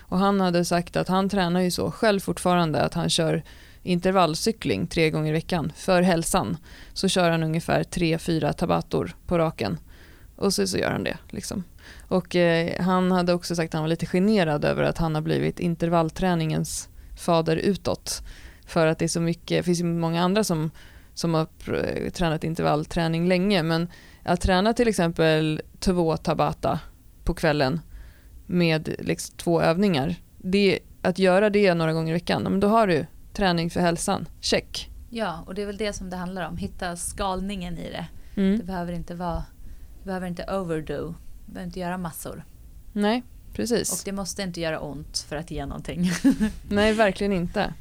Och 0.00 0.18
han 0.18 0.40
hade 0.40 0.64
sagt 0.64 0.96
att 0.96 1.08
han 1.08 1.28
tränar 1.28 1.60
ju 1.60 1.70
så 1.70 1.90
själv 1.90 2.20
fortfarande 2.20 2.82
att 2.82 2.94
han 2.94 3.10
kör 3.10 3.42
intervallcykling 3.86 4.86
tre 4.86 5.10
gånger 5.10 5.28
i 5.28 5.32
veckan 5.32 5.72
för 5.76 6.02
hälsan. 6.02 6.56
Så 6.92 7.08
kör 7.08 7.30
han 7.30 7.42
ungefär 7.42 7.84
tre, 7.84 8.18
fyra 8.18 8.52
tabator 8.52 9.16
på 9.26 9.38
raken. 9.38 9.78
Och 10.36 10.54
så, 10.54 10.66
så 10.66 10.78
gör 10.78 10.90
han 10.90 11.04
det. 11.04 11.18
Liksom. 11.30 11.64
Och 12.08 12.36
eh, 12.36 12.82
han 12.82 13.12
hade 13.12 13.32
också 13.32 13.56
sagt 13.56 13.70
att 13.70 13.74
han 13.74 13.82
var 13.82 13.88
lite 13.88 14.06
generad 14.06 14.64
över 14.64 14.82
att 14.82 14.98
han 14.98 15.14
har 15.14 15.22
blivit 15.22 15.60
intervallträningens 15.60 16.88
fader 17.16 17.56
utåt. 17.56 18.22
För 18.66 18.86
att 18.86 18.98
det 18.98 19.04
är 19.04 19.08
så 19.08 19.20
mycket, 19.20 19.58
det 19.58 19.62
finns 19.62 19.80
ju 19.80 19.84
många 19.84 20.22
andra 20.22 20.44
som, 20.44 20.70
som 21.14 21.34
har 21.34 21.46
pr- 21.64 22.04
eh, 22.04 22.10
tränat 22.10 22.44
intervallträning 22.44 23.28
länge 23.28 23.62
men 23.62 23.88
att 24.24 24.40
träna 24.40 24.72
till 24.72 24.88
exempel 24.88 25.62
två 25.78 26.16
tabata 26.16 26.80
på 27.24 27.34
kvällen 27.34 27.80
med 28.46 28.94
liksom 28.98 29.36
två 29.36 29.62
övningar. 29.62 30.14
Det, 30.38 30.78
att 31.02 31.18
göra 31.18 31.50
det 31.50 31.74
några 31.74 31.92
gånger 31.92 32.10
i 32.10 32.12
veckan, 32.12 32.42
men 32.42 32.60
då 32.60 32.68
har 32.68 32.86
du 32.86 33.06
träning 33.36 33.70
för 33.70 33.80
hälsan. 33.80 34.28
Check. 34.40 34.90
Ja, 35.10 35.44
och 35.46 35.54
det 35.54 35.62
är 35.62 35.66
väl 35.66 35.76
det 35.76 35.92
som 35.92 36.10
det 36.10 36.16
handlar 36.16 36.48
om. 36.48 36.56
Hitta 36.56 36.96
skalningen 36.96 37.78
i 37.78 37.90
det. 37.90 38.06
Mm. 38.40 38.58
Det 38.58 38.64
behöver 38.64 38.92
inte 38.92 39.14
vara, 39.14 39.44
det 39.98 40.06
behöver 40.06 40.26
inte 40.26 40.44
overdo. 40.44 41.14
Du 41.46 41.52
behöver 41.52 41.66
inte 41.66 41.80
göra 41.80 41.98
massor. 41.98 42.44
Nej, 42.92 43.22
Och 43.48 43.54
precis. 43.54 44.04
det 44.04 44.12
måste 44.12 44.42
inte 44.42 44.60
göra 44.60 44.80
ont 44.80 45.18
för 45.28 45.36
att 45.36 45.50
ge 45.50 45.66
någonting. 45.66 46.10
Nej, 46.68 46.92
verkligen 46.92 47.32
inte. 47.32 47.74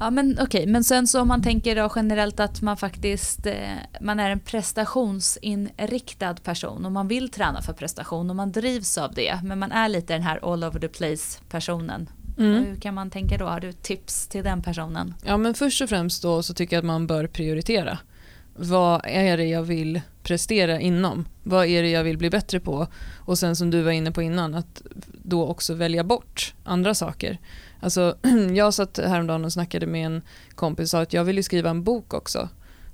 Ja 0.00 0.10
men 0.10 0.38
okej, 0.40 0.66
men 0.66 0.84
sen 0.84 1.06
så 1.06 1.20
om 1.20 1.28
man 1.28 1.42
tänker 1.42 1.76
då 1.76 1.92
generellt 1.96 2.40
att 2.40 2.62
man 2.62 2.76
faktiskt 2.76 3.46
eh, 3.46 3.54
man 4.00 4.20
är 4.20 4.30
en 4.30 4.40
prestationsinriktad 4.40 6.34
person 6.34 6.86
och 6.86 6.92
man 6.92 7.08
vill 7.08 7.28
träna 7.30 7.62
för 7.62 7.72
prestation 7.72 8.30
och 8.30 8.36
man 8.36 8.52
drivs 8.52 8.98
av 8.98 9.14
det 9.14 9.40
men 9.44 9.58
man 9.58 9.72
är 9.72 9.88
lite 9.88 10.12
den 10.12 10.22
här 10.22 10.52
all 10.52 10.64
over 10.64 10.80
the 10.80 10.88
place 10.88 11.40
personen. 11.48 12.10
Mm. 12.38 12.64
Hur 12.64 12.76
kan 12.76 12.94
man 12.94 13.10
tänka 13.10 13.38
då? 13.38 13.44
Har 13.44 13.60
du 13.60 13.72
tips 13.72 14.28
till 14.28 14.44
den 14.44 14.62
personen? 14.62 15.14
Ja, 15.24 15.36
men 15.36 15.54
först 15.54 15.82
och 15.82 15.88
främst 15.88 16.22
då 16.22 16.42
så 16.42 16.54
tycker 16.54 16.76
jag 16.76 16.80
att 16.80 16.86
man 16.86 17.06
bör 17.06 17.26
prioritera. 17.26 17.98
Vad 18.54 19.00
är 19.04 19.36
det 19.36 19.46
jag 19.46 19.62
vill 19.62 20.00
prestera 20.22 20.80
inom? 20.80 21.28
Vad 21.42 21.66
är 21.66 21.82
det 21.82 21.90
jag 21.90 22.04
vill 22.04 22.18
bli 22.18 22.30
bättre 22.30 22.60
på? 22.60 22.86
Och 23.18 23.38
sen 23.38 23.56
som 23.56 23.70
du 23.70 23.82
var 23.82 23.90
inne 23.90 24.12
på 24.12 24.22
innan, 24.22 24.54
att 24.54 24.82
då 25.22 25.46
också 25.46 25.74
välja 25.74 26.04
bort 26.04 26.54
andra 26.64 26.94
saker. 26.94 27.38
Alltså, 27.80 28.16
jag 28.54 28.74
satt 28.74 28.98
häromdagen 28.98 29.44
och 29.44 29.52
snackade 29.52 29.86
med 29.86 30.06
en 30.06 30.22
kompis 30.54 30.82
och 30.84 30.88
sa 30.88 31.00
att 31.02 31.12
jag 31.12 31.24
vill 31.24 31.36
ju 31.36 31.42
skriva 31.42 31.70
en 31.70 31.82
bok 31.82 32.14
också. 32.14 32.48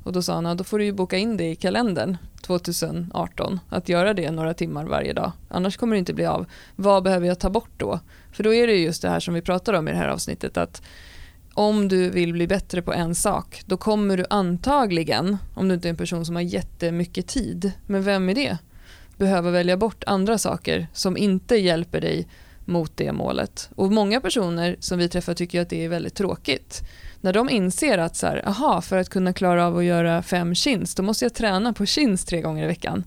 Och 0.04 0.12
då 0.12 0.22
sa 0.22 0.34
han 0.34 0.46
att 0.46 0.58
då 0.58 0.64
får 0.64 0.78
du 0.78 0.84
ju 0.84 0.92
boka 0.92 1.18
in 1.18 1.36
det 1.36 1.50
i 1.50 1.56
kalendern 1.56 2.16
2018, 2.42 3.60
att 3.68 3.88
göra 3.88 4.14
det 4.14 4.30
några 4.30 4.54
timmar 4.54 4.84
varje 4.84 5.12
dag. 5.12 5.32
Annars 5.48 5.76
kommer 5.76 5.96
det 5.96 5.98
inte 5.98 6.14
bli 6.14 6.26
av. 6.26 6.46
Vad 6.76 7.02
behöver 7.02 7.26
jag 7.26 7.38
ta 7.38 7.50
bort 7.50 7.70
då? 7.76 8.00
För 8.32 8.44
då 8.44 8.54
är 8.54 8.66
det 8.66 8.76
just 8.76 9.02
det 9.02 9.08
här 9.08 9.20
som 9.20 9.34
vi 9.34 9.42
pratar 9.42 9.72
om 9.72 9.88
i 9.88 9.90
det 9.90 9.96
här 9.96 10.08
avsnittet, 10.08 10.56
att 10.56 10.82
om 11.54 11.88
du 11.88 12.10
vill 12.10 12.32
bli 12.32 12.46
bättre 12.46 12.82
på 12.82 12.92
en 12.92 13.14
sak, 13.14 13.62
då 13.66 13.76
kommer 13.76 14.16
du 14.16 14.24
antagligen, 14.30 15.36
om 15.54 15.68
du 15.68 15.74
inte 15.74 15.88
är 15.88 15.90
en 15.90 15.96
person 15.96 16.26
som 16.26 16.34
har 16.34 16.42
jättemycket 16.42 17.26
tid, 17.26 17.72
men 17.86 18.02
vem 18.02 18.28
är 18.28 18.34
det? 18.34 18.58
Behöva 19.16 19.50
välja 19.50 19.76
bort 19.76 20.04
andra 20.06 20.38
saker 20.38 20.86
som 20.92 21.16
inte 21.16 21.56
hjälper 21.56 22.00
dig 22.00 22.28
mot 22.64 22.96
det 22.96 23.12
målet. 23.12 23.70
Och 23.76 23.92
många 23.92 24.20
personer 24.20 24.76
som 24.80 24.98
vi 24.98 25.08
träffar 25.08 25.34
tycker 25.34 25.60
att 25.60 25.68
det 25.68 25.84
är 25.84 25.88
väldigt 25.88 26.14
tråkigt. 26.14 26.82
När 27.24 27.32
de 27.32 27.50
inser 27.50 27.98
att 27.98 28.16
så 28.16 28.26
här, 28.26 28.48
aha, 28.48 28.80
för 28.80 28.96
att 28.96 29.08
kunna 29.08 29.32
klara 29.32 29.66
av 29.66 29.78
att 29.78 29.84
göra 29.84 30.22
fem 30.22 30.54
chins, 30.54 30.94
då 30.94 31.02
måste 31.02 31.24
jag 31.24 31.34
träna 31.34 31.72
på 31.72 31.86
chins 31.86 32.24
tre 32.24 32.40
gånger 32.40 32.64
i 32.64 32.66
veckan. 32.66 33.04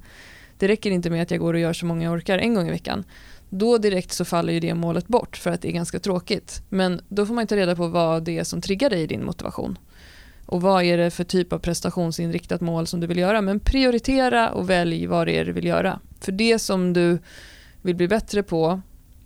Det 0.58 0.68
räcker 0.68 0.92
inte 0.92 1.10
med 1.10 1.22
att 1.22 1.32
jag 1.32 1.40
går 1.40 1.54
och 1.54 1.60
gör 1.60 1.74
så 1.74 1.86
många 1.86 2.04
jag 2.04 2.14
orkar 2.14 2.38
en 2.38 2.54
gång 2.54 2.68
i 2.68 2.72
veckan. 2.72 3.04
Då 3.50 3.78
direkt 3.78 4.12
så 4.12 4.26
faller 4.26 4.54
ju 4.54 4.60
det 4.60 4.74
målet 4.74 5.08
bort 5.08 5.38
för 5.38 5.52
att 5.52 5.62
det 5.62 5.68
är 5.68 5.72
ganska 5.72 6.00
tråkigt. 6.00 6.62
Men 6.70 7.02
då 7.08 7.26
får 7.26 7.34
man 7.34 7.44
ju 7.44 7.48
ta 7.48 7.56
reda 7.56 7.76
på 7.76 7.88
vad 7.88 8.24
det 8.24 8.40
är 8.40 8.44
som 8.44 8.62
triggar 8.62 8.90
dig 8.90 9.02
i 9.02 9.08
din 9.08 9.26
motivation. 9.26 9.78
Och 10.46 10.62
vad 10.62 10.84
är 10.84 10.98
det 10.98 11.12
för 11.12 11.24
typ 11.24 11.54
av 11.54 11.60
prestationsinriktat 11.60 12.62
mål 12.62 12.88
som 12.88 13.00
du 13.00 13.08
vill 13.08 13.18
göra. 13.18 13.42
Men 13.42 13.60
prioritera 13.60 14.50
och 14.50 14.70
välj 14.70 15.08
vad 15.08 15.28
det 15.28 15.38
är 15.38 15.46
du 15.46 15.52
vill 15.52 15.66
göra. 15.66 16.00
För 16.20 16.32
det 16.32 16.60
som 16.60 16.94
du 16.94 17.20
vill 17.82 17.96
bli 17.96 18.08
bättre 18.08 18.44
på 18.44 18.82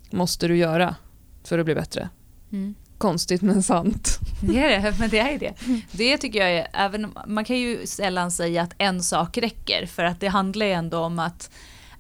måste 0.10 0.48
du 0.48 0.58
göra 0.58 0.96
för 1.44 1.60
att 1.60 1.66
bli 1.66 1.76
bättre. 1.76 2.10
Mm. 2.52 2.76
Konstigt 3.02 3.42
men 3.42 3.64
sant. 3.64 4.20
Det 4.42 4.60
är 4.60 4.82
det, 4.82 5.00
men 5.00 5.10
det 5.10 5.20
är 5.20 5.40
det. 5.40 5.54
Det 5.92 6.18
tycker 6.18 6.40
jag 6.40 6.52
är, 6.52 6.68
även, 6.74 7.14
man 7.28 7.46
kan 7.46 7.58
ju 7.58 7.86
sällan 7.86 8.32
säga 8.32 8.62
att 8.62 8.74
en 8.78 9.04
sak 9.04 9.38
räcker 9.38 9.86
för 9.86 10.04
att 10.04 10.20
det 10.20 10.28
handlar 10.28 10.66
ju 10.66 10.72
ändå 10.72 11.00
om 11.00 11.20
att 11.20 11.50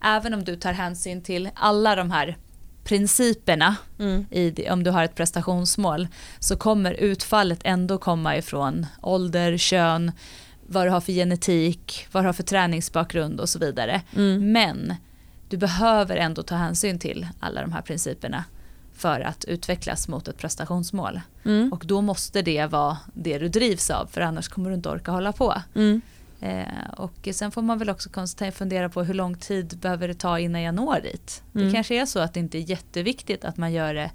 även 0.03 0.33
om 0.33 0.43
du 0.43 0.55
tar 0.55 0.73
hänsyn 0.73 1.23
till 1.23 1.49
alla 1.55 1.95
de 1.95 2.11
här 2.11 2.37
principerna 2.83 3.75
Mm. 3.99 4.25
i, 4.31 4.69
om 4.69 4.83
du 4.83 4.91
har 4.91 5.03
ett 5.03 5.15
prestationsmål 5.15 6.07
så 6.39 6.57
kommer 6.57 6.93
utfallet 6.93 7.59
ändå 7.63 7.97
komma 7.97 8.37
ifrån 8.37 8.85
ålder, 9.01 9.57
kön, 9.57 10.11
vad 10.67 10.87
du 10.87 10.89
har 10.89 11.01
för 11.01 11.11
genetik, 11.11 12.07
vad 12.11 12.23
du 12.23 12.27
har 12.27 12.33
för 12.33 12.43
träningsbakgrund 12.43 13.39
och 13.39 13.49
så 13.49 13.59
vidare. 13.59 14.01
Mm. 14.15 14.51
Men 14.51 14.95
du 15.49 15.57
behöver 15.57 16.17
ändå 16.17 16.43
ta 16.43 16.55
hänsyn 16.55 16.99
till 16.99 17.27
alla 17.39 17.61
de 17.61 17.71
här 17.71 17.81
principerna 17.81 18.43
för 19.01 19.19
att 19.19 19.45
utvecklas 19.45 20.07
mot 20.07 20.27
ett 20.27 20.37
prestationsmål. 20.37 21.21
Mm. 21.45 21.73
Och 21.73 21.83
då 21.85 22.01
måste 22.01 22.41
det 22.41 22.65
vara 22.65 22.97
det 23.13 23.37
du 23.37 23.49
drivs 23.49 23.89
av 23.89 24.05
för 24.05 24.21
annars 24.21 24.47
kommer 24.47 24.69
du 24.69 24.75
inte 24.75 24.89
orka 24.89 25.11
hålla 25.11 25.31
på. 25.31 25.61
Mm. 25.75 26.01
Eh, 26.41 26.89
och 26.97 27.27
sen 27.31 27.51
får 27.51 27.61
man 27.61 27.77
väl 27.77 27.89
också 27.89 28.09
fundera 28.53 28.89
på 28.89 29.03
hur 29.03 29.13
lång 29.13 29.37
tid 29.37 29.77
behöver 29.77 30.07
det 30.07 30.13
ta 30.13 30.39
innan 30.39 30.61
jag 30.61 30.75
når 30.75 30.99
dit. 31.01 31.43
Mm. 31.55 31.67
Det 31.67 31.73
kanske 31.73 32.01
är 32.01 32.05
så 32.05 32.19
att 32.19 32.33
det 32.33 32.39
inte 32.39 32.57
är 32.57 32.69
jätteviktigt 32.69 33.45
att 33.45 33.57
man 33.57 33.73
gör 33.73 33.93
det 33.93 34.11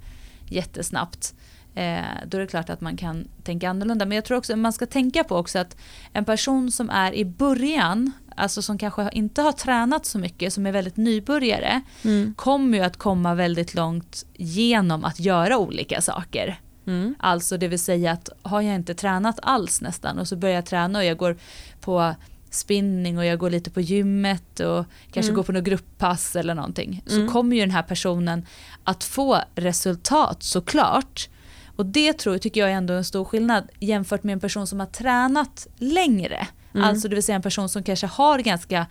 jättesnabbt. 0.49 1.33
Eh, 1.77 2.03
då 2.27 2.37
är 2.37 2.41
det 2.41 2.47
klart 2.47 2.69
att 2.69 2.81
man 2.81 2.97
kan 2.97 3.27
tänka 3.43 3.69
annorlunda. 3.69 4.05
Men 4.05 4.15
jag 4.15 4.25
tror 4.25 4.37
också 4.37 4.53
att 4.53 4.59
man 4.59 4.73
ska 4.73 4.85
tänka 4.85 5.23
på 5.23 5.35
också 5.37 5.59
att 5.59 5.77
en 6.13 6.25
person 6.25 6.71
som 6.71 6.89
är 6.89 7.13
i 7.13 7.25
början, 7.25 8.11
alltså 8.35 8.61
som 8.61 8.77
kanske 8.77 9.09
inte 9.13 9.41
har 9.41 9.51
tränat 9.51 10.05
så 10.05 10.19
mycket, 10.19 10.53
som 10.53 10.65
är 10.65 10.71
väldigt 10.71 10.97
nybörjare, 10.97 11.81
Mm. 12.03 12.33
kommer 12.37 12.77
ju 12.77 12.83
att 12.83 12.97
komma 12.97 13.35
väldigt 13.35 13.75
långt 13.75 14.25
genom 14.33 15.05
att 15.05 15.19
göra 15.19 15.57
olika 15.57 16.01
saker. 16.01 16.59
Mm. 16.87 17.15
Alltså 17.19 17.57
det 17.57 17.67
vill 17.67 17.79
säga 17.79 18.11
att 18.11 18.29
har 18.41 18.61
jag 18.61 18.75
inte 18.75 18.93
tränat 18.93 19.39
alls 19.41 19.81
nästan 19.81 20.19
och 20.19 20.27
så 20.27 20.35
börjar 20.35 20.55
jag 20.55 20.65
träna 20.65 20.99
och 20.99 21.05
jag 21.05 21.17
går 21.17 21.37
på 21.81 22.15
spinning 22.49 23.17
och 23.17 23.25
jag 23.25 23.39
går 23.39 23.49
lite 23.49 23.69
på 23.69 23.81
gymmet 23.81 24.59
och 24.59 24.85
kanske 25.11 25.29
Mm. 25.29 25.35
går 25.35 25.43
på 25.43 25.51
något 25.51 25.63
grupppass 25.63 26.35
eller 26.35 26.55
någonting. 26.55 27.03
Så 27.05 27.15
Mm. 27.15 27.27
kommer 27.27 27.55
ju 27.55 27.61
den 27.61 27.71
här 27.71 27.83
personen 27.83 28.45
att 28.83 29.03
få 29.03 29.37
resultat 29.55 30.43
såklart. 30.43 31.29
Och 31.77 31.85
det 31.85 32.13
tror, 32.13 32.37
tycker 32.37 32.61
jag 32.61 32.69
är 32.71 32.73
ändå 32.73 32.93
en 32.93 33.03
stor 33.03 33.25
skillnad 33.25 33.69
jämfört 33.79 34.23
med 34.23 34.33
en 34.33 34.39
person 34.39 34.67
som 34.67 34.79
har 34.79 34.87
tränat 34.87 35.67
längre. 35.75 36.47
Mm. 36.73 36.87
Alltså 36.87 37.07
det 37.07 37.15
vill 37.15 37.23
säga 37.23 37.35
en 37.35 37.41
person 37.41 37.69
som 37.69 37.83
kanske 37.83 38.07
har 38.07 38.39
ganska 38.39 38.87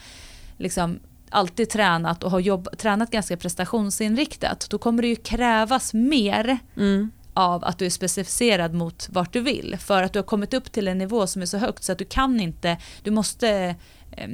liksom, 0.59 0.99
alltid 1.31 1.71
tränat 1.71 2.25
och 2.25 2.31
har 2.31 2.41
jobb, 2.41 2.69
tränat 2.79 3.11
ganska 3.11 3.37
prestationsinriktat. 3.37 4.67
Då 4.71 4.79
kommer 4.79 5.03
det 5.03 5.09
ju 5.09 5.17
krävas 5.17 5.95
mer 5.95 6.59
Mm. 6.77 7.11
av 7.35 7.65
att 7.65 7.79
du 7.79 7.87
är 7.87 7.91
specificerad 7.91 8.75
mot 8.75 9.09
vart 9.11 9.33
du 9.33 9.41
vill. 9.41 9.77
För 9.81 10.03
att 10.03 10.13
du 10.13 10.19
har 10.19 10.25
kommit 10.25 10.55
upp 10.55 10.73
till 10.73 10.89
en 10.89 10.99
nivå 10.99 11.27
som 11.27 11.43
är 11.43 11.47
så 11.47 11.59
högt 11.59 11.85
så 11.85 11.93
att 11.93 11.99
du 11.99 12.05
kan 12.05 12.41
inte, 12.41 12.79
du 13.03 13.11
måste 13.11 13.75
eh, 14.13 14.31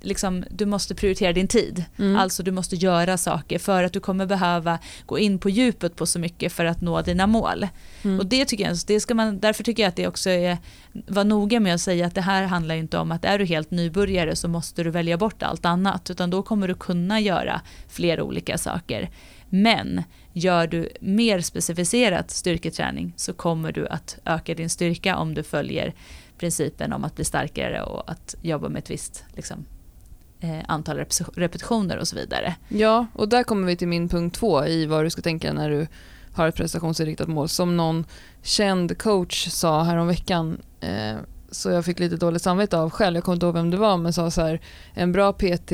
liksom, 0.00 0.44
du 0.50 0.66
måste 0.66 0.94
prioritera 0.94 1.32
din 1.32 1.48
tid. 1.48 1.84
Mm. 1.98 2.16
Alltså 2.16 2.42
du 2.42 2.50
måste 2.50 2.76
göra 2.76 3.16
saker 3.16 3.58
för 3.58 3.84
att 3.84 3.92
du 3.92 4.00
kommer 4.00 4.26
behöva 4.26 4.78
gå 5.06 5.18
in 5.18 5.38
på 5.38 5.50
djupet 5.50 5.96
på 5.96 6.06
så 6.06 6.18
mycket 6.18 6.52
för 6.52 6.64
att 6.64 6.80
nå 6.80 7.02
dina 7.02 7.26
mål. 7.26 7.66
Mm. 8.02 8.18
Och 8.18 8.26
det 8.26 8.44
tycker 8.44 8.64
jag, 8.64 8.76
det 8.86 9.00
ska 9.00 9.14
man, 9.14 9.38
därför 9.38 9.64
tycker 9.64 9.82
jag 9.82 9.88
att 9.88 9.96
det 9.96 10.06
också 10.06 10.30
är, 10.30 10.58
var 10.92 11.24
noga 11.24 11.60
med 11.60 11.74
att 11.74 11.80
säga 11.80 12.06
att 12.06 12.14
det 12.14 12.20
här 12.20 12.42
handlar 12.42 12.74
inte 12.74 12.98
om 12.98 13.12
att 13.12 13.24
är 13.24 13.38
du 13.38 13.44
helt 13.44 13.70
nybörjare 13.70 14.36
så 14.36 14.48
måste 14.48 14.82
du 14.82 14.90
välja 14.90 15.16
bort 15.16 15.42
allt 15.42 15.64
annat, 15.64 16.10
utan 16.10 16.30
då 16.30 16.42
kommer 16.42 16.68
du 16.68 16.74
kunna 16.74 17.20
göra 17.20 17.60
fler 17.88 18.20
olika 18.20 18.58
saker. 18.58 19.10
Men 19.48 20.02
gör 20.32 20.66
du 20.66 20.88
mer 21.00 21.40
specificerat 21.40 22.30
styrketräning 22.30 23.12
så 23.16 23.32
kommer 23.32 23.72
du 23.72 23.88
att 23.88 24.18
öka 24.24 24.54
din 24.54 24.70
styrka 24.70 25.16
om 25.16 25.34
du 25.34 25.42
följer 25.42 25.94
principen 26.38 26.92
om 26.92 27.04
att 27.04 27.14
bli 27.16 27.24
starkare 27.24 27.82
och 27.82 28.10
att 28.10 28.34
jobba 28.42 28.68
med 28.68 28.78
ett 28.78 28.90
visst 28.90 29.24
liksom, 29.36 29.64
antal 30.68 30.98
repes- 30.98 31.30
repetitioner 31.36 31.96
och 31.96 32.08
så 32.08 32.16
vidare. 32.16 32.54
Ja, 32.68 33.06
och 33.12 33.28
där 33.28 33.42
kommer 33.42 33.66
vi 33.66 33.76
till 33.76 33.88
min 33.88 34.08
punkt 34.08 34.36
två 34.36 34.66
i 34.66 34.86
vad 34.86 35.04
du 35.04 35.10
ska 35.10 35.22
tänka 35.22 35.52
när 35.52 35.70
du 35.70 35.86
har 36.32 36.48
ett 36.48 36.54
prestationsinriktat 36.54 37.28
mål. 37.28 37.48
Som 37.48 37.76
någon 37.76 38.04
känd 38.42 38.98
coach 38.98 39.48
sa 39.48 39.82
häromveckan, 39.82 40.60
eh, 40.80 41.16
så 41.50 41.70
jag 41.70 41.84
fick 41.84 41.98
lite 41.98 42.16
dåligt 42.16 42.42
samvete 42.42 42.78
av 42.78 42.90
själv, 42.90 43.16
jag 43.16 43.24
kommer 43.24 43.36
inte 43.36 43.46
ihåg 43.46 43.54
vem 43.54 43.70
det 43.70 43.76
var, 43.76 43.96
men 43.96 44.12
sa 44.12 44.30
så 44.30 44.40
här, 44.42 44.60
en 44.94 45.12
bra 45.12 45.32
PT 45.32 45.72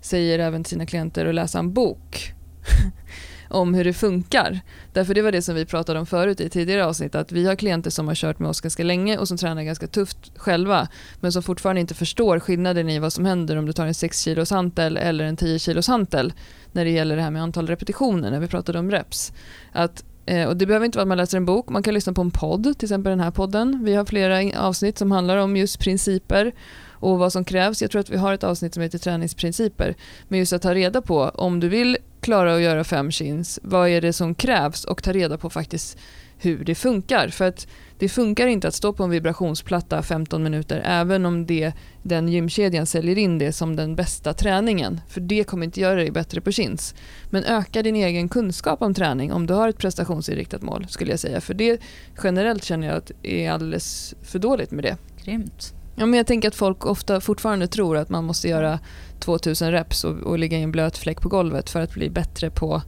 säger 0.00 0.38
även 0.38 0.64
till 0.64 0.70
sina 0.70 0.86
klienter 0.86 1.26
att 1.26 1.34
läsa 1.34 1.58
en 1.58 1.72
bok. 1.72 2.32
om 3.50 3.74
hur 3.74 3.84
det 3.84 3.92
funkar. 3.92 4.60
Därför 4.92 5.14
det 5.14 5.22
var 5.22 5.32
det 5.32 5.42
som 5.42 5.54
vi 5.54 5.66
pratade 5.66 5.98
om 5.98 6.06
förut 6.06 6.40
i 6.40 6.48
tidigare 6.48 6.86
avsnitt, 6.86 7.14
att 7.14 7.32
vi 7.32 7.46
har 7.46 7.54
klienter 7.54 7.90
som 7.90 8.08
har 8.08 8.14
kört 8.14 8.38
med 8.38 8.48
oss 8.50 8.60
ganska 8.60 8.84
länge 8.84 9.18
och 9.18 9.28
som 9.28 9.36
tränar 9.36 9.62
ganska 9.62 9.86
tufft 9.86 10.32
själva, 10.36 10.88
men 11.20 11.32
som 11.32 11.42
fortfarande 11.42 11.80
inte 11.80 11.94
förstår 11.94 12.40
skillnaden 12.40 12.88
i 12.88 12.98
vad 12.98 13.12
som 13.12 13.24
händer 13.24 13.56
om 13.56 13.66
du 13.66 13.72
tar 13.72 13.86
en 13.86 13.94
6 13.94 14.20
kilos 14.20 14.50
hantel 14.50 14.96
eller 14.96 15.24
en 15.24 15.36
10 15.36 15.58
kilos 15.58 15.88
hantel 15.88 16.32
när 16.72 16.84
det 16.84 16.90
gäller 16.90 17.16
det 17.16 17.22
här 17.22 17.30
med 17.30 17.42
antal 17.42 17.66
repetitioner, 17.66 18.30
när 18.30 18.40
vi 18.40 18.46
pratade 18.46 18.78
om 18.78 18.90
reps. 18.90 19.32
Att 19.72 20.04
eh, 20.26 20.48
och 20.48 20.56
det 20.56 20.66
behöver 20.66 20.86
inte 20.86 20.98
vara 20.98 21.02
att 21.02 21.08
man 21.08 21.18
läser 21.18 21.36
en 21.36 21.44
bok, 21.44 21.68
man 21.68 21.82
kan 21.82 21.94
lyssna 21.94 22.12
på 22.12 22.20
en 22.20 22.30
podd, 22.30 22.62
till 22.78 22.86
exempel 22.86 23.10
den 23.10 23.20
här 23.20 23.30
podden. 23.30 23.84
Vi 23.84 23.94
har 23.94 24.04
flera 24.04 24.60
avsnitt 24.60 24.98
som 24.98 25.10
handlar 25.10 25.36
om 25.36 25.56
just 25.56 25.78
principer 25.78 26.52
och 27.00 27.18
vad 27.18 27.32
som 27.32 27.44
krävs. 27.44 27.82
Jag 27.82 27.90
tror 27.90 28.00
att 28.00 28.10
vi 28.10 28.16
har 28.16 28.32
ett 28.32 28.44
avsnitt 28.44 28.74
som 28.74 28.82
heter 28.82 28.98
träningsprinciper. 28.98 29.94
Men 30.28 30.38
just 30.38 30.52
att 30.52 30.62
ta 30.62 30.74
reda 30.74 31.02
på 31.02 31.22
om 31.22 31.60
du 31.60 31.68
vill 31.68 31.96
klara 32.30 32.54
att 32.54 32.62
göra 32.62 32.84
fem 32.84 33.10
chins, 33.10 33.60
vad 33.62 33.88
är 33.88 34.00
det 34.00 34.12
som 34.12 34.34
krävs 34.34 34.84
och 34.84 35.02
ta 35.02 35.12
reda 35.12 35.38
på 35.38 35.50
faktiskt 35.50 35.98
hur 36.38 36.64
det 36.64 36.74
funkar. 36.74 37.28
För 37.28 37.44
att 37.44 37.66
det 37.98 38.08
funkar 38.08 38.46
inte 38.46 38.68
att 38.68 38.74
stå 38.74 38.92
på 38.92 39.04
en 39.04 39.10
vibrationsplatta 39.10 40.02
15 40.02 40.42
minuter 40.42 40.82
även 40.84 41.26
om 41.26 41.46
det, 41.46 41.72
den 42.02 42.28
gymkedjan 42.28 42.86
säljer 42.86 43.18
in 43.18 43.38
det 43.38 43.52
som 43.52 43.76
den 43.76 43.96
bästa 43.96 44.32
träningen. 44.34 45.00
För 45.08 45.20
det 45.20 45.44
kommer 45.44 45.64
inte 45.64 45.80
göra 45.80 45.94
dig 45.94 46.10
bättre 46.10 46.40
på 46.40 46.52
chins. 46.52 46.94
Men 47.30 47.44
öka 47.44 47.82
din 47.82 47.96
egen 47.96 48.28
kunskap 48.28 48.82
om 48.82 48.94
träning 48.94 49.32
om 49.32 49.46
du 49.46 49.54
har 49.54 49.68
ett 49.68 49.78
prestationsinriktat 49.78 50.62
mål 50.62 50.86
skulle 50.88 51.10
jag 51.10 51.20
säga. 51.20 51.40
För 51.40 51.54
det 51.54 51.80
generellt 52.22 52.64
känner 52.64 52.86
jag 52.86 52.96
att 52.96 53.10
det 53.22 53.46
är 53.46 53.52
alldeles 53.52 54.14
för 54.22 54.38
dåligt 54.38 54.70
med 54.70 54.84
det. 54.84 54.96
Grymt. 55.24 55.74
Ja, 55.96 56.06
men 56.06 56.16
jag 56.16 56.26
tänker 56.26 56.48
att 56.48 56.54
folk 56.54 56.86
ofta 56.86 57.20
fortfarande 57.20 57.66
tror 57.66 57.96
att 57.96 58.08
man 58.08 58.24
måste 58.24 58.48
göra 58.48 58.78
2000 59.20 59.72
reps 59.72 60.04
och, 60.04 60.16
och 60.16 60.38
ligga 60.38 60.58
i 60.58 60.62
en 60.62 60.72
blöt 60.72 60.98
fläck 60.98 61.20
på 61.20 61.28
golvet 61.28 61.70
för 61.70 61.80
att 61.80 61.94
bli 61.94 62.10
bättre 62.10 62.50
på 62.50 62.82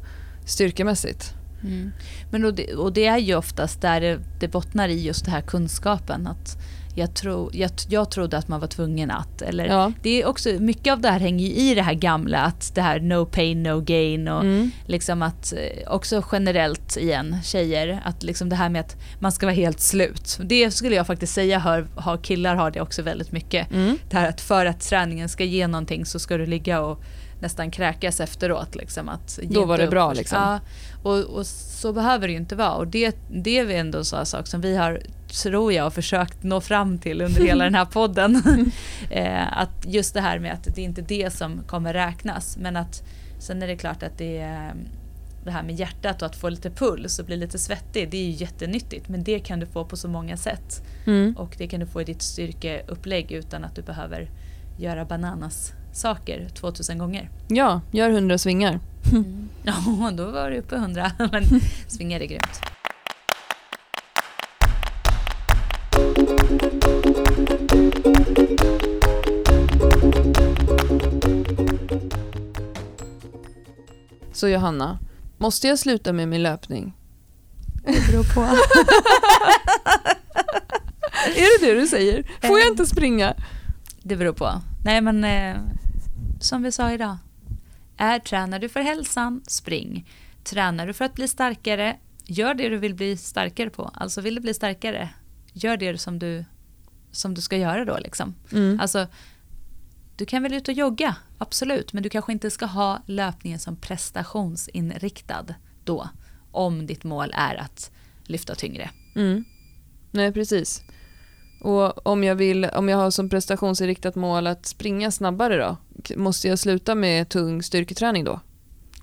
styrkemässigt. 0.45 1.35
Mm. 1.63 1.93
Men 2.31 2.45
och 2.45 2.55
det, 2.55 2.75
och 2.75 2.93
det, 2.93 3.07
är 3.07 3.19
ju 3.19 3.35
oftast 3.35 3.81
där 3.81 4.01
det, 4.01 4.21
det 4.41 4.49
bottnar 4.49 4.89
i 4.89 5.03
just 5.03 5.25
den 5.25 5.35
här 5.35 5.41
kunskapen. 5.41 6.27
Att 6.27 6.59
jag, 6.95 7.15
tro, 7.15 7.51
jag, 7.53 7.71
jag 7.89 8.11
trodde 8.11 8.39
att 8.39 8.49
man 8.49 8.61
var 8.61 8.67
tvungen 8.67 9.11
att. 9.11 9.43
Eller, 9.43 9.67
Ja. 9.67 9.93
det 10.03 10.23
är 10.23 10.27
också, 10.27 10.49
mycket 10.49 10.93
av 10.93 11.01
det 11.01 11.09
här 11.09 11.21
hänger 11.21 11.47
i 11.47 11.75
det 11.75 11.83
här 11.83 11.95
gamla, 11.95 12.39
att 12.39 12.75
det 12.75 12.83
här 12.83 13.01
no 13.01 13.27
pain 13.27 13.63
no 13.63 13.81
gain 13.81 14.29
och 14.29 14.41
Mm. 14.43 14.71
liksom 14.87 15.23
att 15.23 15.53
eh, 15.53 15.93
också 15.93 16.23
generellt 16.33 16.97
igen 16.97 17.37
tjejer, 17.45 18.01
att 18.05 18.23
liksom 18.23 18.49
det 18.49 18.57
här 18.57 18.69
med 18.69 18.81
att 18.81 18.97
man 19.21 19.33
ska 19.33 19.47
vara 19.47 19.55
helt 19.57 19.81
slut. 19.81 20.39
Det 20.45 20.71
skulle 20.71 20.97
jag 20.97 21.07
faktiskt 21.07 21.35
säga 21.35 21.59
har, 21.59 21.87
har 21.97 22.17
killar 22.17 22.55
har 22.57 22.71
det 22.71 22.81
också 22.81 23.03
väldigt 23.03 23.33
mycket. 23.33 23.73
Mm. 23.73 23.99
Det 24.11 24.17
här 24.17 24.29
att 24.29 24.41
för 24.41 24.67
att 24.67 24.81
träningen 24.81 25.29
ska 25.29 25.45
ge 25.45 25.67
någonting 25.67 26.07
så 26.07 26.19
ska 26.19 26.37
du 26.37 26.47
ligga 26.47 26.81
och 26.81 27.03
nästan 27.43 27.71
kräkas 27.71 28.21
efteråt. 28.21 28.75
Liksom, 28.75 29.09
att 29.09 29.39
Då 29.43 29.65
var 29.65 29.79
det 29.79 29.85
upp 29.85 29.91
bra, 29.91 30.13
liksom. 30.13 30.39
Ja, 30.39 30.61
och, 31.03 31.19
och 31.19 31.47
så 31.47 31.93
behöver 31.93 32.27
det 32.27 32.33
ju 32.33 32.39
inte 32.39 32.57
vara. 32.57 32.75
Och 32.75 32.87
det, 32.87 33.17
det 33.31 33.59
är 33.59 33.71
ändå 33.71 33.99
en 33.99 34.05
sån 34.05 34.27
sak 34.27 34.47
som 34.47 34.61
vi 34.61 34.77
har, 34.77 35.03
tror 35.43 35.73
jag, 35.73 35.95
försökt 35.95 36.43
nå 36.43 36.61
fram 36.61 36.99
till 36.99 37.23
under 37.23 37.41
hela 37.47 37.65
den 37.65 37.75
här 37.75 37.85
podden. 37.85 38.43
eh, 39.11 39.59
att 39.59 39.87
just 39.87 40.15
det 40.15 40.21
här 40.21 40.39
med 40.39 40.53
att 40.53 40.65
det 40.75 40.81
är 40.81 40.85
inte 40.85 41.03
det 41.03 41.33
som 41.33 41.63
kommer 41.67 41.93
räknas. 41.93 42.57
Men 42.57 42.77
att 42.77 43.03
sen 43.39 43.63
är 43.63 43.67
det 43.67 43.77
klart 43.77 44.03
att 44.03 44.19
det 44.19 44.39
är 44.39 44.75
det 45.45 45.51
här 45.51 45.63
med 45.63 45.75
hjärtat 45.75 46.23
och 46.23 46.27
att 46.27 46.37
få 46.37 46.49
lite 46.49 46.71
puls 46.71 47.19
och 47.19 47.25
bli 47.25 47.37
lite 47.37 47.59
svettig, 47.59 48.11
det 48.11 48.17
är 48.17 48.25
ju 48.25 48.31
jättenyttigt. 48.31 49.09
Men 49.09 49.25
det 49.25 49.39
kan 49.39 49.61
du 49.61 49.67
få 49.67 49.85
på 49.85 49.97
så 49.97 50.09
många 50.09 50.37
sätt. 50.37 50.83
Mm. 51.07 51.37
Och 51.39 51.55
det 51.59 51.69
kan 51.69 51.81
du 51.81 51.87
få 51.87 52.01
i 52.01 52.05
ditt 52.05 52.23
styrkeupplägg 52.23 53.33
utan 53.33 53.65
att 53.65 53.77
du 53.77 53.83
behöver 53.83 54.31
göra 54.79 55.05
bananas 55.05 55.73
saker 55.93 56.49
2000 56.55 56.99
gånger. 56.99 57.31
Ja, 57.49 57.81
gör 57.91 58.11
100 58.11 58.39
svingar. 58.39 58.81
Ja, 59.65 60.11
då 60.13 60.31
var 60.31 60.51
du 60.51 60.57
uppe 60.57 60.77
100. 60.77 61.13
Men 61.33 61.45
svingar 61.87 62.21
är 62.21 62.27
grymt. 62.27 62.61
Så 74.33 74.49
Johanna, 74.49 74.99
måste 75.39 75.69
jag 75.69 75.79
sluta 75.79 76.13
med 76.13 76.29
min 76.29 76.43
löpning? 76.43 76.93
Det 77.85 78.07
beror 78.11 78.35
på. 78.35 78.41
Är 81.37 81.61
det 81.61 81.67
det 81.67 81.81
du 81.81 81.87
säger? 81.87 82.25
Får 82.41 82.59
jag 82.59 82.69
inte 82.69 82.87
springa? 82.87 83.35
Det 84.03 84.17
beror 84.17 84.33
på. 84.33 84.53
Nej 84.85 85.01
men 85.01 85.25
eh, 85.25 85.57
som 86.45 86.63
vi 86.63 86.73
sa 86.73 86.93
idag. 86.93 87.17
Är, 87.97 88.19
tränar 88.19 88.59
du 88.59 88.69
för 88.69 88.81
hälsan, 88.81 89.43
spring. 89.47 90.09
Tränar 90.45 90.87
du 90.87 90.93
för 90.93 91.05
att 91.05 91.15
bli 91.15 91.29
starkare, 91.29 91.97
gör 92.25 92.55
det 92.55 92.69
du 92.69 92.77
vill 92.77 92.95
bli 92.95 93.17
starkare 93.17 93.71
på. 93.71 93.91
Alltså 93.95 94.21
vill 94.21 94.35
du 94.35 94.41
bli 94.41 94.55
starkare, 94.55 95.09
gör 95.53 95.77
det 95.77 95.99
som 95.99 96.19
du, 96.19 96.45
som 97.13 97.35
du 97.35 97.41
ska 97.41 97.57
göra 97.57 97.85
då. 97.85 97.99
Liksom. 97.99 98.35
Mm. 98.53 98.81
Alltså, 98.81 99.07
du 100.17 100.27
kan 100.27 100.43
väl 100.43 100.55
ut 100.55 100.69
och 100.69 100.75
jogga, 100.75 101.17
absolut. 101.39 101.93
Men 101.93 102.03
du 102.03 102.09
kanske 102.09 102.33
inte 102.33 102.51
ska 102.51 102.67
ha 102.67 103.03
löpningen 103.07 103.59
som 103.59 103.77
prestationsinriktad 103.77 105.47
då. 105.85 106.09
Om 106.51 106.87
ditt 106.87 107.05
mål 107.05 107.33
är 107.37 107.55
att 107.55 107.91
lyfta 108.25 108.55
tyngre. 108.55 108.91
Mm. 109.15 109.45
Nej, 110.11 110.33
precis. 110.33 110.83
Och 111.63 112.07
om 112.07 112.25
jag, 112.25 112.35
vill, 112.35 112.65
om 112.65 112.89
jag 112.89 112.97
har 112.97 113.11
som 113.11 113.29
prestationsinriktat 113.29 114.15
mål 114.15 114.47
att 114.47 114.67
springa 114.67 115.11
snabbare 115.11 115.57
då? 115.57 115.77
Måste 116.17 116.49
jag 116.49 116.59
sluta 116.59 116.95
med 116.95 117.29
tung 117.29 117.63
styrketräning 117.63 118.25
då? 118.25 118.41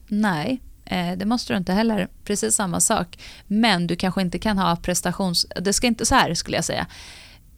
Nej, 0.08 0.62
eh, 0.86 1.18
det 1.18 1.26
måste 1.26 1.54
du 1.54 1.58
inte 1.58 1.74
heller. 1.74 2.08
Precis 2.24 2.56
samma 2.56 2.80
sak. 2.80 3.20
Men 3.48 3.88
du 3.88 3.96
kanske 3.96 4.22
inte 4.22 4.40
kan 4.40 4.58
ha 4.58 4.76
prestations... 4.76 5.46
Det 5.62 5.74
ska 5.74 5.88
inte 5.88 6.06
så 6.06 6.16
här 6.16 6.34
skulle 6.34 6.58
jag 6.58 6.66
säga. 6.66 6.88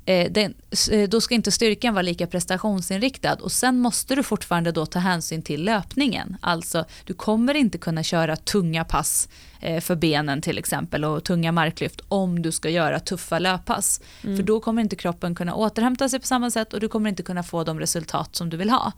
Eh, 0.05 0.31
den, 0.31 0.53
eh, 0.91 1.09
då 1.09 1.21
ska 1.21 1.35
inte 1.35 1.51
styrkan 1.51 1.93
vara 1.93 2.01
lika 2.01 2.27
prestationsinriktad 2.27 3.33
och 3.33 3.51
sen 3.51 3.79
måste 3.79 4.15
du 4.15 4.23
fortfarande 4.23 4.71
då 4.71 4.85
ta 4.85 4.99
hänsyn 4.99 5.41
till 5.41 5.63
löpningen. 5.63 6.37
Alltså, 6.41 6.85
du 7.05 7.13
kommer 7.13 7.53
inte 7.53 7.77
kunna 7.77 8.03
köra 8.03 8.35
tunga 8.35 8.85
pass 8.85 9.29
eh, 9.59 9.81
för 9.81 9.95
benen 9.95 10.41
till 10.41 10.57
exempel 10.57 11.05
och 11.05 11.23
tunga 11.23 11.51
marklyft 11.51 12.01
om 12.07 12.41
du 12.41 12.51
ska 12.51 12.69
göra 12.69 12.99
tuffa 12.99 13.39
löppass. 13.39 14.01
För 14.21 14.43
då 14.43 14.59
kommer 14.59 14.81
inte 14.81 14.95
kroppen 14.95 15.35
kunna 15.35 15.55
återhämta 15.55 16.09
sig 16.09 16.19
på 16.19 16.27
samma 16.27 16.51
sätt 16.51 16.73
och 16.73 16.79
du 16.79 16.87
kommer 16.87 17.09
inte 17.09 17.23
kunna 17.23 17.43
få 17.43 17.63
de 17.63 17.79
resultat 17.79 18.35
som 18.35 18.49
du 18.49 18.57
vill 18.57 18.69
ha. 18.69 18.91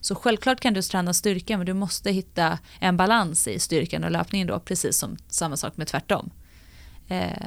Så 0.00 0.14
självklart 0.14 0.60
kan 0.60 0.74
du 0.74 0.82
träna 0.82 1.14
styrka 1.14 1.56
men 1.56 1.66
du 1.66 1.74
måste 1.74 2.10
hitta 2.10 2.58
en 2.80 2.96
balans 2.96 3.48
i 3.48 3.58
styrkan 3.58 4.04
och 4.04 4.10
löpningen 4.10 4.46
då, 4.48 4.60
precis 4.60 4.96
som 4.96 5.16
samma 5.28 5.56
sak 5.56 5.76
med 5.76 5.86
tvärtom. 5.86 6.30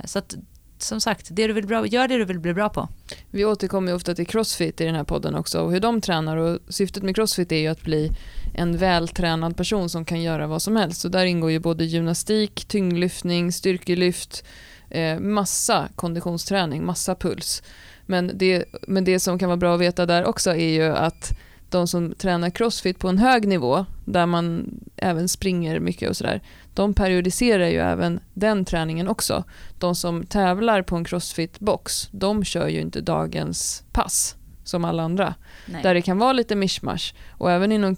Så 0.06 0.20
att 0.20 0.36
som 0.84 1.02
sagt, 1.02 1.28
det 1.32 1.48
du 1.48 1.54
vill 1.54 1.68
bra, 1.68 1.88
gör 1.88 2.08
det 2.08 2.18
du 2.18 2.26
vill 2.26 2.40
bli 2.40 2.54
bra 2.54 2.70
på. 2.70 2.90
Vi 3.32 3.46
återkommer 3.46 3.94
ofta 3.94 4.16
till 4.16 4.28
crossfit 4.28 4.82
i 4.82 4.86
den 4.86 4.96
här 4.96 5.04
podden 5.04 5.36
också 5.36 5.62
och 5.62 5.72
hur 5.72 5.80
de 5.80 6.02
tränar 6.02 6.38
och 6.38 6.60
syftet 6.70 7.04
med 7.04 7.16
crossfit 7.16 7.52
är 7.52 7.58
ju 7.58 7.68
att 7.68 7.82
bli 7.82 8.12
en 8.54 8.78
vältränad 8.78 9.58
person 9.58 9.90
som 9.90 10.06
kan 10.06 10.22
göra 10.22 10.48
vad 10.48 10.62
som 10.62 10.76
helst. 10.76 11.02
Så 11.02 11.08
där 11.08 11.26
ingår 11.26 11.52
ju 11.52 11.60
både 11.60 11.86
gymnastik, 11.86 12.66
tyngdlyftning, 12.66 13.52
styrkelyft, 13.52 14.44
eh, 14.90 15.20
massa 15.20 15.90
konditionsträning, 15.96 16.86
massa 16.86 17.16
puls. 17.16 17.64
Men 18.06 18.32
det, 18.34 18.66
men 18.88 19.04
det 19.04 19.20
som 19.20 19.40
kan 19.40 19.50
vara 19.50 19.58
bra 19.58 19.74
att 19.74 19.82
veta 19.82 20.06
där 20.06 20.26
också 20.26 20.52
är 20.52 20.70
ju 20.70 20.84
att 20.84 21.38
de 21.70 21.88
som 21.88 22.14
tränar 22.14 22.50
crossfit 22.50 23.00
på 23.00 23.08
en 23.08 23.18
hög 23.18 23.48
nivå, 23.48 23.86
där 24.06 24.26
man 24.26 24.74
även 24.96 25.30
springer 25.30 25.80
mycket 25.80 26.10
och 26.10 26.18
sådär, 26.18 26.42
de 26.74 26.94
periodiserar 26.94 27.68
ju 27.68 27.78
även 27.78 28.20
den 28.34 28.66
träningen 28.66 29.08
också. 29.08 29.44
De 29.80 29.96
som 29.96 30.26
tävlar 30.26 30.82
på 30.82 30.96
en 30.96 31.06
crossfit-box, 31.06 32.10
de 32.12 32.44
kör 32.44 32.68
ju 32.68 32.82
inte 32.82 33.02
dagens 33.02 33.84
pass 33.92 34.36
som 34.64 34.86
alla 34.86 35.04
andra. 35.04 35.36
Nej. 35.66 35.84
Där 35.84 35.94
det 35.94 36.02
kan 36.02 36.18
vara 36.18 36.34
lite 36.34 36.56
mishmash. 36.56 37.14
Och 37.38 37.52
även 37.52 37.72
inom 37.72 37.96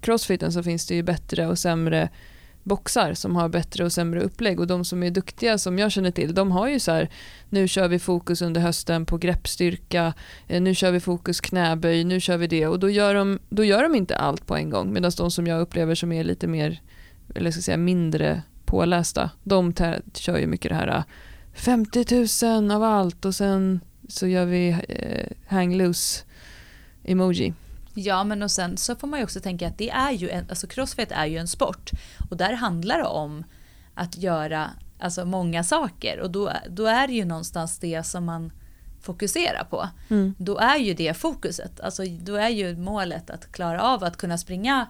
crossfiten 0.00 0.52
så 0.52 0.62
finns 0.62 0.86
det 0.86 0.94
ju 0.94 1.02
bättre 1.02 1.46
och 1.46 1.58
sämre 1.58 2.08
boxar 2.66 3.14
som 3.14 3.36
har 3.36 3.48
bättre 3.48 3.84
och 3.84 3.92
sämre 3.92 4.20
upplägg 4.20 4.60
och 4.60 4.66
de 4.66 4.84
som 4.84 5.02
är 5.02 5.10
duktiga 5.10 5.58
som 5.58 5.78
jag 5.78 5.92
känner 5.92 6.10
till 6.10 6.34
de 6.34 6.52
har 6.52 6.68
ju 6.68 6.80
så 6.80 6.92
här 6.92 7.10
nu 7.48 7.68
kör 7.68 7.88
vi 7.88 7.98
fokus 7.98 8.42
under 8.42 8.60
hösten 8.60 9.06
på 9.06 9.18
greppstyrka 9.18 10.14
eh, 10.46 10.62
nu 10.62 10.74
kör 10.74 10.92
vi 10.92 11.00
fokus 11.00 11.40
knäböj 11.40 12.04
nu 12.04 12.20
kör 12.20 12.36
vi 12.36 12.46
det 12.46 12.66
och 12.66 12.78
då 12.78 12.90
gör 12.90 13.14
de, 13.14 13.38
då 13.48 13.64
gör 13.64 13.82
de 13.82 13.94
inte 13.94 14.16
allt 14.16 14.46
på 14.46 14.56
en 14.56 14.70
gång 14.70 14.92
medan 14.92 15.12
de 15.16 15.30
som 15.30 15.46
jag 15.46 15.60
upplever 15.60 15.94
som 15.94 16.12
är 16.12 16.24
lite 16.24 16.46
mer 16.46 16.80
eller 17.34 17.50
ska 17.50 17.62
säga 17.62 17.76
mindre 17.76 18.42
pålästa 18.64 19.30
de 19.44 19.74
kör 20.14 20.38
ju 20.38 20.46
mycket 20.46 20.68
det 20.68 20.74
här 20.74 20.88
eh, 20.88 21.04
50 21.54 22.48
000 22.60 22.70
av 22.70 22.82
allt 22.82 23.24
och 23.24 23.34
sen 23.34 23.80
så 24.08 24.26
gör 24.26 24.44
vi 24.44 24.68
eh, 24.88 25.36
hang 25.48 25.76
loose 25.76 26.24
emoji. 27.04 27.54
Ja, 27.94 28.24
men 28.24 28.42
och 28.42 28.50
sen 28.50 28.76
så 28.76 28.96
får 28.96 29.08
man 29.08 29.18
ju 29.18 29.24
också 29.24 29.40
tänka 29.40 29.68
att 29.68 29.78
det 29.78 29.90
är 29.90 30.10
ju 30.10 30.30
en, 30.30 30.46
alltså 30.48 30.66
crossfit 30.66 31.12
är 31.12 31.26
ju 31.26 31.38
en 31.38 31.48
sport 31.48 31.90
och 32.30 32.36
där 32.36 32.52
handlar 32.52 32.98
det 32.98 33.04
om 33.04 33.44
att 33.94 34.16
göra 34.16 34.70
alltså 34.98 35.24
många 35.24 35.64
saker 35.64 36.20
och 36.20 36.30
då, 36.30 36.52
då 36.68 36.86
är 36.86 37.06
det 37.06 37.12
ju 37.12 37.24
någonstans 37.24 37.78
det 37.78 38.02
som 38.02 38.24
man 38.24 38.52
fokuserar 39.00 39.64
på. 39.70 39.88
Mm. 40.10 40.34
Då 40.38 40.58
är 40.58 40.76
ju 40.76 40.94
det 40.94 41.14
fokuset, 41.16 41.80
alltså 41.80 42.02
då 42.04 42.34
är 42.34 42.48
ju 42.48 42.76
målet 42.76 43.30
att 43.30 43.52
klara 43.52 43.82
av 43.82 44.04
att 44.04 44.16
kunna 44.16 44.38
springa 44.38 44.86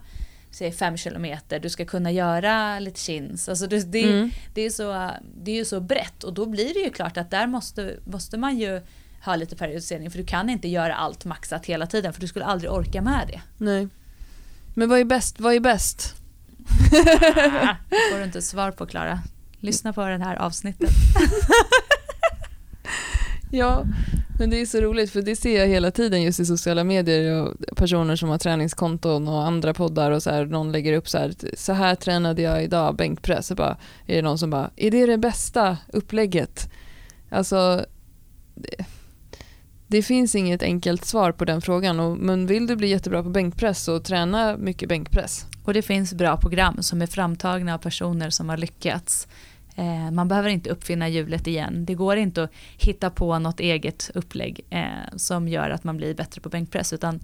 säg 0.51 0.73
fem 0.73 0.97
kilometer, 0.97 1.61
du 1.61 1.71
ska 1.71 1.85
kunna 1.85 2.11
göra 2.13 2.79
lite 2.79 3.01
chins. 3.01 3.49
Alltså 3.49 3.67
det, 3.67 3.93
det, 3.93 4.03
Mm. 4.05 4.31
det, 4.55 4.63
är 4.63 4.71
så, 4.71 5.11
det 5.45 5.51
är 5.51 5.55
ju 5.57 5.65
så 5.65 5.81
brett 5.81 6.25
och 6.25 6.35
då 6.35 6.47
blir 6.47 6.75
det 6.75 6.81
ju 6.81 6.91
klart 6.91 7.17
att 7.17 7.31
där 7.31 7.47
måste, 7.47 7.97
måste 8.05 8.37
man 8.39 8.59
ju 8.59 8.83
ha 9.25 9.37
lite 9.37 9.57
periodisering 9.57 10.11
för 10.11 10.19
du 10.19 10.25
kan 10.27 10.51
inte 10.51 10.69
göra 10.69 10.95
allt 10.95 11.25
maxat 11.25 11.67
hela 11.67 11.87
tiden 11.87 12.13
för 12.13 12.21
du 12.21 12.29
skulle 12.29 12.45
aldrig 12.45 12.73
orka 12.73 13.03
med 13.03 13.29
det. 13.29 13.41
Nej. 13.65 13.89
Men 14.75 14.89
vad 14.89 15.01
är 15.01 15.05
bäst? 15.05 15.41
Vad 15.41 15.55
är 15.55 15.61
bäst? 15.61 16.15
Ah, 16.93 17.77
det 17.91 17.97
får 18.13 18.19
du 18.19 18.25
inte 18.25 18.43
svar 18.43 18.71
på 18.71 18.87
Klara. 18.87 19.21
Lyssna 19.61 19.93
på 19.93 20.07
det 20.07 20.25
här 20.25 20.37
avsnittet. 20.37 20.91
Ja, 23.51 23.85
men 24.39 24.51
det 24.51 24.61
är 24.61 24.66
så 24.66 24.80
roligt 24.80 25.11
för 25.11 25.22
det 25.22 25.37
ser 25.37 25.61
jag 25.61 25.66
hela 25.66 25.91
tiden 25.91 26.22
just 26.22 26.41
i 26.41 26.47
sociala 26.47 26.84
medier 26.84 27.43
och 27.43 27.55
personer 27.76 28.16
som 28.16 28.28
har 28.28 28.39
träningskonton 28.39 29.28
och 29.28 29.47
andra 29.47 29.74
poddar 29.74 30.11
och 30.11 30.22
så 30.22 30.30
här, 30.30 30.47
någon 30.47 30.72
lägger 30.72 30.93
upp 30.93 31.09
så 31.09 31.18
här, 31.18 31.34
så 31.57 31.72
här 31.72 31.95
tränade 31.95 32.43
jag 32.43 32.64
idag, 32.64 32.97
bänkpress, 32.97 33.51
och 33.51 33.57
bara, 33.57 33.76
är 34.07 34.16
det 34.16 34.22
någon 34.22 34.39
som 34.39 34.51
bara, 34.51 34.70
är 34.76 34.91
det 34.91 35.07
det 35.07 35.18
bästa 35.18 35.76
upplägget? 35.93 36.70
Alltså, 37.30 37.87
det, 38.55 38.84
det 39.87 40.03
finns 40.03 40.34
inget 40.34 40.62
enkelt 40.62 41.05
svar 41.05 41.32
på 41.32 41.45
den 41.45 41.62
frågan, 41.62 42.01
och, 42.01 42.16
men 42.18 42.47
vill 42.47 42.66
du 42.66 42.76
bli 42.76 42.89
jättebra 42.89 43.22
på 43.22 43.28
bänkpress 43.28 43.84
så 43.84 44.01
träna 44.01 44.57
mycket 44.57 44.89
bänkpress. 44.89 45.47
Och 45.64 45.74
det 45.74 45.82
finns 45.82 46.14
bra 46.14 46.37
program 46.37 46.82
som 46.82 47.03
är 47.03 47.07
framtagna 47.07 47.74
av 47.74 47.78
personer 47.78 48.30
som 48.30 48.49
har 48.49 48.57
lyckats. 48.57 49.28
Eh, 49.77 50.11
man 50.11 50.29
behöver 50.29 50.49
inte 50.49 50.70
uppfinna 50.70 51.09
hjulet 51.09 51.47
igen. 51.47 51.85
Det 51.85 51.95
går 51.95 52.16
inte 52.16 52.43
att 52.43 52.51
hitta 52.79 53.11
på 53.11 53.39
något 53.39 53.61
eget 53.61 54.11
upplägg 54.14 54.61
eh, 54.70 55.16
som 55.16 55.49
gör 55.49 55.70
att 55.70 55.85
man 55.85 55.97
blir 55.97 56.14
bättre 56.14 56.41
på 56.41 56.49
bänkpress. 56.49 56.93
Utan 56.93 57.20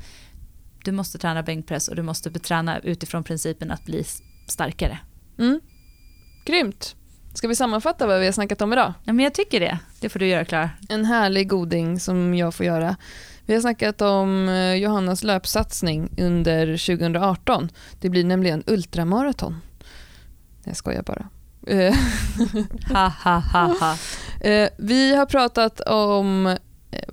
du 0.84 0.92
måste 0.92 1.18
träna 1.18 1.42
bänkpress 1.42 1.88
och 1.88 1.96
du 1.96 2.02
måste 2.02 2.30
beträna 2.30 2.78
utifrån 2.78 3.24
principen 3.24 3.70
att 3.70 3.84
bli 3.84 4.04
starkare. 4.48 4.98
Mm. 5.38 5.60
Grymt! 6.44 6.96
Ska 7.34 7.48
vi 7.48 7.56
sammanfatta 7.56 8.06
vad 8.06 8.20
vi 8.20 8.26
har 8.26 8.32
snackat 8.32 8.62
om 8.62 8.72
idag? 8.72 8.94
Ja, 9.04 9.12
men 9.12 9.24
jag 9.24 9.34
tycker 9.34 9.60
det. 9.60 9.78
Det 10.00 10.08
får 10.08 10.18
du 10.18 10.26
göra 10.26 10.44
Klara. 10.44 10.70
En 10.88 11.04
härlig 11.04 11.48
goding 11.48 12.00
som 12.00 12.34
jag 12.34 12.54
får 12.54 12.66
göra. 12.66 12.96
Vi 13.46 13.54
har 13.54 13.60
snackat 13.60 14.00
om 14.00 14.48
eh, 14.48 14.74
Johannas 14.74 15.24
löpsatsning 15.24 16.10
under 16.18 16.66
2018. 16.66 17.68
Det 18.00 18.08
blir 18.08 18.24
nämligen 18.24 18.62
ultramaraton. 18.66 19.56
Jag 20.64 20.76
skojar 20.76 21.02
bara. 21.02 21.28
Eh, 21.66 21.94
Ha, 22.92 23.12
ha, 23.24 23.38
ha, 23.52 23.74
ha. 23.80 23.96
eh, 24.48 24.68
Vi 24.78 25.14
har 25.16 25.26
pratat 25.26 25.80
om 25.80 26.46
eh, 26.46 26.56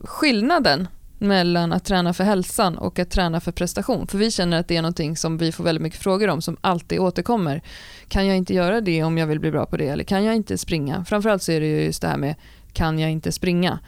skillnaden 0.03 0.87
mellan 1.21 1.73
att 1.73 1.85
träna 1.85 2.13
för 2.13 2.23
hälsan 2.23 2.77
och 2.77 2.99
att 2.99 3.09
träna 3.09 3.39
för 3.39 3.51
prestation. 3.51 4.07
För 4.07 4.17
vi 4.17 4.31
känner 4.31 4.59
att 4.59 4.67
det 4.67 4.77
är 4.77 4.81
någonting 4.81 5.17
som 5.17 5.37
vi 5.37 5.51
får 5.51 5.63
väldigt 5.63 5.81
mycket 5.81 5.99
frågor 5.99 6.27
om 6.29 6.41
som 6.41 6.57
alltid 6.61 6.99
återkommer. 6.99 7.61
Kan 8.07 8.27
jag 8.27 8.37
inte 8.37 8.53
göra 8.53 8.81
det 8.81 9.03
om 9.03 9.17
jag 9.17 9.27
vill 9.27 9.39
bli 9.39 9.51
bra 9.51 9.65
på 9.65 9.77
det? 9.77 9.87
Eller 9.87 10.03
kan 10.03 10.23
jag 10.23 10.35
inte 10.35 10.57
springa? 10.57 11.05
Framförallt 11.05 11.43
så 11.43 11.51
är 11.51 11.59
det 11.59 11.67
ju 11.67 11.81
just 11.83 12.01
det 12.01 12.07
här 12.07 12.17
med 12.17 12.35
kan 12.73 12.99
jag 12.99 13.11
inte 13.11 13.31
springa? 13.31 13.79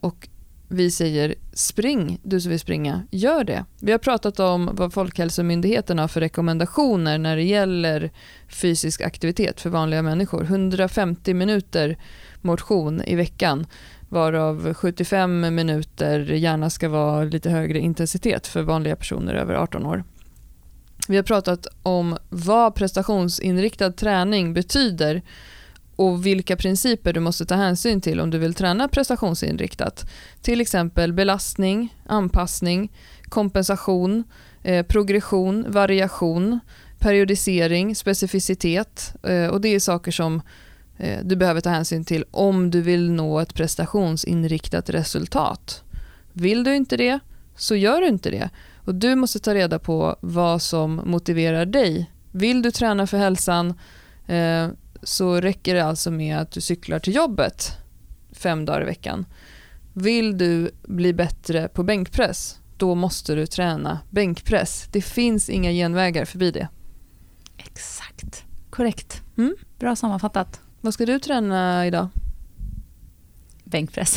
Och 0.00 0.28
vi 0.74 0.90
säger 0.90 1.34
spring, 1.52 2.18
du 2.22 2.40
som 2.40 2.50
vill 2.50 2.60
springa, 2.60 3.02
gör 3.10 3.44
det. 3.44 3.64
Vi 3.80 3.92
har 3.92 3.98
pratat 3.98 4.40
om 4.40 4.70
vad 4.72 4.92
Folkhälsomyndigheten 4.92 5.98
har 5.98 6.08
för 6.08 6.20
rekommendationer 6.20 7.18
när 7.18 7.36
det 7.36 7.42
gäller 7.42 8.10
fysisk 8.48 9.00
aktivitet 9.00 9.60
för 9.60 9.70
vanliga 9.70 10.02
människor. 10.02 10.44
150 10.44 11.34
minuter 11.34 11.98
motion 12.40 13.02
i 13.02 13.14
veckan 13.14 13.66
varav 14.08 14.74
75 14.74 15.54
minuter 15.54 16.20
gärna 16.20 16.70
ska 16.70 16.88
vara 16.88 17.24
lite 17.24 17.50
högre 17.50 17.78
intensitet 17.78 18.46
för 18.46 18.62
vanliga 18.62 18.96
personer 18.96 19.34
över 19.34 19.54
18 19.54 19.86
år. 19.86 20.04
Vi 21.08 21.16
har 21.16 21.22
pratat 21.22 21.66
om 21.82 22.16
vad 22.28 22.74
prestationsinriktad 22.74 23.92
träning 23.92 24.54
betyder 24.54 25.22
och 25.96 26.26
vilka 26.26 26.56
principer 26.56 27.12
du 27.12 27.20
måste 27.20 27.46
ta 27.46 27.54
hänsyn 27.54 28.00
till 28.00 28.20
om 28.20 28.30
du 28.30 28.38
vill 28.38 28.54
träna 28.54 28.88
prestationsinriktat. 28.88 30.10
Till 30.42 30.60
exempel 30.60 31.12
belastning, 31.12 31.96
anpassning, 32.06 32.92
kompensation, 33.28 34.24
eh, 34.62 34.86
progression, 34.86 35.64
variation, 35.68 36.60
periodisering, 36.98 37.94
specificitet 37.94 39.14
eh, 39.22 39.46
och 39.46 39.60
det 39.60 39.68
är 39.68 39.80
saker 39.80 40.12
som 40.12 40.42
eh, 40.98 41.18
du 41.24 41.36
behöver 41.36 41.60
ta 41.60 41.70
hänsyn 41.70 42.04
till 42.04 42.24
om 42.30 42.70
du 42.70 42.80
vill 42.80 43.12
nå 43.12 43.40
ett 43.40 43.54
prestationsinriktat 43.54 44.90
resultat. 44.90 45.82
Vill 46.32 46.64
du 46.64 46.76
inte 46.76 46.96
det 46.96 47.18
så 47.56 47.76
gör 47.76 48.00
du 48.00 48.08
inte 48.08 48.30
det. 48.30 48.50
Och 48.84 48.94
du 48.94 49.14
måste 49.14 49.38
ta 49.38 49.54
reda 49.54 49.78
på 49.78 50.16
vad 50.20 50.62
som 50.62 51.00
motiverar 51.04 51.66
dig. 51.66 52.10
Vill 52.30 52.62
du 52.62 52.70
träna 52.70 53.06
för 53.06 53.18
hälsan 53.18 53.74
eh, 54.26 54.68
så 55.04 55.40
räcker 55.40 55.74
det 55.74 55.84
alltså 55.84 56.10
med 56.10 56.38
att 56.38 56.50
du 56.50 56.60
cyklar 56.60 56.98
till 56.98 57.14
jobbet 57.14 57.72
fem 58.32 58.64
dagar 58.64 58.82
i 58.82 58.84
veckan. 58.84 59.26
Vill 59.92 60.38
du 60.38 60.70
bli 60.82 61.12
bättre 61.12 61.68
på 61.68 61.82
bänkpress, 61.82 62.58
då 62.76 62.94
måste 62.94 63.34
du 63.34 63.46
träna 63.46 64.00
bänkpress. 64.10 64.88
Det 64.92 65.02
finns 65.02 65.50
inga 65.50 65.70
genvägar 65.70 66.24
förbi 66.24 66.50
det. 66.50 66.68
Exakt. 67.56 68.44
Korrekt. 68.70 69.22
Mm. 69.36 69.56
Bra 69.78 69.96
sammanfattat. 69.96 70.60
Vad 70.80 70.94
ska 70.94 71.06
du 71.06 71.18
träna 71.18 71.86
idag? 71.86 72.08
Bänkpress. 73.64 74.16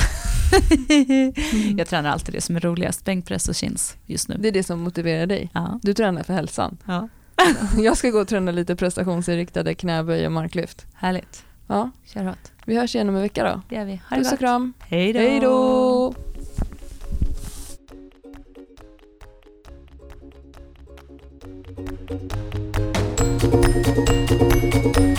jag 1.77 1.87
tränar 1.87 2.09
alltid 2.09 2.35
det 2.35 2.41
som 2.41 2.55
är 2.55 2.59
roligast. 2.59 3.05
Bänkpress 3.05 3.49
och 3.49 3.55
chins 3.55 3.97
just 4.05 4.27
nu. 4.27 4.37
Det 4.39 4.47
är 4.47 4.51
det 4.51 4.63
som 4.63 4.79
motiverar 4.79 5.25
dig. 5.25 5.49
Ja. 5.53 5.79
Du 5.83 5.93
tränar 5.93 6.23
för 6.23 6.33
hälsan. 6.33 6.77
ja. 6.85 7.09
Jag 7.77 7.97
ska 7.97 8.09
gå 8.09 8.19
och 8.19 8.27
träna 8.27 8.51
lite 8.51 8.75
prestationsinriktade 8.75 9.75
knäböj 9.75 10.25
och 10.25 10.31
marklyft. 10.31 10.85
Härligt. 10.93 11.43
Ja, 11.67 11.91
Kör 12.05 12.23
hårt. 12.23 12.51
vi 12.65 12.77
hörs 12.77 12.95
igen 12.95 13.09
om 13.09 13.15
en 13.15 13.21
vecka 13.21 13.43
då. 13.43 13.61
Det 13.69 13.75
gör 13.75 13.85
vi. 13.85 14.01
Ha 14.09 14.15
det 14.17 14.23
Puss 14.23 14.33
och 14.33 14.39
kram. 14.39 14.73
Hej 14.79 15.13
då. 15.13 15.19
Hej 15.19 15.39
då! 15.39 16.13
Thank 24.93 25.16